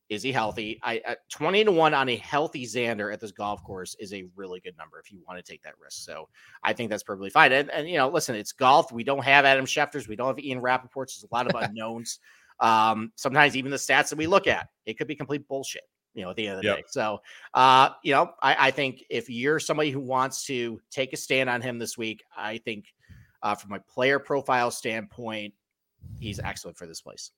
is 0.10 0.22
he 0.22 0.32
healthy? 0.32 0.80
I 0.84 1.16
20 1.32 1.66
to 1.66 1.72
1 1.72 1.94
on 1.94 2.10
a 2.10 2.16
healthy 2.18 2.66
Xander 2.66 3.12
at 3.12 3.20
this 3.20 3.32
golf 3.32 3.64
course 3.64 3.96
is 4.00 4.14
a 4.14 4.26
really 4.36 4.60
good 4.60 4.78
number 4.78 5.00
if 5.00 5.12
you 5.12 5.20
want 5.28 5.44
to 5.44 5.52
take 5.52 5.64
that 5.64 5.74
risk. 5.80 6.04
So 6.04 6.28
I 6.64 6.74
think 6.74 6.90
that's 6.90 7.04
perfectly 7.04 7.30
fine. 7.30 7.52
And, 7.52 7.70
and 7.72 7.90
you 7.90 7.98
know, 7.98 8.10
listen, 8.10 8.36
it's 8.36 8.52
golf. 8.52 8.92
We 8.92 9.04
don't 9.04 9.24
have 9.24 9.46
Adam 9.46 9.66
Schefters. 9.66 10.08
We 10.08 10.16
don't 10.16 10.28
have 10.28 10.40
Ian 10.40 10.62
Rapoport's. 10.62 11.16
There's 11.16 11.30
a 11.32 11.36
lot 11.36 11.48
of 11.48 11.56
unknowns. 11.62 12.20
um, 12.60 13.12
sometimes 13.16 13.56
even 13.56 13.72
the 13.72 13.78
stats 13.78 14.10
that 14.10 14.18
we 14.18 14.28
look 14.28 14.48
at, 14.48 14.68
it 14.86 14.98
could 14.98 15.08
be 15.08 15.16
complete 15.16 15.48
bullshit, 15.48 15.84
you 16.14 16.24
know, 16.24 16.30
at 16.30 16.36
the 16.36 16.48
end 16.48 16.58
of 16.58 16.62
the 16.62 16.68
yep. 16.68 16.78
day. 16.78 16.84
So, 16.88 17.20
uh, 17.54 17.90
you 18.04 18.14
know, 18.14 18.32
I, 18.42 18.68
I, 18.68 18.72
think 18.72 19.04
if 19.10 19.30
you're 19.30 19.60
somebody 19.60 19.92
who 19.92 20.00
wants 20.00 20.46
to 20.46 20.80
take 20.92 21.14
a 21.14 21.18
stand 21.18 21.50
on 21.50 21.62
him 21.62 21.80
this 21.80 21.98
week, 21.98 22.24
I 22.36 22.60
think 22.60 22.86
uh, 23.42 23.56
from 23.56 23.74
a 23.74 23.80
player 23.80 24.20
profile 24.20 24.72
standpoint, 24.72 25.54
he's 26.20 26.40
excellent 26.40 26.78
for 26.78 26.88
this 26.88 27.02
place. 27.02 27.32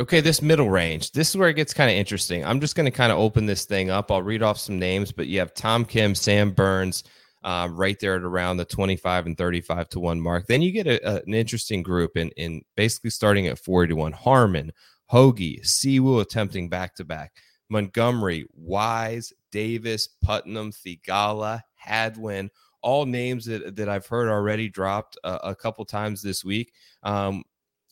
Okay, 0.00 0.20
this 0.20 0.42
middle 0.42 0.68
range. 0.68 1.12
This 1.12 1.30
is 1.30 1.36
where 1.36 1.48
it 1.48 1.54
gets 1.54 1.72
kind 1.72 1.88
of 1.88 1.96
interesting. 1.96 2.44
I'm 2.44 2.60
just 2.60 2.74
going 2.74 2.86
to 2.86 2.90
kind 2.90 3.12
of 3.12 3.18
open 3.18 3.46
this 3.46 3.64
thing 3.64 3.90
up. 3.90 4.10
I'll 4.10 4.22
read 4.22 4.42
off 4.42 4.58
some 4.58 4.78
names, 4.78 5.12
but 5.12 5.28
you 5.28 5.38
have 5.38 5.54
Tom 5.54 5.84
Kim, 5.84 6.16
Sam 6.16 6.50
Burns, 6.50 7.04
uh, 7.44 7.68
right 7.70 8.00
there 8.00 8.16
at 8.16 8.22
around 8.22 8.56
the 8.56 8.64
25 8.64 9.26
and 9.26 9.38
35 9.38 9.88
to 9.90 10.00
one 10.00 10.20
mark. 10.20 10.46
Then 10.48 10.62
you 10.62 10.72
get 10.72 10.88
a, 10.88 11.08
a, 11.08 11.22
an 11.24 11.34
interesting 11.34 11.82
group 11.82 12.16
in 12.16 12.30
in 12.30 12.62
basically 12.76 13.10
starting 13.10 13.46
at 13.46 13.58
40 13.58 13.90
to 13.90 13.96
one. 13.96 14.12
Harman, 14.12 14.72
Hoge, 15.06 15.60
Siwoo 15.62 16.20
attempting 16.20 16.68
back 16.68 16.96
to 16.96 17.04
back. 17.04 17.32
Montgomery, 17.68 18.46
Wise, 18.54 19.32
Davis, 19.50 20.08
Putnam, 20.22 20.72
Theegala, 20.72 21.62
Hadwin, 21.74 22.50
all 22.82 23.06
names 23.06 23.46
that, 23.46 23.76
that 23.76 23.88
I've 23.88 24.06
heard 24.06 24.28
already 24.28 24.68
dropped 24.68 25.16
a, 25.24 25.50
a 25.50 25.54
couple 25.54 25.84
times 25.84 26.22
this 26.22 26.44
week. 26.44 26.72
Um, 27.02 27.44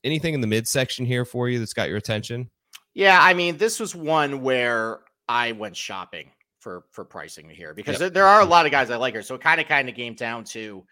anything 0.04 0.35
in 0.35 0.40
the 0.40 0.46
midsection 0.46 1.06
here 1.06 1.24
for 1.24 1.48
you 1.48 1.58
that's 1.58 1.72
got 1.72 1.88
your 1.88 1.98
attention? 1.98 2.50
Yeah, 2.94 3.18
I 3.20 3.32
mean, 3.32 3.56
this 3.56 3.80
was 3.80 3.94
one 3.94 4.42
where 4.42 5.00
I 5.28 5.52
went 5.52 5.76
shopping 5.76 6.30
for 6.61 6.85
for 6.90 7.04
pricing 7.04 7.48
here 7.48 7.74
because 7.74 8.00
yep. 8.00 8.12
there 8.12 8.26
are 8.26 8.40
a 8.40 8.44
lot 8.44 8.66
of 8.66 8.72
guys 8.72 8.90
I 8.90 8.96
like 8.96 9.14
here. 9.14 9.22
So 9.22 9.35
it 9.35 9.40
kind 9.40 9.61
of 9.61 9.66
kind 9.66 9.88
of 9.88 9.94
came 9.94 10.14
down 10.14 10.44
to 10.44 10.85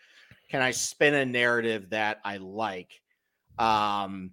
can 0.51 0.63
I 0.63 0.73
spin 0.73 1.15
a 1.15 1.25
narrative 1.25 1.91
that 1.91 2.21
I 2.25 2.39
like? 2.39 3.01
Um, 3.59 4.33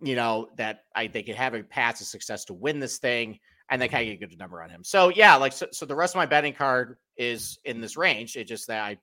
you 0.00 0.16
know, 0.16 0.48
that 0.56 0.84
I 0.94 1.06
they 1.06 1.22
could 1.22 1.36
have 1.36 1.54
a 1.54 1.62
path 1.62 1.98
to 1.98 2.04
success 2.04 2.44
to 2.46 2.54
win 2.54 2.80
this 2.80 2.98
thing, 2.98 3.38
and 3.70 3.80
they 3.80 3.88
kind 3.88 4.02
of 4.02 4.18
get 4.18 4.24
a 4.24 4.30
good 4.30 4.38
number 4.38 4.62
on 4.62 4.70
him. 4.70 4.84
So 4.84 5.08
yeah, 5.08 5.36
like 5.36 5.52
so, 5.52 5.66
so 5.72 5.86
the 5.86 5.94
rest 5.94 6.14
of 6.14 6.18
my 6.18 6.26
betting 6.26 6.52
card 6.52 6.96
is 7.16 7.58
in 7.64 7.80
this 7.80 7.96
range. 7.96 8.36
It's 8.36 8.48
just 8.48 8.68
that 8.68 8.82
I 8.84 8.98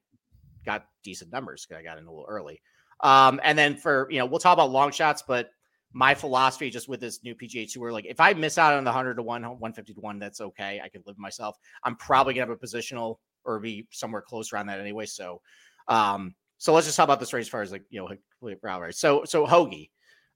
got 0.66 0.86
decent 1.04 1.32
numbers 1.32 1.66
because 1.66 1.80
I 1.80 1.84
got 1.84 1.98
in 1.98 2.06
a 2.06 2.10
little 2.10 2.26
early. 2.28 2.62
Um, 3.02 3.40
and 3.44 3.58
then 3.58 3.76
for 3.76 4.08
you 4.10 4.20
know, 4.20 4.26
we'll 4.26 4.40
talk 4.40 4.54
about 4.54 4.72
long 4.72 4.92
shots, 4.92 5.24
but 5.28 5.50
my 5.92 6.16
philosophy 6.16 6.70
just 6.70 6.88
with 6.90 7.00
this 7.00 7.24
new 7.24 7.36
PGA 7.36 7.72
Tour, 7.72 7.92
like 7.92 8.06
if 8.06 8.20
I 8.20 8.34
miss 8.34 8.58
out 8.58 8.74
on 8.74 8.84
the 8.84 8.90
100 8.90 9.16
to 9.16 9.24
1, 9.24 9.44
150 9.44 9.94
to 9.94 10.00
1, 10.00 10.20
that's 10.20 10.42
okay. 10.42 10.82
I 10.84 10.90
can 10.90 11.04
live 11.06 11.18
myself. 11.18 11.58
I'm 11.84 11.96
probably 11.96 12.34
gonna 12.34 12.48
have 12.48 12.50
a 12.50 12.56
positional 12.56 13.18
or 13.46 13.60
be 13.60 13.88
somewhere 13.92 14.22
close 14.22 14.54
around 14.54 14.68
that 14.68 14.80
anyway. 14.80 15.06
So, 15.06 15.42
um, 15.88 16.34
so 16.58 16.74
let's 16.74 16.88
just 16.88 16.96
talk 16.96 17.04
about 17.04 17.20
this 17.20 17.34
race 17.34 17.46
as 17.46 17.50
far 17.50 17.62
as 17.62 17.72
like 17.72 17.84
you 17.90 18.00
know, 18.00 18.58
right. 18.64 18.96
So, 18.96 19.24
so 19.26 19.46
Hoge, 19.46 19.90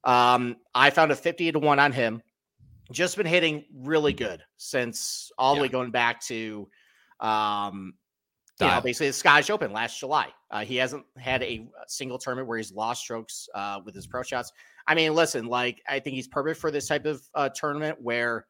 um, 0.04 0.58
I 0.76 0.90
found 0.90 1.12
a 1.12 1.16
50 1.16 1.54
to 1.54 1.60
1 1.60 1.80
on 1.80 1.92
him. 1.92 2.22
Just 2.92 3.18
been 3.18 3.26
hitting 3.26 3.66
really 3.74 4.14
good 4.14 4.42
since 4.58 5.32
all 5.38 5.56
the 5.56 5.62
way 5.62 5.68
going 5.68 5.92
back 5.92 6.22
to 6.22 6.68
um 7.20 7.94
you 8.60 8.68
know, 8.68 8.82
basically 8.82 9.08
the 9.08 9.14
Scottish 9.14 9.50
Open 9.50 9.72
last 9.72 10.00
July. 10.00 10.30
Uh, 10.50 10.66
he 10.66 10.78
hasn't 10.78 11.06
had 11.18 11.44
a 11.44 11.68
single 11.88 12.18
tournament 12.18 12.48
where 12.48 12.58
he's 12.58 12.72
lost 12.72 13.02
strokes 13.02 13.48
uh, 13.54 13.80
with 13.86 13.94
his 13.94 14.08
pro 14.08 14.24
shots. 14.24 14.52
I 14.88 14.96
mean, 14.96 15.14
listen, 15.14 15.46
like 15.46 15.82
I 15.88 16.00
think 16.00 16.16
he's 16.16 16.28
perfect 16.28 16.60
for 16.60 16.72
this 16.72 16.88
type 16.88 17.06
of 17.06 17.22
uh, 17.36 17.50
tournament 17.50 18.00
where, 18.02 18.48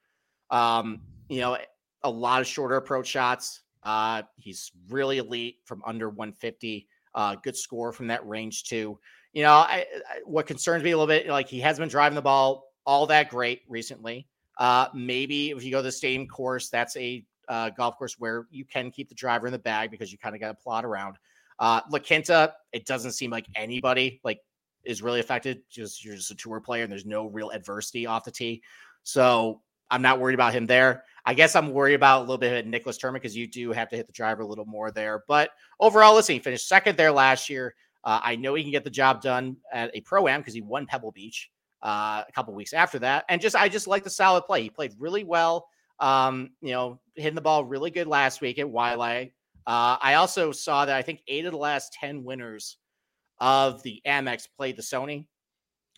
um, 0.50 1.02
you 1.28 1.42
know, 1.42 1.58
a 2.04 2.10
lot 2.10 2.40
of 2.40 2.48
shorter 2.48 2.78
approach 2.78 3.08
shots. 3.08 3.64
Uh, 3.84 4.22
he's 4.38 4.72
really 4.90 5.18
elite 5.18 5.58
from 5.66 5.82
under 5.86 6.10
150. 6.10 6.88
Uh, 7.14 7.36
good 7.44 7.58
score 7.58 7.92
from 7.92 8.08
that 8.08 8.26
range 8.28 8.64
too. 8.64 8.98
You 9.34 9.44
know, 9.44 9.52
I, 9.52 9.86
I, 10.10 10.20
what 10.24 10.48
concerns 10.48 10.84
me 10.84 10.92
a 10.92 10.98
little 10.98 11.08
bit, 11.08 11.28
like 11.28 11.50
he 11.50 11.60
has 11.62 11.80
been 11.80 11.90
driving 11.90 12.16
the 12.16 12.22
ball 12.22 12.72
all 12.88 13.06
that 13.06 13.30
great 13.30 13.62
recently. 13.68 14.26
Uh, 14.58 14.88
maybe 14.96 15.52
if 15.52 15.64
you 15.64 15.70
go 15.70 15.84
the 15.84 15.92
same 15.92 16.26
course, 16.26 16.70
that's 16.70 16.96
a 16.98 17.24
uh, 17.50 17.70
golf 17.70 17.98
course 17.98 18.16
where 18.18 18.48
you 18.50 18.66
can 18.66 18.90
keep 18.90 19.10
the 19.10 19.16
driver 19.16 19.46
in 19.46 19.54
the 19.54 19.60
bag 19.60 19.92
because 19.92 20.12
you 20.12 20.18
kind 20.18 20.34
of 20.34 20.42
got 20.42 20.48
to 20.48 20.56
plot 20.56 20.86
around. 20.86 21.18
Uh, 21.60 21.82
La 21.92 22.00
Quinta, 22.00 22.54
it 22.72 22.86
doesn't 22.86 23.12
seem 23.12 23.30
like 23.30 23.46
anybody 23.56 24.20
like 24.24 24.40
is 24.86 25.02
really 25.02 25.20
affected. 25.20 25.62
Just 25.70 26.04
you're 26.04 26.16
just 26.16 26.32
a 26.32 26.36
tour 26.36 26.60
player 26.62 26.84
and 26.84 26.92
there's 26.92 27.06
no 27.06 27.28
real 27.28 27.52
adversity 27.52 28.06
off 28.06 28.24
the 28.24 28.32
tee. 28.32 28.64
So 29.04 29.62
I'm 29.92 30.02
not 30.02 30.20
worried 30.20 30.34
about 30.34 30.54
him 30.54 30.66
there. 30.66 31.04
I 31.26 31.34
guess 31.34 31.56
I'm 31.56 31.72
worried 31.72 31.96
about 31.96 32.20
a 32.20 32.22
little 32.22 32.38
bit 32.38 32.66
of 32.66 32.70
Nicklaus 32.70 32.98
Tournament 32.98 33.22
because 33.22 33.36
you 33.36 33.48
do 33.48 33.74
have 33.74 33.90
to 33.90 33.98
hit 33.98 34.08
the 34.08 34.14
driver 34.14 34.44
a 34.44 34.48
little 34.48 34.66
more 34.66 34.92
there. 34.92 35.24
But 35.28 35.50
overall, 35.80 36.16
listen, 36.16 36.34
he 36.34 36.40
finished 36.40 36.70
second 36.70 36.98
there 36.98 37.12
last 37.12 37.50
year. 37.50 37.76
Uh, 38.04 38.22
I 38.24 38.38
know 38.38 38.54
he 38.54 38.64
can 38.64 38.72
get 38.72 38.86
the 38.86 38.90
job 38.90 39.22
done 39.22 39.58
at 39.74 39.92
a 39.94 40.02
pro 40.02 40.28
am 40.28 40.40
because 40.40 40.54
he 40.54 40.62
won 40.62 40.86
Pebble 40.86 41.12
Beach 41.12 41.50
uh, 41.84 42.24
a 42.28 42.32
couple 42.34 42.54
weeks 42.54 42.74
after 42.74 43.00
that. 43.00 43.26
And 43.30 43.42
just 43.42 43.56
I 43.56 43.70
just 43.70 43.88
like 43.88 44.04
the 44.04 44.10
solid 44.10 44.44
play. 44.44 44.64
He 44.64 44.70
played 44.70 44.94
really 45.00 45.24
well. 45.24 45.68
Um, 46.00 46.52
you 46.62 46.72
know, 46.72 47.00
hitting 47.16 47.36
the 47.36 47.42
ball 47.42 47.66
really 47.66 47.90
good 47.90 48.08
last 48.08 48.42
week 48.42 48.60
at 48.60 48.68
Waialae. 48.68 49.32
Uh, 49.66 49.98
I 50.00 50.14
also 50.14 50.52
saw 50.52 50.86
that 50.86 50.96
I 50.96 51.02
think 51.02 51.22
eight 51.28 51.46
of 51.46 51.52
the 51.52 51.58
last 51.58 51.94
10 51.94 52.24
winners 52.24 52.78
of 53.40 53.84
the 53.84 54.02
Amex 54.06 54.48
played 54.56 54.78
the 54.78 54.82
Sony. 54.82 55.26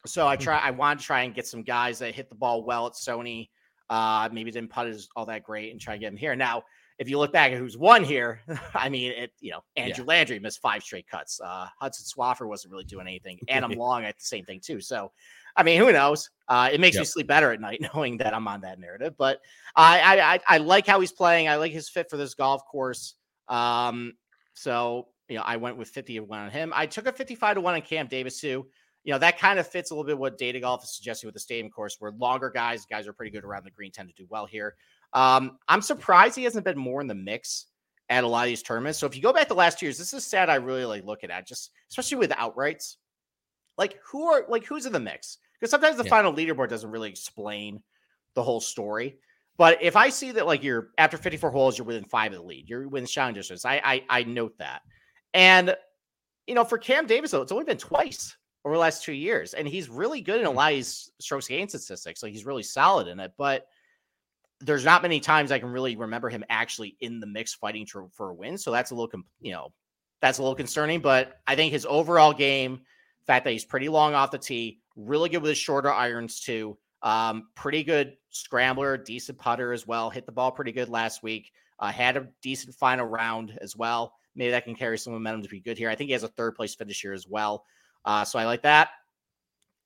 So 0.06 0.28
I 0.28 0.36
hmm. 0.36 0.42
try 0.42 0.58
I 0.60 0.72
wanted 0.72 1.00
to 1.00 1.06
try 1.06 1.22
and 1.24 1.36
get 1.36 1.48
some 1.48 1.63
guys 1.63 2.00
that 2.00 2.15
hit 2.15 2.30
the 2.30 2.36
ball 2.36 2.63
well 2.63 2.88
at 2.88 2.94
Sony. 2.94 3.50
Uh, 3.89 4.30
maybe 4.32 4.52
didn't 4.52 4.70
putt 4.70 4.88
as 4.88 5.08
all 5.15 5.26
that 5.26 5.44
great 5.44 5.72
and 5.72 5.82
try 5.82 5.96
to 5.96 6.00
get 6.00 6.10
them 6.10 6.18
here. 6.18 6.36
Now, 6.36 6.63
if 7.00 7.10
you 7.10 7.18
look 7.18 7.34
back 7.34 7.52
at 7.52 7.58
who's 7.58 7.78
won 7.78 8.04
here, 8.04 8.42
I 8.76 8.89
mean, 8.89 9.12
it 9.12 9.32
you 9.39 9.52
know 9.52 9.63
Andrew 9.76 10.04
yeah. 10.04 10.10
Landry 10.10 10.39
missed 10.39 10.62
five 10.62 10.84
straight 10.84 11.08
cuts. 11.08 11.39
Uh, 11.44 11.68
Hudson 11.80 12.06
Swaffer 12.06 12.48
wasn't 12.48 12.72
really 12.72 12.84
doing 12.84 13.08
anything. 13.08 13.39
Adam 13.48 13.72
Long 13.78 14.04
at 14.04 14.18
the 14.18 14.24
same 14.24 14.46
thing 14.46 14.60
too. 14.60 14.80
So, 14.80 15.12
I 15.56 15.64
mean, 15.64 15.80
who 15.80 15.92
knows? 15.92 16.30
Uh, 16.48 16.70
it 16.72 16.80
makes 16.80 16.96
yep. 16.96 17.02
me 17.02 17.06
sleep 17.06 17.28
better 17.28 17.52
at 17.52 17.62
night 17.62 17.82
knowing 17.94 18.18
that 18.18 18.34
I'm 18.34 18.48
on 18.48 18.62
that 18.62 18.80
narrative. 18.80 19.16
But 19.18 19.42
I, 19.76 20.20
I 20.20 20.56
I 20.56 20.58
like 20.58 20.88
how 20.88 21.00
he's 21.00 21.12
playing. 21.12 21.48
I 21.48 21.56
like 21.56 21.72
his 21.72 21.90
fit 21.90 22.10
for 22.10 22.18
this 22.18 22.34
golf 22.34 22.66
course. 22.66 23.16
Um, 23.48 24.14
so 24.54 25.08
you 25.30 25.38
know, 25.38 25.44
I 25.46 25.58
went 25.58 25.78
with 25.78 25.90
50 25.90 26.16
to 26.16 26.20
one 26.22 26.40
on 26.40 26.50
him. 26.50 26.74
I 26.76 26.88
took 26.88 27.06
a 27.06 27.12
55 27.12 27.56
to 27.56 27.62
one 27.62 27.76
on 27.76 27.82
Cam 27.82 28.08
Davis 28.08 28.42
too. 28.42 28.68
You 29.04 29.14
know, 29.14 29.20
that 29.20 29.40
kind 29.40 29.60
of 29.60 29.68
fits 29.68 29.92
a 29.92 29.94
little 29.94 30.06
bit 30.06 30.18
what 30.18 30.38
data 30.38 30.60
golf 30.60 30.84
is 30.84 30.96
suggesting 30.96 31.28
with 31.28 31.36
the 31.36 31.40
stadium 31.40 31.72
course, 31.72 31.96
where 32.00 32.12
longer 32.12 32.50
guys, 32.50 32.86
guys 32.86 33.08
are 33.08 33.14
pretty 33.14 33.32
good 33.32 33.46
around 33.46 33.64
the 33.64 33.72
green, 33.72 33.92
tend 33.92 34.10
to 34.10 34.16
do 34.16 34.28
well 34.30 34.46
here. 34.46 34.76
Um, 35.14 35.58
I'm 35.68 35.82
surprised 35.82 36.36
he 36.36 36.44
hasn't 36.44 36.66
been 36.66 36.78
more 36.78 37.00
in 37.00 37.08
the 37.08 37.16
mix 37.16 37.68
at 38.10 38.24
a 38.24 38.28
lot 38.28 38.44
of 38.44 38.48
these 38.50 38.64
tournaments. 38.64 39.00
So 39.00 39.06
if 39.06 39.16
you 39.16 39.22
go 39.22 39.32
back 39.32 39.48
the 39.48 39.54
last 39.54 39.80
two 39.80 39.86
years, 39.86 39.98
this 39.98 40.14
is 40.14 40.26
sad. 40.26 40.50
I 40.50 40.56
really 40.56 40.86
like 40.86 41.06
looking 41.06 41.32
at, 41.32 41.48
just 41.48 41.72
especially 41.90 42.18
with 42.18 42.32
outrights. 42.32 42.98
Like 43.80 43.98
who 44.06 44.28
are 44.28 44.46
like 44.48 44.65
who's 44.65 44.86
in 44.86 44.94
the 44.94 45.00
mix? 45.00 45.39
Because 45.60 45.72
sometimes 45.72 45.98
the 45.98 46.04
yeah. 46.04 46.10
final 46.10 46.34
leaderboard 46.34 46.70
doesn't 46.70 46.92
really 46.92 47.10
explain 47.10 47.82
the 48.36 48.44
whole 48.44 48.62
story. 48.62 49.18
But 49.58 49.82
if 49.82 49.96
I 49.96 50.10
see 50.10 50.32
that 50.34 50.46
like 50.46 50.63
you're 50.63 50.89
after 51.00 51.18
54 51.18 51.50
holes, 51.50 51.78
you're 51.78 51.88
within 51.88 52.04
five 52.04 52.32
of 52.32 52.38
the 52.38 52.46
lead, 52.46 52.70
you're 52.70 52.88
within 52.88 53.08
shine 53.08 53.34
distance. 53.34 53.65
I 53.65 53.82
I, 53.84 54.04
I 54.10 54.24
note 54.24 54.58
that. 54.60 54.82
And 55.34 55.76
you 56.46 56.56
know, 56.56 56.63
for 56.63 56.78
Cam 56.78 57.08
Davis, 57.08 57.32
though, 57.32 57.42
it's 57.42 57.52
only 57.52 57.65
been 57.65 57.78
twice 57.78 58.36
over 58.65 58.76
the 58.76 58.80
last 58.82 59.04
two 59.04 59.13
years, 59.13 59.54
and 59.54 59.68
he's 59.68 59.89
really 59.89 60.22
good 60.22 60.42
in 60.42 60.46
a 60.46 60.50
hmm. 60.50 60.58
lot 60.58 60.74
of 60.74 60.78
these 60.78 61.12
strokes 61.20 61.48
gain 61.48 61.70
statistics. 61.70 62.22
Like 62.22 62.34
he's 62.34 62.46
really 62.46 62.63
solid 62.63 63.08
in 63.08 63.20
it, 63.20 63.32
but 63.38 63.65
there's 64.62 64.84
not 64.84 65.02
many 65.02 65.20
times 65.20 65.52
I 65.52 65.60
can 65.60 65.70
really 65.70 65.96
remember 65.96 66.30
him 66.30 66.44
actually 66.50 66.98
in 67.00 67.20
the 67.20 67.28
mix 67.28 67.54
fighting 67.54 67.86
to, 67.88 68.10
for 68.13 68.32
a 68.32 68.34
win. 68.34 68.58
So 68.58 68.72
that's 68.72 68.92
a 68.92 68.96
little, 68.96 69.22
you 69.39 69.54
know, 69.54 69.72
that's 70.22 70.38
a 70.39 70.42
little 70.42 70.56
concerning. 70.56 71.00
But 71.00 71.39
I 71.48 71.56
think 71.56 71.72
his 71.72 71.86
overall 71.86 72.34
game, 72.34 72.82
fact 73.30 73.44
that 73.46 73.52
he's 73.52 73.65
pretty 73.65 73.89
long 73.89 74.15
off 74.15 74.32
the 74.32 74.39
tee, 74.39 74.80
really 74.96 75.30
good 75.30 75.44
with 75.44 75.50
his 75.50 75.58
shorter 75.58 75.94
irons 75.94 76.39
too. 76.39 76.76
Um, 77.04 77.50
pretty 77.56 77.84
good 77.84 78.18
scrambler, 78.32 78.98
decent 78.98 79.38
putter 79.38 79.72
as 79.72 79.86
well. 79.86 80.10
Hit 80.10 80.26
the 80.26 80.32
ball 80.32 80.52
pretty 80.52 80.72
good 80.72 80.89
last 80.89 81.22
week. 81.22 81.52
Uh, 81.78 81.92
had 81.92 82.18
a 82.18 82.28
decent 82.42 82.74
final 82.74 83.06
round 83.06 83.56
as 83.62 83.76
well. 83.76 84.13
Maybe 84.36 84.50
that 84.50 84.63
can 84.63 84.74
carry 84.74 84.98
some 84.98 85.13
momentum 85.13 85.44
to 85.44 85.50
be 85.50 85.60
good 85.60 85.78
here. 85.78 85.92
I 85.92 85.96
think 85.96 86.08
he 86.08 86.13
has 86.13 86.24
a 86.24 86.28
third 86.30 86.56
place 86.56 86.74
finish 86.74 87.02
here 87.02 87.13
as 87.13 87.28
well. 87.28 87.65
Uh, 88.04 88.26
so 88.26 88.39
I 88.39 88.46
like 88.46 88.63
that. 88.63 88.89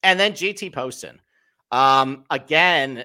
And 0.03 0.17
then 0.17 0.31
JT 0.31 0.71
Poston. 0.71 1.19
Um, 1.69 2.23
again, 2.29 3.03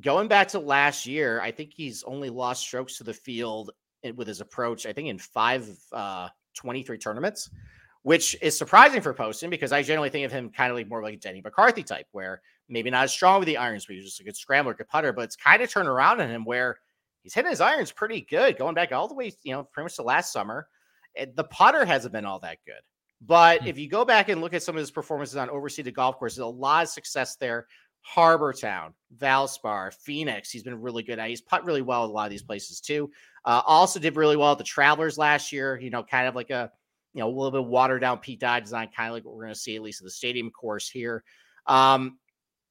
going 0.00 0.26
back 0.26 0.48
to 0.48 0.58
last 0.58 1.06
year, 1.06 1.40
I 1.40 1.52
think 1.52 1.70
he's 1.72 2.02
only 2.02 2.28
lost 2.28 2.62
strokes 2.62 2.98
to 2.98 3.04
the 3.04 3.14
field 3.14 3.70
with 4.16 4.26
his 4.26 4.40
approach, 4.40 4.84
I 4.84 4.92
think 4.92 5.08
in 5.08 5.18
five 5.18 5.68
uh 5.92 6.28
23 6.54 6.98
tournaments, 6.98 7.50
which 8.06 8.36
is 8.40 8.56
surprising 8.56 9.00
for 9.00 9.12
Poston 9.12 9.50
because 9.50 9.72
I 9.72 9.82
generally 9.82 10.10
think 10.10 10.24
of 10.24 10.30
him 10.30 10.48
kind 10.50 10.70
of 10.70 10.76
like 10.76 10.88
more 10.88 11.02
like 11.02 11.14
a 11.14 11.16
Denny 11.16 11.40
McCarthy 11.42 11.82
type, 11.82 12.06
where 12.12 12.40
maybe 12.68 12.88
not 12.88 13.02
as 13.02 13.10
strong 13.10 13.40
with 13.40 13.48
the 13.48 13.56
irons, 13.56 13.84
but 13.84 13.96
he's 13.96 14.04
just 14.04 14.20
a 14.20 14.22
good 14.22 14.36
scrambler, 14.36 14.74
good 14.74 14.86
putter, 14.86 15.12
but 15.12 15.22
it's 15.22 15.34
kind 15.34 15.60
of 15.60 15.68
turned 15.68 15.88
around 15.88 16.20
in 16.20 16.30
him 16.30 16.44
where 16.44 16.76
he's 17.24 17.34
hitting 17.34 17.50
his 17.50 17.60
irons 17.60 17.90
pretty 17.90 18.20
good, 18.20 18.58
going 18.58 18.76
back 18.76 18.92
all 18.92 19.08
the 19.08 19.14
way, 19.14 19.32
you 19.42 19.50
know, 19.50 19.64
pretty 19.64 19.86
much 19.86 19.96
to 19.96 20.04
last 20.04 20.32
summer. 20.32 20.68
The 21.34 21.42
putter 21.50 21.84
hasn't 21.84 22.12
been 22.12 22.24
all 22.24 22.38
that 22.38 22.58
good. 22.64 22.74
But 23.22 23.58
mm-hmm. 23.58 23.70
if 23.70 23.76
you 23.76 23.88
go 23.88 24.04
back 24.04 24.28
and 24.28 24.40
look 24.40 24.54
at 24.54 24.62
some 24.62 24.76
of 24.76 24.80
his 24.80 24.92
performances 24.92 25.34
on 25.34 25.48
overseeded 25.48 25.92
golf 25.92 26.16
courses, 26.16 26.38
a 26.38 26.46
lot 26.46 26.84
of 26.84 26.90
success 26.90 27.34
there. 27.34 27.66
Harbour 28.02 28.52
Town, 28.52 28.94
Valspar, 29.18 29.92
Phoenix. 29.92 30.48
He's 30.48 30.62
been 30.62 30.80
really 30.80 31.02
good 31.02 31.18
at. 31.18 31.28
He's 31.28 31.40
put 31.40 31.64
really 31.64 31.82
well 31.82 32.04
at 32.04 32.10
a 32.10 32.12
lot 32.12 32.26
of 32.26 32.30
these 32.30 32.44
places 32.44 32.80
too. 32.80 33.10
Uh, 33.44 33.62
also 33.66 33.98
did 33.98 34.14
really 34.14 34.36
well 34.36 34.52
at 34.52 34.58
the 34.58 34.64
Travelers 34.64 35.18
last 35.18 35.50
year. 35.50 35.76
You 35.80 35.90
know, 35.90 36.04
kind 36.04 36.28
of 36.28 36.36
like 36.36 36.50
a 36.50 36.70
you 37.16 37.22
know 37.22 37.28
a 37.28 37.34
little 37.34 37.50
bit 37.50 37.64
watered 37.64 38.02
down 38.02 38.18
Pete 38.18 38.40
Dye 38.40 38.60
design, 38.60 38.90
kind 38.94 39.08
of 39.08 39.14
like 39.14 39.24
what 39.24 39.34
we're 39.34 39.44
going 39.44 39.54
to 39.54 39.58
see 39.58 39.74
at 39.74 39.80
least 39.80 40.02
at 40.02 40.04
the 40.04 40.10
stadium 40.10 40.50
course 40.50 40.86
here. 40.86 41.24
Um, 41.66 42.18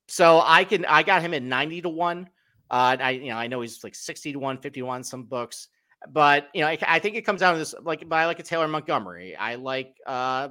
so 0.08 0.39
I 0.45 0.65
can 0.65 0.86
I 0.86 1.01
got 1.01 1.23
him 1.23 1.34
at 1.34 1.41
ninety 1.41 1.81
to 1.81 1.89
one. 1.89 2.29
Uh, 2.69 2.95
I 2.99 3.10
you 3.12 3.29
know 3.29 3.38
I 3.38 3.47
know 3.47 3.62
he's 3.62 3.84
like 3.84 3.95
sixty 3.95 4.31
to 4.34 4.38
one, 4.38 4.58
50 4.58 4.81
to 4.81 4.86
one 4.86 5.03
some 5.03 5.23
books, 5.23 5.69
but 6.12 6.49
you 6.53 6.62
know 6.62 6.67
I, 6.67 6.77
I 6.88 6.99
think 6.99 7.15
it 7.15 7.23
comes 7.23 7.39
down 7.39 7.53
to 7.53 7.60
this. 7.60 7.73
Like, 7.81 8.05
I 8.12 8.27
like 8.27 8.38
a 8.38 8.43
Taylor 8.43 8.67
Montgomery. 8.67 9.36
I 9.36 9.55
like 9.55 9.95
uh, 10.05 10.49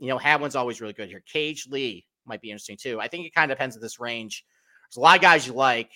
you 0.00 0.08
know 0.08 0.18
Hadwin's 0.18 0.56
always 0.56 0.80
really 0.80 0.92
good 0.92 1.08
here. 1.08 1.22
K.H. 1.32 1.68
Lee 1.70 2.04
might 2.26 2.40
be 2.40 2.50
interesting 2.50 2.78
too. 2.78 3.00
I 3.00 3.06
think 3.06 3.26
it 3.26 3.34
kind 3.34 3.52
of 3.52 3.56
depends 3.56 3.76
on 3.76 3.82
this 3.82 4.00
range. 4.00 4.44
There's 4.88 4.96
a 4.96 5.00
lot 5.00 5.14
of 5.14 5.22
guys 5.22 5.46
you 5.46 5.52
like. 5.52 5.92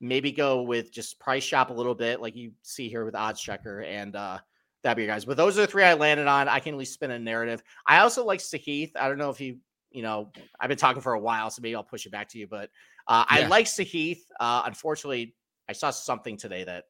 Maybe 0.00 0.30
go 0.30 0.62
with 0.62 0.92
just 0.92 1.18
price 1.18 1.42
shop 1.42 1.70
a 1.70 1.74
little 1.74 1.96
bit, 1.96 2.20
like 2.20 2.36
you 2.36 2.52
see 2.62 2.88
here 2.88 3.04
with 3.04 3.16
Odds 3.16 3.40
Checker, 3.40 3.80
and 3.80 4.14
uh, 4.14 4.38
that'd 4.82 4.96
be 4.96 5.04
your 5.04 5.12
guys. 5.12 5.24
But 5.24 5.36
those 5.36 5.58
are 5.58 5.62
the 5.62 5.66
three 5.66 5.84
I 5.84 5.94
landed 5.94 6.26
on. 6.26 6.48
I 6.48 6.60
can 6.60 6.74
at 6.74 6.78
least 6.78 6.94
spin 6.94 7.10
a 7.10 7.18
narrative. 7.18 7.62
I 7.86 7.98
also 7.98 8.24
like 8.24 8.40
Sahith. 8.40 8.92
I 8.96 9.08
don't 9.08 9.18
know 9.18 9.30
if 9.30 9.40
you, 9.40 9.58
you 9.90 10.02
know, 10.02 10.30
I've 10.60 10.68
been 10.68 10.78
talking 10.78 11.02
for 11.02 11.14
a 11.14 11.20
while, 11.20 11.50
so 11.50 11.62
maybe 11.62 11.74
I'll 11.74 11.82
push 11.82 12.06
it 12.06 12.12
back 12.12 12.28
to 12.30 12.38
you. 12.38 12.46
But 12.46 12.70
uh, 13.06 13.24
yeah. 13.30 13.44
I 13.44 13.46
like 13.46 13.66
Sahith. 13.66 14.20
Uh, 14.38 14.62
unfortunately, 14.64 15.34
I 15.68 15.72
saw 15.72 15.90
something 15.90 16.36
today 16.36 16.64
that 16.64 16.84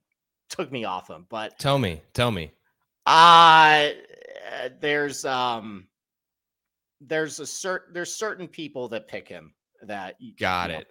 took 0.49 0.71
me 0.73 0.85
off 0.85 1.09
him. 1.09 1.27
But 1.29 1.59
tell 1.59 1.79
me, 1.79 2.03
tell 2.15 2.31
me. 2.31 2.53
Uh 3.07 3.91
there's 4.81 5.25
um 5.25 5.87
there's 7.01 7.41
a 7.41 7.47
certain 7.47 7.95
there's 7.95 8.15
certain 8.15 8.49
people 8.49 8.89
that 8.89 9.09
pick 9.09 9.29
him 9.29 9.55
that 9.83 10.17
got 10.39 10.71
it. 10.71 10.79
Know, 10.79 10.85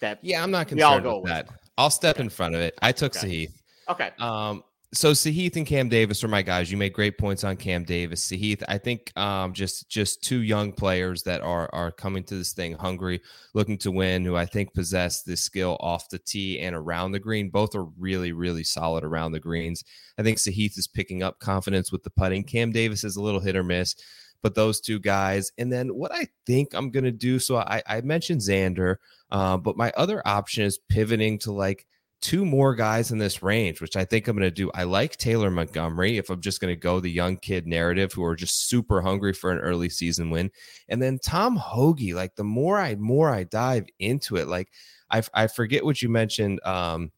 that 0.00 0.18
yeah, 0.22 0.42
I'm 0.42 0.50
not 0.50 0.68
concerned 0.68 1.04
with, 1.04 1.14
with 1.22 1.24
that. 1.26 1.48
I'll 1.76 1.90
step 1.90 2.16
okay. 2.16 2.24
in 2.24 2.30
front 2.30 2.54
of 2.54 2.60
it. 2.60 2.74
I 2.82 2.92
took 2.92 3.14
okay. 3.16 3.46
Sahith. 3.46 3.52
Okay. 3.88 4.10
Um, 4.18 4.64
so 4.92 5.12
Sahith 5.12 5.54
and 5.54 5.66
Cam 5.66 5.88
Davis 5.88 6.24
are 6.24 6.28
my 6.28 6.42
guys. 6.42 6.70
You 6.70 6.76
made 6.76 6.92
great 6.92 7.16
points 7.16 7.44
on 7.44 7.56
Cam 7.56 7.84
Davis. 7.84 8.28
Sahith, 8.28 8.64
I 8.66 8.76
think 8.76 9.16
um, 9.16 9.52
just 9.52 9.88
just 9.88 10.24
two 10.24 10.42
young 10.42 10.72
players 10.72 11.22
that 11.22 11.42
are 11.42 11.70
are 11.72 11.92
coming 11.92 12.24
to 12.24 12.34
this 12.34 12.52
thing 12.52 12.72
hungry, 12.72 13.20
looking 13.54 13.78
to 13.78 13.92
win, 13.92 14.24
who 14.24 14.34
I 14.34 14.46
think 14.46 14.74
possess 14.74 15.22
this 15.22 15.42
skill 15.42 15.76
off 15.78 16.08
the 16.08 16.18
tee 16.18 16.58
and 16.58 16.74
around 16.74 17.12
the 17.12 17.20
green. 17.20 17.50
Both 17.50 17.76
are 17.76 17.84
really, 17.84 18.32
really 18.32 18.64
solid 18.64 19.04
around 19.04 19.30
the 19.30 19.40
greens. 19.40 19.84
I 20.18 20.24
think 20.24 20.38
Sahith 20.38 20.76
is 20.76 20.88
picking 20.88 21.22
up 21.22 21.38
confidence 21.38 21.92
with 21.92 22.02
the 22.02 22.10
putting. 22.10 22.42
Cam 22.42 22.72
Davis 22.72 23.04
is 23.04 23.14
a 23.14 23.22
little 23.22 23.40
hit 23.40 23.56
or 23.56 23.64
miss 23.64 23.94
but 24.42 24.54
those 24.54 24.80
two 24.80 24.98
guys. 24.98 25.52
And 25.58 25.70
then 25.70 25.88
what 25.88 26.12
I 26.12 26.26
think 26.46 26.72
I'm 26.72 26.90
to 26.90 27.12
do. 27.12 27.38
So 27.38 27.58
I, 27.58 27.82
I 27.86 28.00
mentioned 28.00 28.40
Xander, 28.40 28.96
uh, 29.30 29.56
but 29.58 29.76
my 29.76 29.92
other 29.96 30.22
option 30.26 30.64
is 30.64 30.78
pivoting 30.88 31.38
to 31.40 31.52
like 31.52 31.86
two 32.20 32.44
more 32.44 32.74
guys 32.74 33.10
in 33.10 33.18
this 33.18 33.42
range, 33.42 33.80
which 33.80 33.96
I 33.96 34.04
think 34.04 34.28
I'm 34.28 34.36
going 34.36 34.46
to 34.46 34.50
do. 34.50 34.70
I 34.74 34.84
like 34.84 35.16
Taylor 35.16 35.50
Montgomery 35.50 36.18
if 36.18 36.30
I'm 36.30 36.40
just 36.40 36.60
going 36.60 36.72
to 36.74 36.78
go 36.78 37.00
the 37.00 37.10
young 37.10 37.36
kid 37.36 37.66
narrative 37.66 38.12
who 38.12 38.24
are 38.24 38.36
just 38.36 38.68
super 38.68 39.00
hungry 39.00 39.32
for 39.32 39.50
an 39.50 39.58
early 39.58 39.88
season 39.88 40.30
win. 40.30 40.50
And 40.88 41.00
then 41.00 41.18
Tom 41.18 41.56
Hoge, 41.56 42.12
like 42.12 42.36
the 42.36 42.44
more 42.44 42.78
I 42.78 42.94
more 42.96 43.30
I 43.30 43.44
dive 43.44 43.86
into 43.98 44.36
it, 44.36 44.48
like 44.48 44.68
I, 45.10 45.22
I 45.34 45.46
forget 45.46 45.84
what 45.84 46.02
you 46.02 46.08
mentioned 46.08 46.60
um 46.64 47.10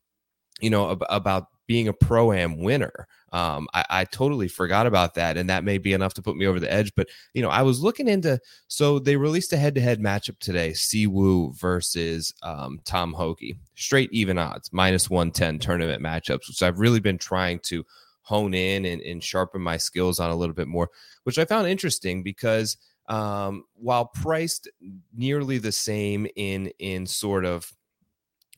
you 0.61 0.71
know 0.71 0.93
ab- 0.93 1.05
about 1.11 1.47
being 1.67 1.88
a 1.88 1.93
pro 1.93 2.33
am 2.33 2.59
winner. 2.59 3.07
Um, 3.33 3.66
I, 3.73 3.85
I, 3.88 4.05
totally 4.05 4.47
forgot 4.47 4.87
about 4.87 5.14
that, 5.14 5.38
and 5.38 5.49
that 5.49 5.64
may 5.64 5.79
be 5.79 5.95
enough 5.95 6.12
to 6.14 6.23
put 6.23 6.37
me 6.37 6.47
over 6.47 6.61
the 6.61 6.71
edge. 6.71 6.92
But 6.95 7.09
you 7.33 7.40
know, 7.40 7.49
I 7.49 7.62
was 7.62 7.83
looking 7.83 8.07
into 8.07 8.38
so 8.68 8.99
they 8.99 9.16
released 9.16 9.55
a 9.55 9.57
head 9.57 9.75
to 9.77 9.81
head 9.81 10.01
matchup 10.01 10.38
today: 10.38 10.75
Si 10.75 11.07
Woo 11.07 11.53
versus 11.55 12.35
um, 12.42 12.81
Tom 12.85 13.14
Hoge, 13.14 13.55
straight 13.75 14.12
even 14.12 14.38
odds, 14.38 14.71
minus 14.73 15.09
one 15.09 15.31
ten 15.31 15.59
tournament 15.59 16.03
matchups, 16.03 16.49
which 16.49 16.62
I've 16.62 16.79
really 16.79 17.01
been 17.01 17.18
trying 17.18 17.61
to 17.61 17.85
hone 18.21 18.55
in 18.55 18.85
and, 18.85 19.01
and 19.03 19.23
sharpen 19.23 19.62
my 19.62 19.77
skills 19.77 20.21
on 20.21 20.31
a 20.31 20.37
little 20.37 20.55
bit 20.55 20.68
more, 20.68 20.90
which 21.25 21.38
I 21.38 21.45
found 21.45 21.66
interesting 21.68 22.23
because 22.23 22.77
um, 23.09 23.64
while 23.75 24.07
priced 24.07 24.68
nearly 25.14 25.59
the 25.59 25.73
same 25.73 26.27
in 26.37 26.71
in 26.79 27.07
sort 27.07 27.45
of 27.45 27.73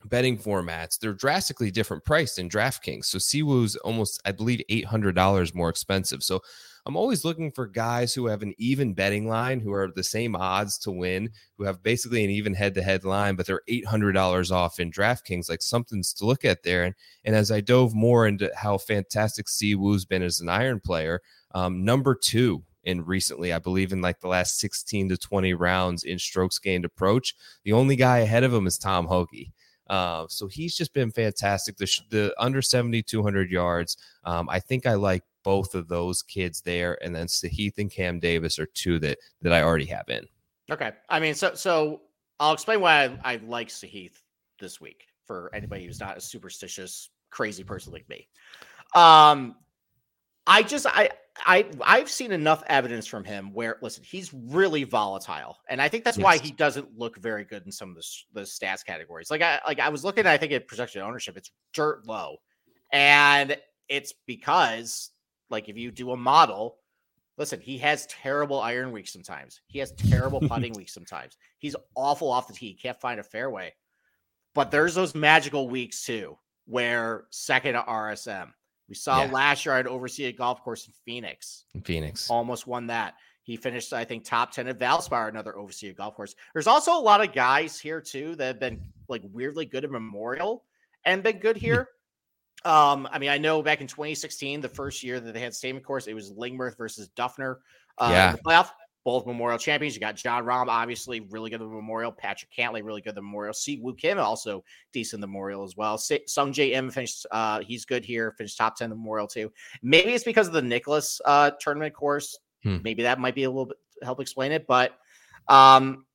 betting 0.09 0.37
formats, 0.37 0.99
they're 0.99 1.13
drastically 1.13 1.71
different 1.71 2.05
priced 2.05 2.39
in 2.39 2.49
DraftKings. 2.49 3.05
So 3.05 3.19
Si 3.19 3.43
Woo's 3.43 3.75
almost, 3.77 4.21
I 4.25 4.31
believe, 4.31 4.61
$800 4.69 5.55
more 5.55 5.69
expensive. 5.69 6.23
So 6.23 6.41
I'm 6.87 6.95
always 6.95 7.25
looking 7.25 7.51
for 7.51 7.65
guys 7.65 8.13
who 8.13 8.27
have 8.27 8.43
an 8.43 8.53
even 8.59 8.93
betting 8.93 9.27
line, 9.27 9.59
who 9.59 9.73
are 9.73 9.91
the 9.93 10.03
same 10.03 10.35
odds 10.35 10.77
to 10.79 10.91
win, 10.91 11.31
who 11.57 11.63
have 11.63 11.81
basically 11.81 12.23
an 12.23 12.29
even 12.29 12.53
head 12.53 12.75
to 12.75 12.83
head 12.83 13.03
line, 13.03 13.35
but 13.35 13.47
they're 13.47 13.63
$800 13.67 14.51
off 14.51 14.79
in 14.79 14.91
DraftKings. 14.91 15.49
Like 15.49 15.63
something's 15.63 16.13
to 16.13 16.25
look 16.25 16.45
at 16.45 16.61
there. 16.61 16.83
And, 16.83 16.93
and 17.23 17.35
as 17.35 17.51
I 17.51 17.61
dove 17.61 17.95
more 17.95 18.27
into 18.27 18.51
how 18.55 18.77
fantastic 18.77 19.49
Si 19.49 19.73
Woo's 19.73 20.05
been 20.05 20.21
as 20.21 20.41
an 20.41 20.49
iron 20.49 20.79
player, 20.79 21.21
um, 21.55 21.83
number 21.83 22.13
two 22.13 22.63
in 22.83 23.03
recently, 23.03 23.51
I 23.51 23.57
believe 23.57 23.91
in 23.91 24.01
like 24.01 24.19
the 24.19 24.27
last 24.27 24.59
16 24.59 25.09
to 25.09 25.17
20 25.17 25.55
rounds 25.55 26.03
in 26.03 26.19
strokes 26.19 26.59
gained 26.59 26.85
approach. 26.85 27.33
The 27.63 27.73
only 27.73 27.95
guy 27.95 28.19
ahead 28.19 28.43
of 28.43 28.53
him 28.53 28.67
is 28.67 28.77
Tom 28.77 29.07
Hoge. 29.07 29.51
Uh, 29.87 30.25
so 30.27 30.47
he's 30.47 30.75
just 30.75 30.93
been 30.93 31.11
fantastic. 31.11 31.77
The, 31.77 31.89
the 32.09 32.35
under 32.37 32.61
7,200 32.61 33.51
yards. 33.51 33.97
Um, 34.23 34.49
I 34.49 34.59
think 34.59 34.85
I 34.85 34.95
like 34.95 35.23
both 35.43 35.75
of 35.75 35.87
those 35.87 36.23
kids 36.23 36.61
there, 36.61 36.97
and 37.03 37.15
then 37.15 37.27
Sahith 37.27 37.77
and 37.77 37.91
Cam 37.91 38.19
Davis 38.19 38.57
are 38.57 38.65
two 38.65 38.99
that 38.99 39.19
that 39.41 39.53
I 39.53 39.61
already 39.61 39.85
have 39.85 40.09
in. 40.09 40.25
Okay, 40.71 40.91
I 41.09 41.19
mean, 41.19 41.35
so 41.35 41.53
so 41.53 42.01
I'll 42.39 42.53
explain 42.53 42.81
why 42.81 43.05
I, 43.05 43.33
I 43.33 43.35
like 43.47 43.69
Sahith 43.69 44.15
this 44.59 44.81
week 44.81 45.07
for 45.25 45.51
anybody 45.53 45.85
who's 45.85 45.99
not 45.99 46.17
a 46.17 46.21
superstitious, 46.21 47.09
crazy 47.29 47.63
person 47.63 47.93
like 47.93 48.07
me. 48.09 48.27
um, 48.95 49.55
I 50.47 50.63
just 50.63 50.85
I 50.87 51.09
I 51.45 51.69
I've 51.83 52.09
seen 52.09 52.31
enough 52.31 52.63
evidence 52.67 53.05
from 53.05 53.23
him 53.23 53.51
where 53.53 53.77
listen, 53.81 54.03
he's 54.03 54.33
really 54.33 54.83
volatile, 54.83 55.57
and 55.69 55.81
I 55.81 55.89
think 55.89 56.03
that's 56.03 56.17
why 56.17 56.37
he 56.37 56.51
doesn't 56.51 56.97
look 56.97 57.17
very 57.17 57.43
good 57.43 57.63
in 57.65 57.71
some 57.71 57.89
of 57.89 57.95
the 57.95 58.05
the 58.33 58.41
stats 58.41 58.85
categories. 58.85 59.29
Like 59.29 59.41
I 59.41 59.59
like 59.67 59.79
I 59.79 59.89
was 59.89 60.03
looking, 60.03 60.25
I 60.25 60.37
think 60.37 60.53
at 60.53 60.67
projection 60.67 61.01
ownership, 61.01 61.35
it's 61.35 61.51
dirt 61.73 62.05
low, 62.07 62.37
and 62.91 63.57
it's 63.89 64.13
because 64.25 65.11
like 65.49 65.67
if 65.67 65.77
you 65.77 65.91
do 65.91 66.11
a 66.11 66.17
model, 66.17 66.77
listen, 67.37 67.59
he 67.59 67.77
has 67.79 68.05
terrible 68.07 68.61
iron 68.61 68.91
weeks 68.91 69.11
sometimes. 69.11 69.61
He 69.67 69.79
has 69.79 69.91
terrible 69.91 70.39
putting 70.47 70.73
weeks 70.73 70.93
sometimes. 70.93 71.37
He's 71.59 71.75
awful 71.95 72.29
off 72.31 72.47
the 72.47 72.53
tee. 72.53 72.67
He 72.67 72.75
can't 72.75 72.99
find 72.99 73.19
a 73.19 73.23
fairway, 73.23 73.73
but 74.53 74.71
there's 74.71 74.95
those 74.95 75.13
magical 75.13 75.67
weeks 75.67 76.05
too 76.05 76.37
where 76.65 77.25
second 77.29 77.75
RSM. 77.75 78.51
We 78.87 78.95
saw 78.95 79.23
Yeah. 79.23 79.31
last 79.31 79.65
year 79.65 79.75
at 79.75 79.87
a 79.87 80.31
Golf 80.33 80.61
Course 80.61 80.87
in 80.87 80.93
Phoenix 81.05 81.65
In 81.73 81.81
Phoenix. 81.81 82.29
almost 82.29 82.67
won 82.67 82.87
that. 82.87 83.15
He 83.43 83.57
finished, 83.57 83.93
I 83.93 84.05
think, 84.05 84.23
top 84.25 84.51
10 84.51 84.67
at 84.67 84.79
Valspar, 84.79 85.29
another 85.29 85.55
overseas 85.55 85.93
golf 85.95 86.15
course. 86.15 86.33
There's 86.53 86.65
also 86.65 86.97
a 86.97 86.99
lot 86.99 87.21
of 87.21 87.31
guys 87.31 87.79
here, 87.79 88.01
too, 88.01 88.35
that 88.37 88.45
have 88.47 88.59
been 88.59 88.81
like 89.07 89.21
weirdly 89.31 89.65
good 89.65 89.83
at 89.83 89.91
Memorial 89.91 90.63
and 91.05 91.21
been 91.21 91.37
good 91.37 91.55
here. 91.57 91.89
Um, 92.63 93.07
I 93.11 93.19
mean, 93.19 93.29
I 93.29 93.37
know 93.37 93.61
back 93.61 93.81
in 93.81 93.87
2016, 93.87 94.61
the 94.61 94.69
first 94.69 95.03
year 95.03 95.19
that 95.19 95.31
they 95.33 95.39
had 95.39 95.53
Stadium 95.53 95.83
course, 95.83 96.07
it 96.07 96.15
was 96.15 96.31
Lingmerth 96.33 96.75
versus 96.77 97.09
Dufner. 97.09 97.57
Uh, 97.99 98.05
in 98.05 98.11
Yeah. 98.11 98.31
the 98.31 98.39
playoff, 98.39 98.71
both 99.05 99.25
Memorial 99.25 99.57
champions. 99.57 99.93
You 99.93 100.01
got 100.01 100.15
Jon 100.15 100.43
Rahm, 100.43 100.67
obviously 100.67 101.21
really 101.21 101.49
good 101.49 101.61
at 101.61 101.67
the 101.67 101.73
Memorial. 101.73 102.11
Patrick 102.11 102.51
Cantlay, 102.51 102.83
really 102.83 103.01
good 103.01 103.09
at 103.09 103.15
the 103.15 103.21
Memorial. 103.21 103.53
Si 103.53 103.77
Woo 103.77 103.93
Kim, 103.93 104.17
also 104.17 104.63
decent 104.91 105.19
at 105.19 105.21
the 105.21 105.27
Memorial 105.27 105.63
as 105.63 105.77
well. 105.77 105.97
Sungjae 105.97 106.73
Im 106.73 106.89
finished, 106.89 107.25
uh, 107.31 107.61
he's 107.61 107.85
good 107.85 108.03
here, 108.03 108.33
finished 108.37 108.57
top 108.57 108.75
10 108.75 108.87
at 108.87 108.89
the 108.89 108.95
Memorial 108.95 109.27
too. 109.27 109.51
Maybe 109.81 110.13
it's 110.13 110.23
because 110.23 110.47
of 110.47 110.53
the 110.53 110.61
Nicklaus 110.61 111.21
uh, 111.23 111.51
tournament 111.61 111.93
course. 111.93 112.37
Hmm. 112.63 112.79
Maybe 112.83 113.03
that 113.03 113.19
might 113.19 113.35
be 113.35 113.43
a 113.43 113.49
little 113.49 113.67
bit 113.67 113.77
help 114.03 114.19
explain 114.19 114.51
it. 114.51 114.67
But 114.67 114.97
um, 115.47 116.05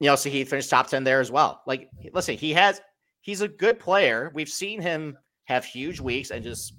you 0.00 0.08
know, 0.08 0.16
so 0.16 0.28
he 0.28 0.44
finished 0.44 0.68
top 0.68 0.88
10 0.88 1.04
there 1.04 1.20
as 1.20 1.30
well. 1.30 1.62
Like, 1.66 1.88
listen, 2.12 2.36
he 2.36 2.52
has 2.54 2.80
he's 3.20 3.40
a 3.40 3.48
good 3.48 3.78
player. 3.78 4.32
We've 4.34 4.48
seen 4.48 4.80
him 4.80 5.16
have 5.44 5.64
huge 5.64 6.00
weeks 6.00 6.30
and 6.30 6.42
just 6.42 6.74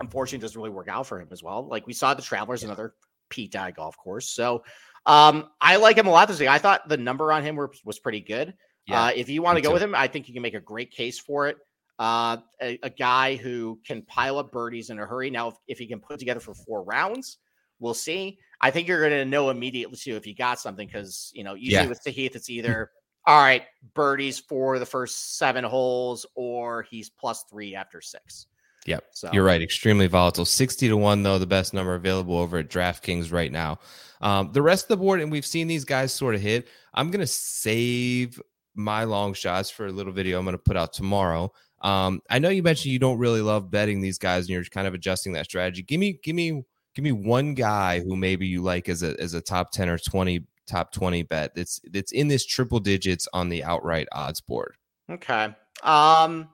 unfortunately 0.00 0.42
doesn't 0.42 0.60
really 0.60 0.74
work 0.74 0.88
out 0.88 1.06
for 1.06 1.20
him 1.20 1.28
as 1.30 1.42
well. 1.42 1.66
Like 1.66 1.86
we 1.86 1.92
saw 1.92 2.12
the 2.12 2.22
Travelers, 2.22 2.64
another 2.64 2.94
Pete 3.28 3.52
Dye 3.52 3.70
golf 3.70 3.96
course. 3.96 4.28
So 4.28 4.62
um, 5.06 5.48
I 5.60 5.76
like 5.76 5.96
him 5.96 6.06
a 6.06 6.10
lot 6.10 6.28
this 6.28 6.40
week. 6.40 6.48
I 6.48 6.58
thought 6.58 6.88
the 6.88 6.96
number 6.96 7.32
on 7.32 7.42
him 7.42 7.56
were, 7.56 7.70
was 7.84 7.98
pretty 7.98 8.20
good. 8.20 8.54
Yeah, 8.86 9.04
uh, 9.04 9.10
if 9.14 9.28
you 9.28 9.42
want 9.42 9.56
to 9.56 9.62
go 9.62 9.70
too. 9.70 9.74
with 9.74 9.82
him, 9.82 9.94
I 9.94 10.06
think 10.06 10.28
you 10.28 10.34
can 10.34 10.42
make 10.42 10.54
a 10.54 10.60
great 10.60 10.90
case 10.90 11.18
for 11.18 11.48
it. 11.48 11.56
Uh, 11.98 12.36
a, 12.60 12.78
a 12.82 12.90
guy 12.90 13.36
who 13.36 13.80
can 13.86 14.02
pile 14.02 14.38
up 14.38 14.52
birdies 14.52 14.90
in 14.90 14.98
a 14.98 15.06
hurry. 15.06 15.30
Now, 15.30 15.48
if, 15.48 15.54
if 15.66 15.78
he 15.78 15.86
can 15.86 15.98
put 15.98 16.18
together 16.18 16.40
for 16.40 16.54
four 16.54 16.82
rounds, 16.82 17.38
we'll 17.80 17.94
see. 17.94 18.38
I 18.60 18.70
think 18.70 18.88
you're 18.88 19.00
going 19.00 19.12
to 19.12 19.24
know 19.24 19.50
immediately 19.50 19.96
too 19.96 20.16
if 20.16 20.26
you 20.26 20.34
got 20.34 20.60
something 20.60 20.86
because 20.86 21.30
you 21.34 21.44
know 21.44 21.54
usually 21.54 21.84
Yeah. 21.84 21.88
with 21.88 22.02
Sahith 22.04 22.34
it's 22.34 22.50
either 22.50 22.90
all 23.26 23.40
right 23.42 23.64
birdies 23.94 24.38
for 24.38 24.78
the 24.78 24.86
first 24.86 25.36
seven 25.36 25.64
holes 25.64 26.24
or 26.34 26.82
he's 26.84 27.10
plus 27.10 27.44
three 27.50 27.74
after 27.74 28.00
six. 28.00 28.46
Yep. 28.86 29.04
So 29.12 29.30
You're 29.32 29.44
right. 29.44 29.60
Extremely 29.60 30.06
volatile. 30.06 30.44
60 30.44 30.88
to 30.88 30.96
1, 30.96 31.22
though, 31.22 31.38
the 31.38 31.46
best 31.46 31.74
number 31.74 31.94
available 31.94 32.38
over 32.38 32.58
at 32.58 32.68
DraftKings 32.68 33.32
right 33.32 33.50
now. 33.50 33.78
Um, 34.20 34.50
the 34.52 34.62
rest 34.62 34.84
of 34.84 34.88
the 34.88 34.96
board, 34.96 35.20
and 35.20 35.30
we've 35.30 35.46
seen 35.46 35.66
these 35.66 35.84
guys 35.84 36.12
sort 36.12 36.34
of 36.34 36.40
hit. 36.40 36.68
I'm 36.94 37.10
going 37.10 37.20
to 37.20 37.26
save 37.26 38.40
my 38.74 39.04
long 39.04 39.34
shots 39.34 39.70
for 39.70 39.86
a 39.86 39.92
little 39.92 40.12
video 40.12 40.38
I'm 40.38 40.44
going 40.44 40.56
to 40.56 40.62
put 40.62 40.76
out 40.76 40.92
tomorrow. 40.92 41.52
Um, 41.82 42.22
I 42.30 42.38
know 42.38 42.48
you 42.48 42.62
mentioned 42.62 42.92
you 42.92 42.98
don't 42.98 43.18
really 43.18 43.42
love 43.42 43.70
betting 43.70 44.00
these 44.00 44.18
guys 44.18 44.44
and 44.44 44.50
you're 44.50 44.64
kind 44.64 44.86
of 44.86 44.94
adjusting 44.94 45.32
that 45.32 45.46
strategy. 45.46 45.82
Give 45.82 46.00
me, 46.00 46.18
give 46.22 46.34
me, 46.34 46.62
give 46.94 47.02
me 47.02 47.12
one 47.12 47.54
guy 47.54 48.00
who 48.00 48.16
maybe 48.16 48.46
you 48.46 48.62
like 48.62 48.88
as 48.88 49.02
a 49.02 49.18
as 49.20 49.34
a 49.34 49.40
top 49.40 49.70
10 49.72 49.88
or 49.88 49.98
20 49.98 50.44
top 50.66 50.90
20 50.92 51.22
bet 51.22 51.54
that's 51.54 51.80
that's 51.92 52.10
in 52.10 52.26
this 52.26 52.44
triple 52.44 52.80
digits 52.80 53.28
on 53.32 53.48
the 53.48 53.62
outright 53.62 54.08
odds 54.12 54.40
board. 54.40 54.74
Okay. 55.10 55.54
Um, 55.82 56.48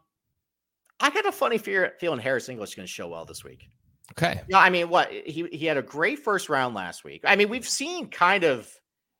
I 1.02 1.10
got 1.10 1.26
a 1.26 1.32
funny 1.32 1.58
fear 1.58 1.94
feeling 1.98 2.20
Harris 2.20 2.48
English 2.48 2.70
is 2.70 2.74
going 2.76 2.86
to 2.86 2.92
show 2.92 3.08
well 3.08 3.24
this 3.24 3.44
week. 3.44 3.68
Okay. 4.12 4.40
Yeah, 4.48 4.58
I 4.58 4.70
mean, 4.70 4.88
what 4.88 5.10
he 5.10 5.48
he 5.52 5.66
had 5.66 5.76
a 5.76 5.82
great 5.82 6.20
first 6.20 6.48
round 6.48 6.74
last 6.74 7.02
week. 7.02 7.22
I 7.24 7.36
mean, 7.36 7.48
we've 7.48 7.68
seen 7.68 8.08
kind 8.08 8.44
of 8.44 8.70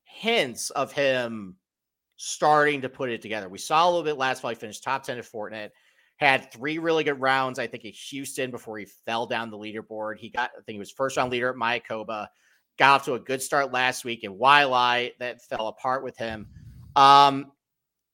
hints 0.05 0.71
of 0.71 0.93
him 0.93 1.57
starting 2.17 2.83
to 2.83 2.89
put 2.89 3.11
it 3.11 3.21
together. 3.21 3.49
We 3.49 3.59
saw 3.59 3.85
a 3.85 3.91
little 3.91 4.05
bit 4.05 4.17
last 4.17 4.41
fall. 4.41 4.51
He 4.51 4.55
finished 4.55 4.85
top 4.85 5.03
ten 5.03 5.19
at 5.19 5.25
Fortinet. 5.25 5.71
Had 6.19 6.53
three 6.53 6.79
really 6.79 7.03
good 7.03 7.21
rounds. 7.21 7.59
I 7.59 7.67
think 7.67 7.85
at 7.85 7.95
Houston 7.95 8.53
before 8.53 8.79
he 8.79 8.87
fell 9.07 9.27
down 9.27 9.51
the 9.51 9.59
leaderboard. 9.59 10.19
He 10.19 10.29
got, 10.29 10.51
I 10.57 10.63
think 10.63 10.75
he 10.75 10.79
was 10.79 10.93
first 10.93 11.17
round 11.17 11.33
leader 11.33 11.51
at 11.51 11.57
Mayakoba. 11.57 12.29
Got 12.79 12.95
off 12.95 13.05
to 13.07 13.15
a 13.15 13.19
good 13.19 13.43
start 13.43 13.73
last 13.73 14.05
week 14.05 14.23
in 14.23 14.39
Waialae. 14.39 15.13
That 15.19 15.43
fell 15.43 15.67
apart 15.67 16.05
with 16.05 16.17
him. 16.17 16.47
Um, 16.95 17.51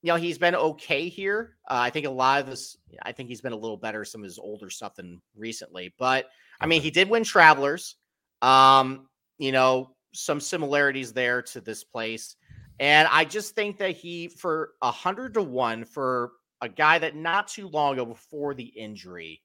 you 0.02 0.12
know, 0.12 0.16
he's 0.16 0.38
been 0.38 0.54
okay 0.54 1.08
here. 1.08 1.56
Uh, 1.68 1.78
I 1.80 1.90
think 1.90 2.06
a 2.06 2.10
lot 2.10 2.40
of 2.40 2.46
this, 2.46 2.76
I 3.02 3.12
think 3.12 3.28
he's 3.28 3.40
been 3.40 3.52
a 3.52 3.56
little 3.56 3.76
better 3.76 4.04
some 4.04 4.20
of 4.20 4.26
his 4.26 4.38
older 4.38 4.70
stuff 4.70 4.94
than 4.94 5.20
recently. 5.36 5.92
But 5.98 6.26
I 6.60 6.66
mean, 6.66 6.82
he 6.82 6.90
did 6.90 7.10
win 7.10 7.24
Travelers. 7.24 7.96
Um, 8.40 9.08
you 9.38 9.52
know, 9.52 9.94
some 10.12 10.40
similarities 10.40 11.12
there 11.12 11.42
to 11.42 11.60
this 11.60 11.84
place. 11.84 12.36
And 12.80 13.08
I 13.10 13.24
just 13.24 13.54
think 13.54 13.78
that 13.78 13.96
he, 13.96 14.28
for 14.28 14.70
a 14.82 14.90
hundred 14.90 15.34
to 15.34 15.42
one, 15.42 15.84
for 15.84 16.32
a 16.60 16.68
guy 16.68 16.98
that 16.98 17.16
not 17.16 17.48
too 17.48 17.68
long 17.68 17.94
ago 17.94 18.04
before 18.04 18.54
the 18.54 18.64
injury 18.64 19.42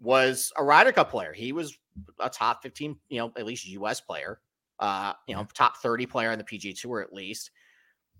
was 0.00 0.52
a 0.56 0.64
Ryder 0.64 0.92
Cup 0.92 1.10
player. 1.10 1.32
He 1.32 1.52
was 1.52 1.76
a 2.20 2.28
top 2.30 2.62
15, 2.62 2.96
you 3.08 3.18
know, 3.18 3.32
at 3.36 3.46
least 3.46 3.66
US 3.68 4.00
player, 4.00 4.40
uh, 4.78 5.14
you 5.26 5.34
know, 5.34 5.46
top 5.54 5.78
30 5.78 6.06
player 6.06 6.30
on 6.30 6.38
the 6.38 6.44
PG 6.44 6.74
Tour 6.74 7.00
at 7.00 7.12
least. 7.12 7.50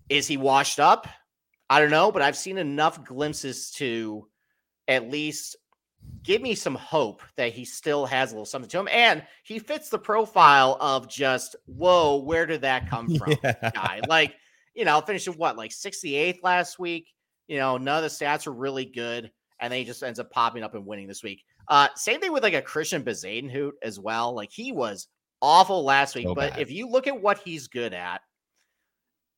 Is 0.09 0.27
he 0.27 0.37
washed 0.37 0.79
up? 0.79 1.07
I 1.69 1.79
don't 1.79 1.91
know, 1.91 2.11
but 2.11 2.21
I've 2.21 2.37
seen 2.37 2.57
enough 2.57 3.03
glimpses 3.03 3.71
to 3.71 4.27
at 4.87 5.09
least 5.09 5.57
give 6.23 6.41
me 6.41 6.55
some 6.55 6.75
hope 6.75 7.21
that 7.35 7.51
he 7.53 7.65
still 7.65 8.05
has 8.05 8.31
a 8.31 8.35
little 8.35 8.45
something 8.45 8.69
to 8.69 8.79
him. 8.79 8.87
And 8.89 9.23
he 9.43 9.59
fits 9.59 9.89
the 9.89 9.99
profile 9.99 10.77
of 10.79 11.09
just, 11.09 11.55
whoa, 11.65 12.17
where 12.17 12.45
did 12.45 12.61
that 12.61 12.89
come 12.89 13.13
from? 13.15 13.35
Guy. 13.43 14.01
Like, 14.07 14.35
you 14.73 14.85
know, 14.85 15.01
finishing 15.01 15.33
what, 15.33 15.57
like 15.57 15.71
68th 15.71 16.43
last 16.43 16.79
week? 16.79 17.13
You 17.47 17.57
know, 17.57 17.77
none 17.77 18.03
of 18.03 18.09
the 18.09 18.25
stats 18.25 18.47
are 18.47 18.53
really 18.53 18.85
good. 18.85 19.31
And 19.59 19.71
then 19.71 19.79
he 19.79 19.85
just 19.85 20.03
ends 20.03 20.19
up 20.19 20.31
popping 20.31 20.63
up 20.63 20.75
and 20.75 20.85
winning 20.85 21.07
this 21.07 21.23
week. 21.23 21.43
Uh, 21.67 21.87
same 21.95 22.21
thing 22.21 22.31
with 22.31 22.43
like 22.43 22.53
a 22.53 22.61
Christiaan 22.61 23.03
Bezuidenhout 23.03 23.71
as 23.81 23.99
well. 23.99 24.33
Like 24.33 24.51
he 24.51 24.71
was 24.71 25.07
awful 25.41 25.83
last 25.83 26.15
week, 26.15 26.27
So 26.27 26.35
but 26.35 26.51
bad. 26.51 26.59
if 26.61 26.71
you 26.71 26.87
look 26.87 27.07
at 27.07 27.19
what 27.21 27.39
he's 27.39 27.67
good 27.67 27.93
at, 27.93 28.21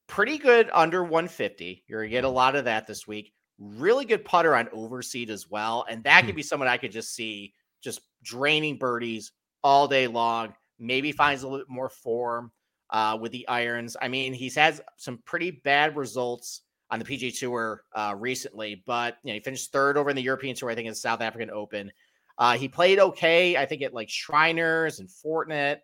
pretty 0.09 0.37
good 0.37 0.69
under 0.73 1.03
150. 1.03 1.85
You're 1.87 2.01
gonna 2.01 2.09
get 2.09 2.23
a 2.25 2.29
lot 2.29 2.55
of 2.55 2.65
that 2.65 2.85
this 2.85 3.07
week. 3.07 3.31
Really 3.59 4.03
good 4.03 4.25
putter 4.25 4.55
on 4.55 4.67
overseed 4.73 5.29
as 5.29 5.49
well, 5.49 5.85
and 5.89 6.03
that 6.03 6.25
could 6.25 6.35
be 6.35 6.43
someone 6.43 6.67
I 6.67 6.77
could 6.77 6.91
just 6.91 7.15
see 7.15 7.53
just 7.81 8.01
draining 8.23 8.77
birdies 8.77 9.31
all 9.63 9.87
day 9.87 10.07
long. 10.07 10.53
Maybe 10.79 11.11
finds 11.11 11.43
a 11.43 11.47
little 11.47 11.65
bit 11.65 11.69
more 11.69 11.89
form 11.89 12.51
uh, 12.89 13.17
with 13.21 13.31
the 13.31 13.47
irons. 13.47 13.95
I 14.01 14.07
mean, 14.07 14.33
he's 14.33 14.55
had 14.55 14.81
some 14.97 15.19
pretty 15.25 15.51
bad 15.51 15.95
results 15.95 16.61
on 16.91 16.99
the 16.99 17.05
PG 17.05 17.33
Tour 17.33 17.83
uh, 17.93 18.15
recently, 18.17 18.83
but 18.85 19.17
you 19.23 19.29
know 19.29 19.35
he 19.35 19.39
finished 19.41 19.71
third 19.71 19.97
over 19.97 20.09
in 20.09 20.15
the 20.15 20.21
European 20.21 20.55
Tour. 20.55 20.69
I 20.69 20.75
think 20.75 20.87
in 20.87 20.91
the 20.91 20.95
South 20.95 21.21
African 21.21 21.49
Open. 21.51 21.91
Uh, 22.37 22.57
he 22.57 22.69
played 22.69 22.99
okay. 22.99 23.57
I 23.57 23.65
think 23.65 23.81
at 23.81 23.93
like 23.93 24.09
Shriners 24.09 24.99
and 24.99 25.09
Fortinet. 25.09 25.79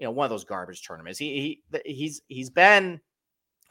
You 0.00 0.06
know, 0.06 0.10
one 0.10 0.24
of 0.24 0.30
those 0.30 0.44
garbage 0.44 0.86
tournaments. 0.86 1.18
He 1.18 1.60
he 1.72 1.92
he's 1.92 2.22
he's 2.28 2.50
been 2.50 3.00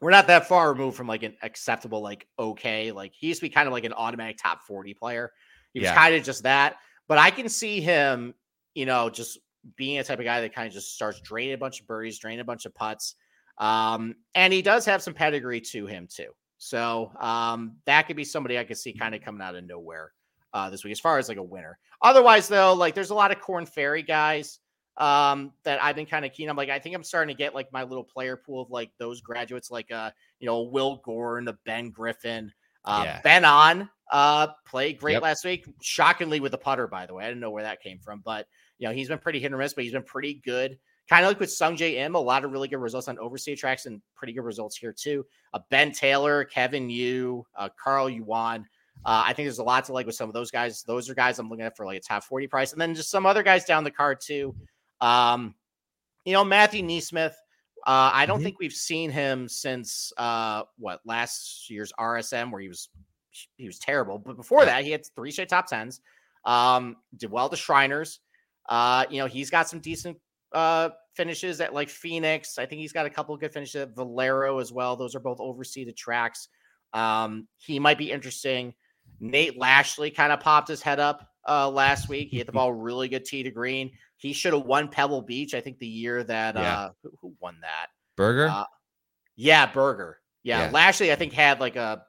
we're 0.01 0.11
not 0.11 0.27
that 0.27 0.47
far 0.47 0.71
removed 0.71 0.95
from 0.97 1.07
like 1.07 1.23
an 1.23 1.35
acceptable, 1.41 2.01
like 2.01 2.27
okay. 2.37 2.91
Like 2.91 3.13
he 3.13 3.27
used 3.27 3.39
to 3.41 3.45
be 3.45 3.49
kind 3.49 3.67
of 3.67 3.73
like 3.73 3.83
an 3.83 3.93
automatic 3.93 4.37
top 4.41 4.61
40 4.63 4.93
player. 4.93 5.31
He 5.73 5.79
was 5.79 5.87
Yeah. 5.87 5.95
kind 5.95 6.15
of 6.15 6.23
just 6.23 6.43
that. 6.43 6.77
But 7.07 7.17
I 7.17 7.31
can 7.31 7.49
see 7.49 7.81
him, 7.81 8.33
you 8.75 8.85
know, 8.85 9.09
just 9.09 9.39
being 9.75 9.99
a 9.99 10.03
type 10.03 10.19
of 10.19 10.25
guy 10.25 10.41
that 10.41 10.53
kind 10.55 10.67
of 10.67 10.73
just 10.73 10.93
starts 10.95 11.19
draining 11.21 11.53
a 11.53 11.57
bunch 11.57 11.81
of 11.81 11.87
birdies, 11.87 12.17
draining 12.19 12.39
a 12.39 12.45
bunch 12.45 12.65
of 12.65 12.73
putts. 12.73 13.15
Um, 13.57 14.15
and 14.35 14.53
he 14.53 14.61
does 14.61 14.85
have 14.85 15.01
some 15.01 15.13
pedigree 15.13 15.59
to 15.61 15.85
him 15.85 16.07
too. 16.09 16.31
So 16.59 17.11
um, 17.19 17.77
that 17.85 18.03
could 18.07 18.15
be 18.15 18.23
somebody 18.23 18.57
I 18.57 18.63
could 18.63 18.77
see 18.77 18.93
kind 18.93 19.15
of 19.15 19.21
coming 19.21 19.41
out 19.41 19.55
of 19.55 19.65
nowhere 19.65 20.13
uh, 20.53 20.69
this 20.69 20.83
week, 20.83 20.91
as 20.91 20.99
far 20.99 21.17
as 21.17 21.27
like 21.29 21.37
a 21.37 21.43
winner. 21.43 21.77
Otherwise, 22.01 22.47
though, 22.47 22.73
like 22.73 22.95
there's 22.95 23.09
a 23.09 23.15
lot 23.15 23.31
of 23.31 23.39
Korn 23.41 23.65
Ferry 23.65 24.01
guys 24.03 24.59
um 24.99 25.53
that 25.63 25.81
I've 25.81 25.95
been 25.95 26.05
kind 26.05 26.25
of 26.25 26.33
keen. 26.33 26.49
I'm 26.49 26.57
like, 26.57 26.69
I 26.69 26.77
think 26.79 26.95
I'm 26.95 27.03
starting 27.03 27.33
to 27.33 27.37
get 27.37 27.55
like 27.55 27.71
my 27.71 27.83
little 27.83 28.03
player 28.03 28.35
pool 28.37 28.61
of 28.61 28.69
like 28.69 28.91
those 28.97 29.21
graduates, 29.21 29.71
like 29.71 29.91
uh, 29.91 30.11
you 30.39 30.45
know, 30.45 30.61
Will 30.63 30.97
Gordon, 31.05 31.47
a 31.47 31.53
Ben 31.65 31.89
Griffin, 31.89 32.51
uh 32.85 33.01
Yeah. 33.05 33.21
Ben 33.21 33.45
An 33.45 33.89
uh 34.11 34.47
played 34.67 34.99
great 34.99 35.13
Yep. 35.13 35.21
last 35.21 35.45
week. 35.45 35.65
Shockingly 35.81 36.39
with 36.39 36.51
the 36.51 36.57
putter, 36.57 36.87
by 36.87 37.05
the 37.05 37.13
way. 37.13 37.23
I 37.23 37.27
didn't 37.27 37.39
know 37.41 37.51
where 37.51 37.63
that 37.63 37.81
came 37.81 37.99
from, 37.99 38.21
but 38.25 38.45
you 38.77 38.87
know, 38.87 38.93
he's 38.93 39.07
been 39.09 39.19
pretty 39.19 39.39
hit 39.39 39.51
or 39.53 39.57
miss, 39.57 39.73
but 39.73 39.83
he's 39.83 39.93
been 39.93 40.03
pretty 40.03 40.35
good. 40.45 40.77
Kind 41.09 41.25
of 41.25 41.29
like 41.29 41.39
with 41.39 41.49
Sungjae 41.49 41.95
Im, 41.95 42.15
a 42.15 42.19
lot 42.19 42.45
of 42.45 42.51
really 42.51 42.67
good 42.67 42.77
results 42.77 43.07
on 43.07 43.17
overseas 43.19 43.59
tracks 43.59 43.85
and 43.87 44.01
pretty 44.15 44.31
good 44.33 44.43
results 44.43 44.77
here 44.77 44.93
too. 44.93 45.25
Uh, 45.53 45.59
ben 45.69 45.91
Taylor, 45.91 46.43
Kevin 46.45 46.89
Yu, 46.89 47.43
uh, 47.57 47.69
Carl 47.83 48.09
Yuan. 48.09 48.65
Uh, 49.05 49.23
I 49.25 49.33
think 49.33 49.45
there's 49.45 49.59
a 49.59 49.63
lot 49.63 49.85
to 49.85 49.93
like 49.93 50.05
with 50.05 50.15
some 50.15 50.29
of 50.29 50.33
those 50.33 50.51
guys. 50.51 50.83
Those 50.83 51.09
are 51.09 51.15
guys 51.15 51.39
I'm 51.39 51.49
looking 51.49 51.65
at 51.65 51.75
for 51.75 51.85
like 51.85 51.97
a 51.97 52.01
top 52.01 52.23
40 52.25 52.47
price. 52.47 52.73
And 52.73 52.81
then 52.81 52.93
just 52.93 53.09
some 53.09 53.25
other 53.25 53.41
guys 53.43 53.65
down 53.65 53.83
the 53.83 53.91
card 53.91 54.19
too. 54.21 54.53
Um, 55.01 55.55
you 56.25 56.33
know, 56.33 56.43
Matthew 56.43 56.83
NeSmith. 56.83 57.33
Uh, 57.87 58.11
I 58.13 58.25
don't 58.25 58.39
Mhm. 58.39 58.43
think 58.43 58.59
we've 58.59 58.73
seen 58.73 59.09
him 59.09 59.47
since 59.47 60.11
uh, 60.17 60.63
what 60.77 60.99
last 61.05 61.69
year's 61.69 61.93
RSM 61.97 62.51
where 62.51 62.61
he 62.61 62.67
was 62.67 62.89
he 63.55 63.67
was 63.67 63.79
terrible. 63.79 64.17
But 64.19 64.35
before 64.35 64.65
that, 64.65 64.83
he 64.83 64.91
had 64.91 65.05
three 65.15 65.31
straight 65.31 65.49
top 65.49 65.67
tens. 65.67 66.01
Um, 66.45 66.97
did 67.15 67.31
well 67.31 67.47
to 67.49 67.55
Shriners. 67.55 68.19
Uh, 68.67 69.05
you 69.09 69.19
know, 69.19 69.27
he's 69.27 69.49
got 69.49 69.69
some 69.69 69.79
decent 69.79 70.17
uh 70.51 70.89
finishes 71.15 71.61
at 71.61 71.73
like 71.73 71.89
Phoenix. 71.89 72.57
I 72.57 72.65
think 72.65 72.81
he's 72.81 72.91
got 72.93 73.05
a 73.05 73.09
couple 73.09 73.33
of 73.35 73.41
good 73.41 73.53
finishes 73.53 73.75
at 73.75 73.95
Valero 73.95 74.59
as 74.59 74.71
well. 74.71 74.95
Those 74.95 75.15
are 75.15 75.19
both 75.19 75.37
overseeded 75.39 75.95
tracks. 75.95 76.49
Um, 76.93 77.47
he 77.57 77.79
might 77.79 77.97
be 77.97 78.11
interesting. 78.11 78.73
Nate 79.19 79.57
Lashley 79.57 80.11
kind 80.11 80.31
of 80.33 80.39
popped 80.39 80.67
his 80.67 80.81
head 80.81 80.99
up 80.99 81.28
uh 81.49 81.69
last 81.69 82.07
week. 82.09 82.29
He 82.29 82.37
hit 82.37 82.45
the 82.45 82.51
ball 82.59 82.71
really 82.71 83.07
good 83.09 83.25
tee 83.25 83.43
to 83.43 83.51
green. 83.51 83.91
He 84.17 84.33
should 84.33 84.53
have 84.53 84.65
won 84.65 84.87
Pebble 84.89 85.21
Beach, 85.21 85.53
I 85.53 85.61
think, 85.61 85.79
the 85.79 85.87
year 85.87 86.23
that 86.23 86.55
Yeah. 86.55 86.79
uh 86.79 86.89
who, 87.03 87.11
who 87.21 87.33
won 87.39 87.57
that? 87.61 87.87
Berger. 88.15 88.47
Uh, 88.49 88.65
yeah, 89.35 89.65
Berger. 89.65 90.19
Yeah, 90.43 90.65
Yeah. 90.65 90.71
Lashley, 90.71 91.11
I 91.11 91.15
think, 91.15 91.33
had 91.33 91.59
like 91.59 91.75
a 91.75 92.03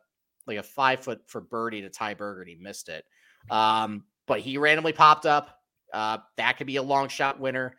like 0.47 0.59
a 0.59 0.63
five 0.63 1.01
foot 1.05 1.21
for 1.27 1.41
birdie 1.41 1.83
to 1.83 1.91
tie 1.91 2.15
Berger, 2.15 2.41
and 2.41 2.49
he 2.51 2.57
missed 2.57 2.89
it. 2.89 3.05
Um, 3.51 4.05
but 4.27 4.41
he 4.41 4.59
randomly 4.59 4.93
popped 4.93 5.27
up. 5.27 5.57
Uh, 5.93 6.19
that 6.37 6.57
could 6.57 6.67
be 6.67 6.77
a 6.77 6.83
long 6.83 7.09
shot 7.09 7.41
winner. 7.41 7.77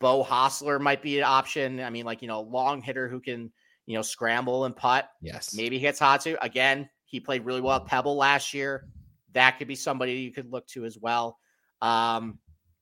Beau 0.00 0.24
Hossler 0.24 0.80
might 0.80 1.02
be 1.02 1.18
an 1.18 1.24
option. 1.24 1.80
I 1.80 1.90
mean, 1.90 2.04
like 2.04 2.20
you 2.22 2.28
know, 2.28 2.40
long 2.42 2.82
hitter 2.82 3.08
who 3.08 3.20
can 3.20 3.52
you 3.86 3.96
know 3.96 4.02
scramble 4.02 4.64
and 4.64 4.74
putt. 4.74 5.08
yes. 5.22 5.54
Maybe 5.54 5.76
he 5.76 5.82
gets 5.82 5.98
hot 5.98 6.22
too. 6.22 6.36
Again, 6.42 6.88
he 7.04 7.20
played 7.20 7.44
really 7.44 7.60
well 7.60 7.76
at 7.76 7.86
Pebble 7.86 8.16
last 8.16 8.54
year. 8.54 8.86
That 9.34 9.58
could 9.58 9.68
be 9.68 9.74
somebody 9.74 10.14
you 10.14 10.32
could 10.32 10.50
look 10.50 10.66
to 10.68 10.84
as 10.84 10.98
well. 10.98 11.38
Um, 11.82 12.38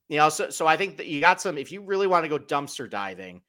you 0.09 0.19
know, 0.19 0.29
so 0.29 0.51
so 0.51 0.67
I 0.67 0.77
think 0.77 0.97
that 0.99 1.07
you 1.07 1.21
got 1.21 1.41
some. 1.41 1.59
If 1.59 1.73
you 1.73 1.83
really 1.83 2.07
want 2.07 2.25
to 2.25 2.29
go 2.29 2.39
dumpster 2.39 2.89
diving, 2.89 3.43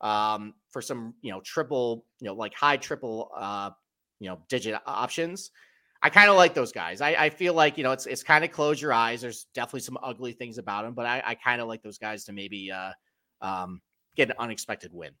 um, 0.00 0.54
for 0.70 0.80
some, 0.82 1.14
you 1.22 1.30
know, 1.30 1.40
triple, 1.40 2.04
you 2.20 2.26
know, 2.26 2.34
like 2.34 2.54
high 2.54 2.76
triple, 2.76 3.30
uh, 3.36 3.70
you 4.18 4.28
know, 4.28 4.38
digit 4.48 4.80
options. 4.86 5.50
I 6.02 6.08
kind 6.08 6.30
of 6.30 6.36
like 6.36 6.54
those 6.54 6.72
guys. 6.72 7.00
I, 7.00 7.10
I 7.10 7.30
feel 7.30 7.52
like 7.52 7.76
you 7.76 7.84
know 7.84 7.92
it's 7.92 8.06
it's 8.06 8.22
kind 8.22 8.44
of 8.44 8.50
close 8.50 8.80
your 8.80 8.92
eyes. 8.92 9.20
There's 9.20 9.46
definitely 9.54 9.80
some 9.80 9.98
ugly 10.02 10.32
things 10.32 10.56
about 10.56 10.84
them, 10.84 10.94
but 10.94 11.04
I, 11.04 11.22
I 11.24 11.34
kind 11.34 11.60
of 11.60 11.68
like 11.68 11.82
those 11.82 11.98
guys 11.98 12.24
to 12.24 12.32
maybe 12.32 12.70
uh, 12.72 12.92
um, 13.42 13.82
get 14.16 14.30
an 14.30 14.36
unexpected 14.38 14.92
win. 14.94 15.12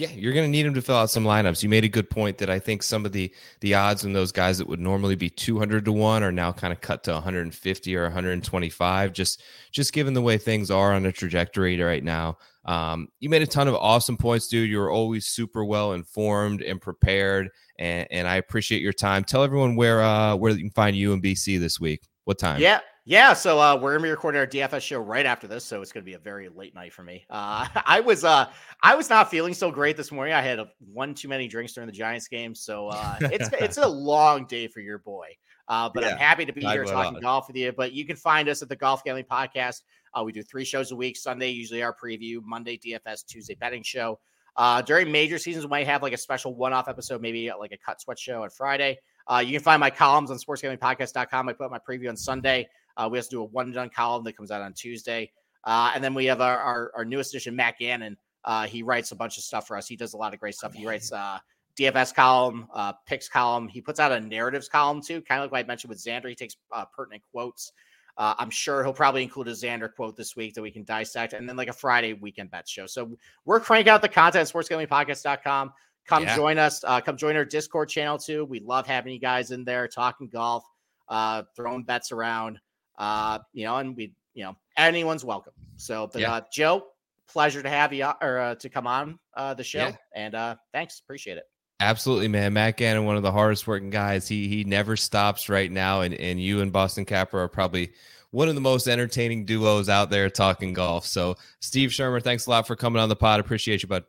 Yeah, 0.00 0.08
you're 0.12 0.32
going 0.32 0.46
to 0.46 0.50
need 0.50 0.64
him 0.64 0.72
to 0.72 0.80
fill 0.80 0.96
out 0.96 1.10
some 1.10 1.24
lineups. 1.24 1.62
You 1.62 1.68
made 1.68 1.84
a 1.84 1.88
good 1.88 2.08
point 2.08 2.38
that 2.38 2.48
I 2.48 2.58
think 2.58 2.82
some 2.82 3.04
of 3.04 3.12
the 3.12 3.30
the 3.60 3.74
odds 3.74 4.02
on 4.02 4.14
those 4.14 4.32
guys 4.32 4.56
that 4.56 4.66
would 4.66 4.80
normally 4.80 5.14
be 5.14 5.28
200 5.28 5.84
to 5.84 5.92
1 5.92 6.22
are 6.22 6.32
now 6.32 6.52
kind 6.52 6.72
of 6.72 6.80
cut 6.80 7.04
to 7.04 7.12
150 7.12 7.96
or 7.96 8.04
125 8.04 9.12
just 9.12 9.42
just 9.72 9.92
given 9.92 10.14
the 10.14 10.22
way 10.22 10.38
things 10.38 10.70
are 10.70 10.94
on 10.94 11.04
a 11.04 11.12
trajectory 11.12 11.78
right 11.78 12.02
now. 12.02 12.38
Um, 12.64 13.08
you 13.18 13.28
made 13.28 13.42
a 13.42 13.46
ton 13.46 13.68
of 13.68 13.74
awesome 13.74 14.16
points, 14.16 14.48
dude. 14.48 14.70
You're 14.70 14.90
always 14.90 15.26
super 15.26 15.66
well 15.66 15.92
informed 15.92 16.62
and 16.62 16.80
prepared 16.80 17.50
and 17.78 18.08
and 18.10 18.26
I 18.26 18.36
appreciate 18.36 18.80
your 18.80 18.94
time. 18.94 19.22
Tell 19.22 19.42
everyone 19.42 19.76
where 19.76 20.02
uh 20.02 20.34
where 20.34 20.52
you 20.52 20.60
can 20.60 20.70
find 20.70 20.96
you 20.96 21.12
in 21.12 21.20
BC 21.20 21.60
this 21.60 21.78
week. 21.78 22.08
What 22.24 22.38
time? 22.38 22.62
Yeah, 22.62 22.80
yeah. 23.10 23.32
So 23.32 23.58
uh, 23.58 23.76
we're 23.76 23.92
gonna 23.92 24.04
be 24.04 24.10
recording 24.10 24.38
our 24.38 24.46
DFS 24.46 24.82
show 24.82 25.00
right 25.00 25.26
after 25.26 25.48
this, 25.48 25.64
so 25.64 25.82
it's 25.82 25.90
gonna 25.90 26.04
be 26.04 26.14
a 26.14 26.18
very 26.18 26.48
late 26.48 26.76
night 26.76 26.92
for 26.92 27.02
me. 27.02 27.24
Uh, 27.28 27.66
I 27.84 27.98
was 27.98 28.24
uh, 28.24 28.50
I 28.84 28.94
was 28.94 29.10
not 29.10 29.30
feeling 29.30 29.52
so 29.52 29.72
great 29.72 29.96
this 29.96 30.12
morning. 30.12 30.32
I 30.32 30.40
had 30.40 30.60
a, 30.60 30.68
one 30.92 31.14
too 31.14 31.26
many 31.26 31.48
drinks 31.48 31.72
during 31.72 31.88
the 31.88 31.92
Giants 31.92 32.28
game, 32.28 32.54
so 32.54 32.88
uh, 32.88 33.16
it's 33.22 33.48
it's 33.60 33.78
a 33.78 33.88
long 33.88 34.46
day 34.46 34.68
for 34.68 34.78
your 34.78 34.98
boy. 34.98 35.26
Uh, 35.66 35.90
but 35.92 36.04
Yeah, 36.04 36.10
I'm 36.10 36.18
happy 36.18 36.44
to 36.46 36.52
be 36.52 36.62
here 36.62 36.84
talking 36.84 37.14
not. 37.14 37.22
golf 37.22 37.48
with 37.48 37.56
you. 37.56 37.72
But 37.72 37.92
you 37.92 38.06
can 38.06 38.16
find 38.16 38.48
us 38.48 38.62
at 38.62 38.68
the 38.68 38.76
Golf 38.76 39.02
Gambling 39.02 39.26
Podcast. 39.30 39.82
Uh, 40.14 40.22
we 40.24 40.32
do 40.32 40.42
three 40.42 40.64
shows 40.64 40.92
a 40.92 40.96
week. 40.96 41.16
Sunday 41.16 41.50
usually 41.50 41.82
our 41.82 41.94
preview. 41.94 42.40
Monday 42.44 42.78
DFS. 42.78 43.26
Tuesday 43.26 43.54
betting 43.54 43.82
show. 43.82 44.20
Uh, 44.56 44.82
during 44.82 45.10
major 45.10 45.38
seasons, 45.38 45.64
we 45.64 45.70
might 45.70 45.86
have 45.86 46.02
like 46.02 46.12
a 46.12 46.18
special 46.18 46.54
one-off 46.54 46.88
episode, 46.88 47.22
maybe 47.22 47.50
uh, 47.50 47.56
like 47.56 47.72
a 47.72 47.78
cut 47.78 48.00
sweat 48.00 48.18
show 48.18 48.42
on 48.42 48.50
Friday. 48.50 48.98
Uh, 49.28 49.38
you 49.38 49.52
can 49.52 49.62
find 49.62 49.78
my 49.78 49.90
columns 49.90 50.30
on 50.30 50.38
sportsgamblingpodcast.com. 50.38 51.48
I 51.48 51.52
put 51.52 51.70
my 51.70 51.78
preview 51.78 52.08
on 52.08 52.16
Sunday. 52.16 52.68
Uh, 53.00 53.08
we 53.08 53.18
also 53.18 53.30
do 53.30 53.40
a 53.40 53.44
one 53.44 53.66
and 53.66 53.74
done 53.74 53.88
column 53.88 54.22
that 54.24 54.36
comes 54.36 54.50
out 54.50 54.60
on 54.60 54.72
Tuesday. 54.74 55.30
Uh, 55.64 55.92
and 55.94 56.02
then 56.04 56.14
we 56.14 56.26
have 56.26 56.40
our, 56.40 56.58
our, 56.58 56.92
our 56.96 57.04
newest 57.04 57.32
edition, 57.32 57.56
Matt 57.56 57.78
Gannon. 57.78 58.16
Uh, 58.44 58.66
he 58.66 58.82
writes 58.82 59.12
a 59.12 59.16
bunch 59.16 59.38
of 59.38 59.44
stuff 59.44 59.66
for 59.66 59.76
us. 59.76 59.86
He 59.86 59.96
does 59.96 60.14
a 60.14 60.16
lot 60.16 60.34
of 60.34 60.40
great 60.40 60.54
stuff. 60.54 60.72
He 60.72 60.86
writes 60.86 61.12
uh, 61.12 61.38
DFS 61.78 62.14
column, 62.14 62.66
uh, 62.74 62.92
picks 63.06 63.28
column. 63.28 63.68
He 63.68 63.80
puts 63.80 64.00
out 64.00 64.12
a 64.12 64.20
narratives 64.20 64.68
column 64.68 65.00
too, 65.02 65.20
kind 65.22 65.40
of 65.40 65.44
like 65.44 65.52
what 65.52 65.64
I 65.64 65.66
mentioned 65.66 65.88
with 65.90 65.98
Xander. 65.98 66.28
He 66.28 66.34
takes 66.34 66.56
uh, 66.72 66.84
pertinent 66.86 67.22
quotes. 67.30 67.72
Uh, 68.18 68.34
I'm 68.38 68.50
sure 68.50 68.82
he'll 68.84 68.92
probably 68.92 69.22
include 69.22 69.48
a 69.48 69.52
Xander 69.52 69.94
quote 69.94 70.16
this 70.16 70.36
week 70.36 70.52
that 70.54 70.62
we 70.62 70.70
can 70.70 70.84
dissect, 70.84 71.32
and 71.32 71.48
then 71.48 71.56
like 71.56 71.68
a 71.68 71.72
Friday 71.72 72.12
weekend 72.12 72.50
bet 72.50 72.68
show. 72.68 72.84
So 72.86 73.16
we're 73.46 73.60
cranking 73.60 73.90
out 73.90 74.02
the 74.02 74.08
content 74.08 74.46
at 74.48 74.54
sportsgamblingpodcast.com. 74.54 75.72
Come 76.06 76.22
Yeah. 76.24 76.36
join 76.36 76.58
us. 76.58 76.84
Uh, 76.84 77.00
come 77.00 77.16
join 77.16 77.36
our 77.36 77.44
Discord 77.44 77.88
channel 77.88 78.18
too. 78.18 78.44
We 78.44 78.60
love 78.60 78.86
having 78.86 79.12
you 79.12 79.20
guys 79.20 79.52
in 79.52 79.64
there 79.64 79.88
talking 79.88 80.28
golf, 80.28 80.64
uh, 81.08 81.44
throwing 81.56 81.84
bets 81.84 82.12
around. 82.12 82.58
Uh, 83.00 83.38
you 83.54 83.64
know, 83.64 83.76
and 83.78 83.96
we, 83.96 84.12
you 84.34 84.44
know, 84.44 84.54
anyone's 84.76 85.24
welcome. 85.24 85.54
So, 85.76 86.06
but 86.12 86.20
Yeah. 86.20 86.34
uh, 86.34 86.40
Joe, 86.52 86.86
pleasure 87.26 87.62
to 87.62 87.68
have 87.70 87.92
you 87.94 88.04
uh, 88.04 88.12
or 88.20 88.38
uh, 88.38 88.54
to 88.56 88.68
come 88.68 88.86
on 88.86 89.18
uh, 89.34 89.54
the 89.54 89.64
show, 89.64 89.86
Yeah. 89.86 89.96
and 90.14 90.34
uh, 90.34 90.56
thanks, 90.72 91.00
appreciate 91.00 91.38
it. 91.38 91.44
Absolutely, 91.80 92.28
man. 92.28 92.52
Matt 92.52 92.76
Gannon, 92.76 93.06
one 93.06 93.16
of 93.16 93.22
the 93.22 93.32
hardest 93.32 93.66
working 93.66 93.88
guys. 93.88 94.28
He 94.28 94.48
he 94.48 94.64
never 94.64 94.96
stops 94.98 95.48
right 95.48 95.70
now, 95.72 96.02
and 96.02 96.12
and 96.12 96.38
you 96.38 96.60
and 96.60 96.70
Boston 96.70 97.06
Capper 97.06 97.40
are 97.40 97.48
probably 97.48 97.92
one 98.32 98.50
of 98.50 98.54
the 98.54 98.60
most 98.60 98.86
entertaining 98.86 99.46
duos 99.46 99.88
out 99.88 100.10
there 100.10 100.28
talking 100.28 100.74
golf. 100.74 101.06
So, 101.06 101.36
Steve 101.60 101.88
Shermer, 101.88 102.22
thanks 102.22 102.46
a 102.46 102.50
lot 102.50 102.66
for 102.66 102.76
coming 102.76 103.00
on 103.00 103.08
the 103.08 103.16
pod. 103.16 103.40
Appreciate 103.40 103.82
you, 103.82 103.88
bud. 103.88 104.04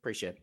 Appreciate 0.00 0.30
it. 0.34 0.38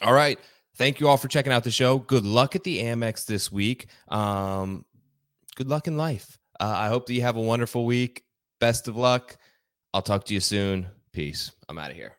All 0.00 0.14
right. 0.14 0.38
Thank 0.78 1.00
you 1.00 1.08
all 1.08 1.16
for 1.16 1.26
checking 1.26 1.52
out 1.52 1.64
the 1.64 1.72
show. 1.72 1.98
Good 1.98 2.24
luck 2.24 2.54
at 2.54 2.62
the 2.62 2.78
Amex 2.78 3.26
this 3.26 3.50
week. 3.50 3.88
Um, 4.06 4.84
good 5.56 5.68
luck 5.68 5.88
in 5.88 5.96
life. 5.96 6.38
Uh, 6.60 6.72
I 6.76 6.86
hope 6.86 7.06
that 7.06 7.14
you 7.14 7.22
have 7.22 7.36
a 7.36 7.40
wonderful 7.40 7.84
week. 7.84 8.22
Best 8.60 8.86
of 8.86 8.96
luck. 8.96 9.36
I'll 9.92 10.02
talk 10.02 10.24
to 10.26 10.34
you 10.34 10.38
soon. 10.38 10.86
Peace. 11.12 11.50
I'm 11.68 11.78
out 11.78 11.90
of 11.90 11.96
here. 11.96 12.12